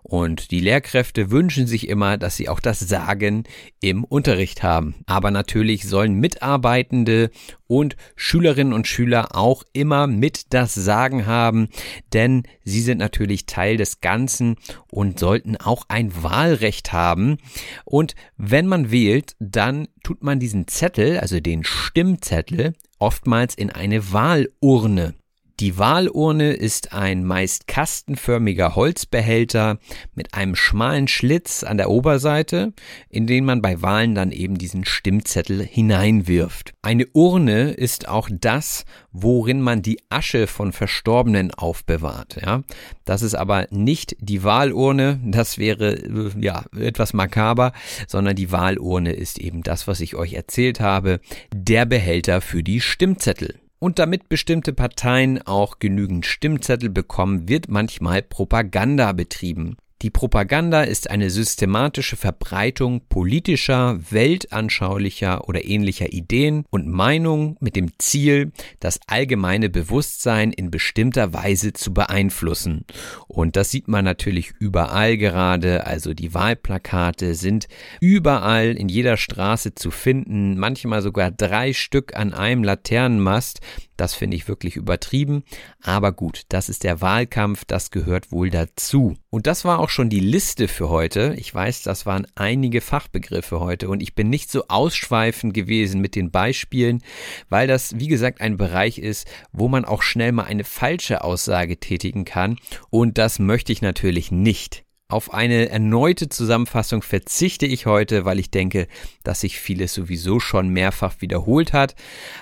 Und 0.09 0.51
die 0.51 0.61
Lehrkräfte 0.61 1.31
wünschen 1.31 1.67
sich 1.67 1.89
immer, 1.89 2.17
dass 2.17 2.37
sie 2.37 2.47
auch 2.47 2.61
das 2.61 2.79
Sagen 2.79 3.43
im 3.81 4.05
Unterricht 4.05 4.63
haben. 4.63 4.95
Aber 5.05 5.31
natürlich 5.31 5.83
sollen 5.85 6.13
Mitarbeitende 6.13 7.29
und 7.67 7.97
Schülerinnen 8.15 8.71
und 8.71 8.87
Schüler 8.87 9.35
auch 9.35 9.63
immer 9.73 10.07
mit 10.07 10.53
das 10.53 10.73
Sagen 10.73 11.25
haben, 11.25 11.67
denn 12.13 12.43
sie 12.63 12.79
sind 12.79 12.99
natürlich 12.99 13.47
Teil 13.47 13.75
des 13.75 13.99
Ganzen 13.99 14.55
und 14.89 15.19
sollten 15.19 15.57
auch 15.57 15.83
ein 15.89 16.23
Wahlrecht 16.23 16.93
haben. 16.93 17.37
Und 17.83 18.15
wenn 18.37 18.65
man 18.65 18.91
wählt, 18.91 19.35
dann 19.39 19.89
tut 20.03 20.23
man 20.23 20.39
diesen 20.39 20.69
Zettel, 20.69 21.19
also 21.19 21.41
den 21.41 21.65
Stimmzettel, 21.65 22.75
oftmals 22.97 23.55
in 23.55 23.71
eine 23.71 24.13
Wahlurne. 24.13 25.15
Die 25.59 25.79
Wahlurne 25.79 26.53
ist 26.53 26.93
ein 26.93 27.23
meist 27.23 27.65
kastenförmiger 27.65 28.75
Holzbehälter 28.75 29.79
mit 30.13 30.35
einem 30.35 30.55
schmalen 30.55 31.07
Schlitz 31.07 31.63
an 31.63 31.77
der 31.77 31.89
Oberseite, 31.89 32.73
in 33.09 33.25
den 33.25 33.43
man 33.43 33.63
bei 33.63 33.81
Wahlen 33.81 34.13
dann 34.13 34.31
eben 34.31 34.59
diesen 34.59 34.85
Stimmzettel 34.85 35.63
hineinwirft. 35.63 36.75
Eine 36.83 37.07
Urne 37.07 37.71
ist 37.71 38.07
auch 38.07 38.29
das, 38.31 38.85
worin 39.11 39.59
man 39.59 39.81
die 39.81 39.99
Asche 40.09 40.45
von 40.45 40.73
Verstorbenen 40.73 41.51
aufbewahrt. 41.51 42.37
Ja, 42.39 42.61
das 43.03 43.23
ist 43.23 43.33
aber 43.33 43.65
nicht 43.71 44.15
die 44.19 44.43
Wahlurne, 44.43 45.19
das 45.25 45.57
wäre 45.57 45.95
äh, 45.95 46.31
ja 46.39 46.65
etwas 46.79 47.13
makaber, 47.13 47.73
sondern 48.07 48.35
die 48.35 48.51
Wahlurne 48.51 49.11
ist 49.11 49.39
eben 49.39 49.63
das, 49.63 49.87
was 49.87 50.01
ich 50.01 50.13
euch 50.13 50.33
erzählt 50.33 50.81
habe, 50.81 51.19
der 51.51 51.87
Behälter 51.87 52.41
für 52.41 52.61
die 52.61 52.79
Stimmzettel. 52.79 53.55
Und 53.80 53.99
damit 53.99 54.28
bestimmte 54.30 54.73
Parteien 54.73 55.41
auch 55.45 55.80
genügend 55.80 56.25
Stimmzettel 56.25 56.89
bekommen, 56.89 57.47
wird 57.47 57.69
manchmal 57.69 58.23
Propaganda 58.23 59.11
betrieben. 59.11 59.78
Die 60.03 60.11
Propaganda 60.11 60.83
ist 60.83 61.09
eine 61.09 61.31
systematische 61.31 62.17
Verbreitung 62.17 63.01
politischer, 63.09 63.97
weltanschaulicher 64.11 65.49
oder 65.49 65.65
ähnlicher 65.65 66.13
Ideen 66.13 66.65
und 66.69 66.87
Meinungen 66.87 67.57
mit 67.61 67.75
dem 67.75 67.97
Ziel, 67.97 68.51
das 68.79 68.99
allgemeine 69.07 69.69
Bewusstsein 69.69 70.53
in 70.53 70.69
bestimmter 70.69 71.33
Weise 71.33 71.73
zu 71.73 71.95
beeinflussen. 71.95 72.85
Und 73.27 73.55
das 73.55 73.71
sieht 73.71 73.87
man 73.87 74.05
natürlich 74.05 74.53
überall 74.59 75.17
gerade, 75.17 75.87
also 75.87 76.13
die 76.13 76.31
Wahlplakate 76.35 77.33
sind 77.33 77.67
überall 77.99 78.77
in 78.77 78.89
jeder 78.89 79.17
Straße 79.17 79.73
zu 79.73 79.89
finden, 79.89 80.59
manchmal 80.59 81.01
sogar 81.01 81.31
drei 81.31 81.73
Stück 81.73 82.15
an 82.15 82.35
einem 82.35 82.63
Laternenmast, 82.63 83.61
das 83.97 84.13
finde 84.13 84.37
ich 84.37 84.47
wirklich 84.47 84.75
übertrieben. 84.75 85.43
Aber 85.81 86.11
gut, 86.11 86.43
das 86.49 86.69
ist 86.69 86.83
der 86.83 87.01
Wahlkampf, 87.01 87.65
das 87.65 87.91
gehört 87.91 88.31
wohl 88.31 88.49
dazu. 88.49 89.15
Und 89.29 89.47
das 89.47 89.65
war 89.65 89.79
auch 89.79 89.89
schon 89.89 90.09
die 90.09 90.19
Liste 90.19 90.67
für 90.67 90.89
heute. 90.89 91.35
Ich 91.37 91.53
weiß, 91.53 91.83
das 91.83 92.05
waren 92.05 92.27
einige 92.35 92.81
Fachbegriffe 92.81 93.59
heute 93.59 93.89
und 93.89 94.01
ich 94.01 94.15
bin 94.15 94.29
nicht 94.29 94.49
so 94.49 94.67
ausschweifend 94.67 95.53
gewesen 95.53 96.01
mit 96.01 96.15
den 96.15 96.31
Beispielen, 96.31 97.03
weil 97.49 97.67
das, 97.67 97.99
wie 97.99 98.07
gesagt, 98.07 98.41
ein 98.41 98.57
Bereich 98.57 98.99
ist, 98.99 99.27
wo 99.51 99.67
man 99.67 99.85
auch 99.85 100.01
schnell 100.01 100.31
mal 100.31 100.45
eine 100.45 100.63
falsche 100.63 101.23
Aussage 101.23 101.77
tätigen 101.79 102.25
kann. 102.25 102.57
Und 102.89 103.17
das 103.17 103.39
möchte 103.39 103.71
ich 103.71 103.81
natürlich 103.81 104.31
nicht. 104.31 104.86
Auf 105.09 105.33
eine 105.33 105.69
erneute 105.69 106.27
Zusammenfassung 106.27 107.01
verzichte 107.01 107.65
ich 107.65 107.85
heute, 107.85 108.25
weil 108.25 108.39
ich 108.39 108.51
denke, 108.51 108.89
dass 109.23 109.39
sich 109.39 109.57
vieles 109.57 109.93
sowieso 109.93 110.41
schon 110.41 110.67
mehrfach 110.67 111.21
wiederholt 111.21 111.71
hat. 111.71 111.95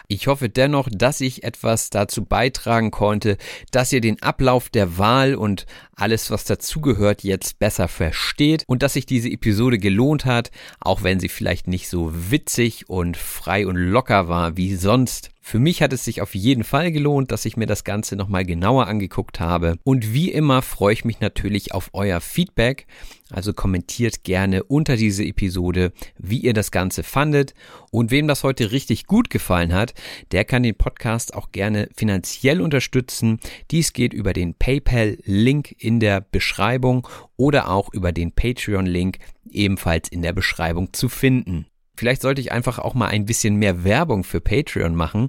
Ich 0.07 0.25
hoffe 0.25 0.49
dennoch, 0.49 0.89
dass 0.91 1.21
ich 1.21 1.43
etwas 1.43 1.91
dazu 1.91 2.25
beitragen 2.25 2.89
konnte, 2.89 3.37
dass 3.69 3.93
ihr 3.93 4.01
den 4.01 4.19
Ablauf 4.23 4.69
der 4.69 4.97
Wahl 4.97 5.35
und 5.35 5.67
alles, 5.95 6.31
was 6.31 6.43
dazugehört, 6.43 7.23
jetzt 7.23 7.59
besser 7.59 7.87
versteht 7.87 8.63
und 8.65 8.81
dass 8.81 8.93
sich 8.93 9.05
diese 9.05 9.29
Episode 9.29 9.77
gelohnt 9.77 10.25
hat, 10.25 10.49
auch 10.79 11.03
wenn 11.03 11.19
sie 11.19 11.29
vielleicht 11.29 11.67
nicht 11.67 11.87
so 11.87 12.11
witzig 12.31 12.89
und 12.89 13.15
frei 13.15 13.67
und 13.67 13.75
locker 13.75 14.27
war 14.27 14.57
wie 14.57 14.73
sonst. 14.73 15.34
Für 15.47 15.59
mich 15.59 15.83
hat 15.83 15.93
es 15.93 16.03
sich 16.03 16.23
auf 16.23 16.33
jeden 16.33 16.63
Fall 16.63 16.91
gelohnt, 16.91 17.31
dass 17.31 17.45
ich 17.45 17.55
mir 17.55 17.67
das 17.67 17.83
Ganze 17.83 18.15
nochmal 18.15 18.45
genauer 18.45 18.87
angeguckt 18.87 19.39
habe. 19.39 19.77
Und 19.83 20.11
wie 20.11 20.31
immer 20.31 20.63
freue 20.63 20.93
ich 20.93 21.05
mich 21.05 21.19
natürlich 21.19 21.71
auf 21.71 21.91
euer 21.93 22.19
Feedback. 22.19 22.87
Also 23.29 23.53
kommentiert 23.53 24.23
gerne 24.23 24.63
unter 24.63 24.95
diese 24.95 25.23
Episode, 25.23 25.93
wie 26.17 26.39
ihr 26.39 26.53
das 26.53 26.71
Ganze 26.71 27.03
fandet. 27.03 27.53
Und 27.91 28.09
wem 28.09 28.27
das 28.27 28.43
heute 28.43 28.71
richtig 28.71 29.05
gut 29.05 29.29
gefallen 29.29 29.71
hat, 29.71 29.93
der 30.31 30.45
kann 30.45 30.63
den 30.63 30.73
Podcast 30.75 31.35
auch 31.35 31.51
gerne 31.51 31.89
finanziell 31.95 32.59
unterstützen. 32.59 33.39
Dies 33.69 33.93
geht 33.93 34.15
über 34.15 34.33
den 34.33 34.55
PayPal-Link 34.55 35.75
in 35.77 35.99
der 35.99 36.21
Beschreibung 36.21 37.07
oder 37.37 37.69
auch 37.69 37.93
über 37.93 38.11
den 38.11 38.31
Patreon-Link 38.31 39.19
ebenfalls 39.51 40.09
in 40.09 40.23
der 40.23 40.33
Beschreibung 40.33 40.91
zu 40.91 41.07
finden. 41.07 41.67
Vielleicht 41.95 42.21
sollte 42.21 42.41
ich 42.41 42.51
einfach 42.51 42.79
auch 42.79 42.93
mal 42.93 43.07
ein 43.07 43.25
bisschen 43.25 43.55
mehr 43.55 43.83
Werbung 43.83 44.23
für 44.23 44.41
Patreon 44.41 44.95
machen, 44.95 45.27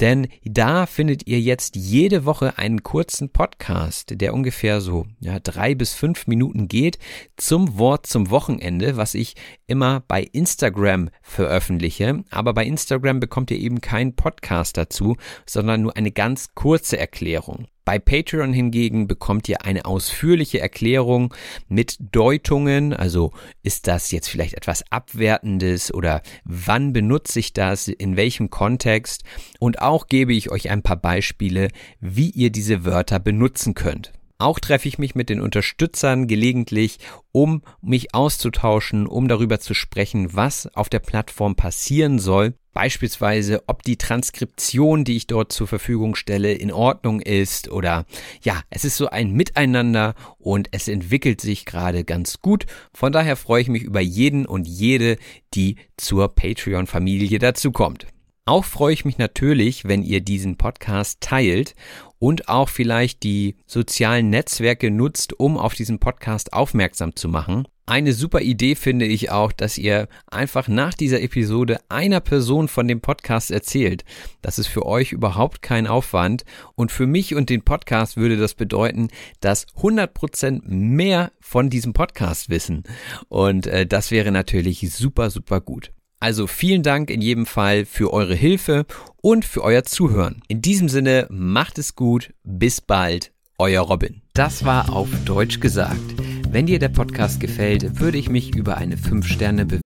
denn 0.00 0.28
da 0.44 0.86
findet 0.86 1.26
ihr 1.26 1.40
jetzt 1.40 1.76
jede 1.76 2.24
Woche 2.24 2.58
einen 2.58 2.82
kurzen 2.82 3.30
Podcast, 3.30 4.20
der 4.20 4.34
ungefähr 4.34 4.80
so 4.80 5.06
ja, 5.20 5.38
drei 5.38 5.74
bis 5.74 5.94
fünf 5.94 6.26
Minuten 6.26 6.68
geht, 6.68 6.98
zum 7.36 7.78
Wort 7.78 8.06
zum 8.06 8.30
Wochenende, 8.30 8.96
was 8.96 9.14
ich 9.14 9.34
immer 9.66 10.02
bei 10.06 10.22
Instagram 10.22 11.10
veröffentliche. 11.22 12.24
Aber 12.30 12.52
bei 12.52 12.64
Instagram 12.64 13.20
bekommt 13.20 13.50
ihr 13.50 13.58
eben 13.58 13.80
keinen 13.80 14.14
Podcast 14.16 14.76
dazu, 14.76 15.16
sondern 15.46 15.82
nur 15.82 15.96
eine 15.96 16.12
ganz 16.12 16.54
kurze 16.54 16.98
Erklärung. 16.98 17.66
Bei 17.86 18.00
Patreon 18.00 18.52
hingegen 18.52 19.06
bekommt 19.06 19.48
ihr 19.48 19.64
eine 19.64 19.84
ausführliche 19.84 20.58
Erklärung 20.58 21.32
mit 21.68 21.96
Deutungen, 22.10 22.92
also 22.92 23.30
ist 23.62 23.86
das 23.86 24.10
jetzt 24.10 24.28
vielleicht 24.28 24.54
etwas 24.54 24.82
Abwertendes 24.90 25.94
oder 25.94 26.20
wann 26.44 26.92
benutze 26.92 27.38
ich 27.38 27.52
das, 27.52 27.86
in 27.86 28.16
welchem 28.16 28.50
Kontext? 28.50 29.22
Und 29.60 29.82
auch 29.82 30.08
gebe 30.08 30.34
ich 30.34 30.50
euch 30.50 30.68
ein 30.68 30.82
paar 30.82 30.96
Beispiele, 30.96 31.68
wie 32.00 32.30
ihr 32.30 32.50
diese 32.50 32.84
Wörter 32.84 33.20
benutzen 33.20 33.74
könnt. 33.74 34.12
Auch 34.38 34.58
treffe 34.60 34.86
ich 34.86 34.98
mich 34.98 35.14
mit 35.14 35.30
den 35.30 35.40
Unterstützern 35.40 36.26
gelegentlich, 36.26 36.98
um 37.32 37.62
mich 37.80 38.14
auszutauschen, 38.14 39.06
um 39.06 39.28
darüber 39.28 39.60
zu 39.60 39.72
sprechen, 39.72 40.34
was 40.34 40.66
auf 40.74 40.90
der 40.90 40.98
Plattform 40.98 41.56
passieren 41.56 42.18
soll. 42.18 42.52
Beispielsweise, 42.74 43.62
ob 43.66 43.82
die 43.82 43.96
Transkription, 43.96 45.04
die 45.04 45.16
ich 45.16 45.26
dort 45.26 45.50
zur 45.50 45.66
Verfügung 45.66 46.14
stelle, 46.14 46.52
in 46.52 46.70
Ordnung 46.70 47.22
ist 47.22 47.70
oder 47.70 48.04
ja, 48.42 48.60
es 48.68 48.84
ist 48.84 48.98
so 48.98 49.08
ein 49.08 49.32
Miteinander 49.32 50.14
und 50.36 50.68
es 50.72 50.86
entwickelt 50.86 51.40
sich 51.40 51.64
gerade 51.64 52.04
ganz 52.04 52.42
gut. 52.42 52.66
Von 52.92 53.12
daher 53.12 53.36
freue 53.36 53.62
ich 53.62 53.68
mich 53.68 53.84
über 53.84 54.00
jeden 54.00 54.44
und 54.44 54.68
jede, 54.68 55.16
die 55.54 55.76
zur 55.96 56.34
Patreon-Familie 56.34 57.38
dazukommt. 57.38 58.06
Auch 58.48 58.64
freue 58.64 58.92
ich 58.92 59.04
mich 59.04 59.18
natürlich, 59.18 59.86
wenn 59.86 60.04
ihr 60.04 60.20
diesen 60.20 60.56
Podcast 60.56 61.20
teilt 61.20 61.74
und 62.18 62.48
auch 62.48 62.68
vielleicht 62.68 63.22
die 63.22 63.56
sozialen 63.66 64.30
Netzwerke 64.30 64.90
nutzt, 64.90 65.38
um 65.38 65.58
auf 65.58 65.74
diesen 65.74 65.98
Podcast 65.98 66.52
aufmerksam 66.52 67.16
zu 67.16 67.28
machen. 67.28 67.66
Eine 67.88 68.14
super 68.14 68.40
Idee 68.40 68.74
finde 68.74 69.06
ich 69.06 69.30
auch, 69.30 69.52
dass 69.52 69.78
ihr 69.78 70.08
einfach 70.26 70.66
nach 70.66 70.92
dieser 70.92 71.22
Episode 71.22 71.78
einer 71.88 72.18
Person 72.18 72.66
von 72.66 72.88
dem 72.88 73.00
Podcast 73.00 73.52
erzählt. 73.52 74.04
Das 74.42 74.58
ist 74.58 74.66
für 74.66 74.84
euch 74.84 75.12
überhaupt 75.12 75.62
kein 75.62 75.86
Aufwand 75.86 76.44
und 76.74 76.90
für 76.90 77.06
mich 77.06 77.36
und 77.36 77.48
den 77.48 77.62
Podcast 77.62 78.16
würde 78.16 78.36
das 78.36 78.54
bedeuten, 78.54 79.06
dass 79.40 79.68
100% 79.76 80.62
mehr 80.64 81.30
von 81.38 81.70
diesem 81.70 81.92
Podcast 81.92 82.50
wissen 82.50 82.82
und 83.28 83.68
äh, 83.68 83.86
das 83.86 84.10
wäre 84.10 84.32
natürlich 84.32 84.90
super, 84.92 85.30
super 85.30 85.60
gut. 85.60 85.92
Also 86.18 86.46
vielen 86.46 86.82
Dank 86.82 87.10
in 87.10 87.20
jedem 87.20 87.46
Fall 87.46 87.84
für 87.84 88.12
eure 88.12 88.34
Hilfe 88.34 88.86
und 89.20 89.44
für 89.44 89.62
euer 89.62 89.84
Zuhören. 89.84 90.42
In 90.48 90.62
diesem 90.62 90.88
Sinne, 90.88 91.26
macht 91.30 91.78
es 91.78 91.94
gut, 91.94 92.32
bis 92.42 92.80
bald, 92.80 93.32
euer 93.58 93.82
Robin. 93.82 94.22
Das 94.32 94.64
war 94.64 94.92
auf 94.92 95.08
Deutsch 95.24 95.60
gesagt. 95.60 96.14
Wenn 96.48 96.66
dir 96.66 96.78
der 96.78 96.88
Podcast 96.88 97.40
gefällt, 97.40 98.00
würde 98.00 98.18
ich 98.18 98.30
mich 98.30 98.54
über 98.54 98.76
eine 98.78 98.96
5-Sterne-Bewertung. 98.96 99.82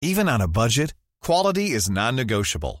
Even 0.00 0.28
on 0.28 0.40
a 0.40 0.46
budget, 0.46 0.94
quality 1.20 1.66
is 1.66 1.88
non-negotiable. 1.88 2.80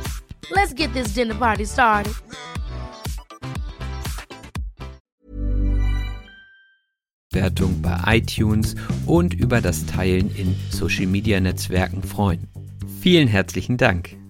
Let's 0.49 0.73
get 0.73 0.93
this 0.93 1.13
dinner 1.13 1.35
party 1.35 1.65
started. 1.65 2.13
Bewertung 7.31 7.81
bei 7.81 8.17
iTunes 8.17 8.75
und 9.05 9.33
über 9.33 9.61
das 9.61 9.85
Teilen 9.85 10.35
in 10.35 10.55
Social 10.69 11.07
Media 11.07 11.39
Netzwerken 11.39 12.03
freuen. 12.03 12.47
Vielen 13.01 13.27
herzlichen 13.27 13.77
Dank. 13.77 14.20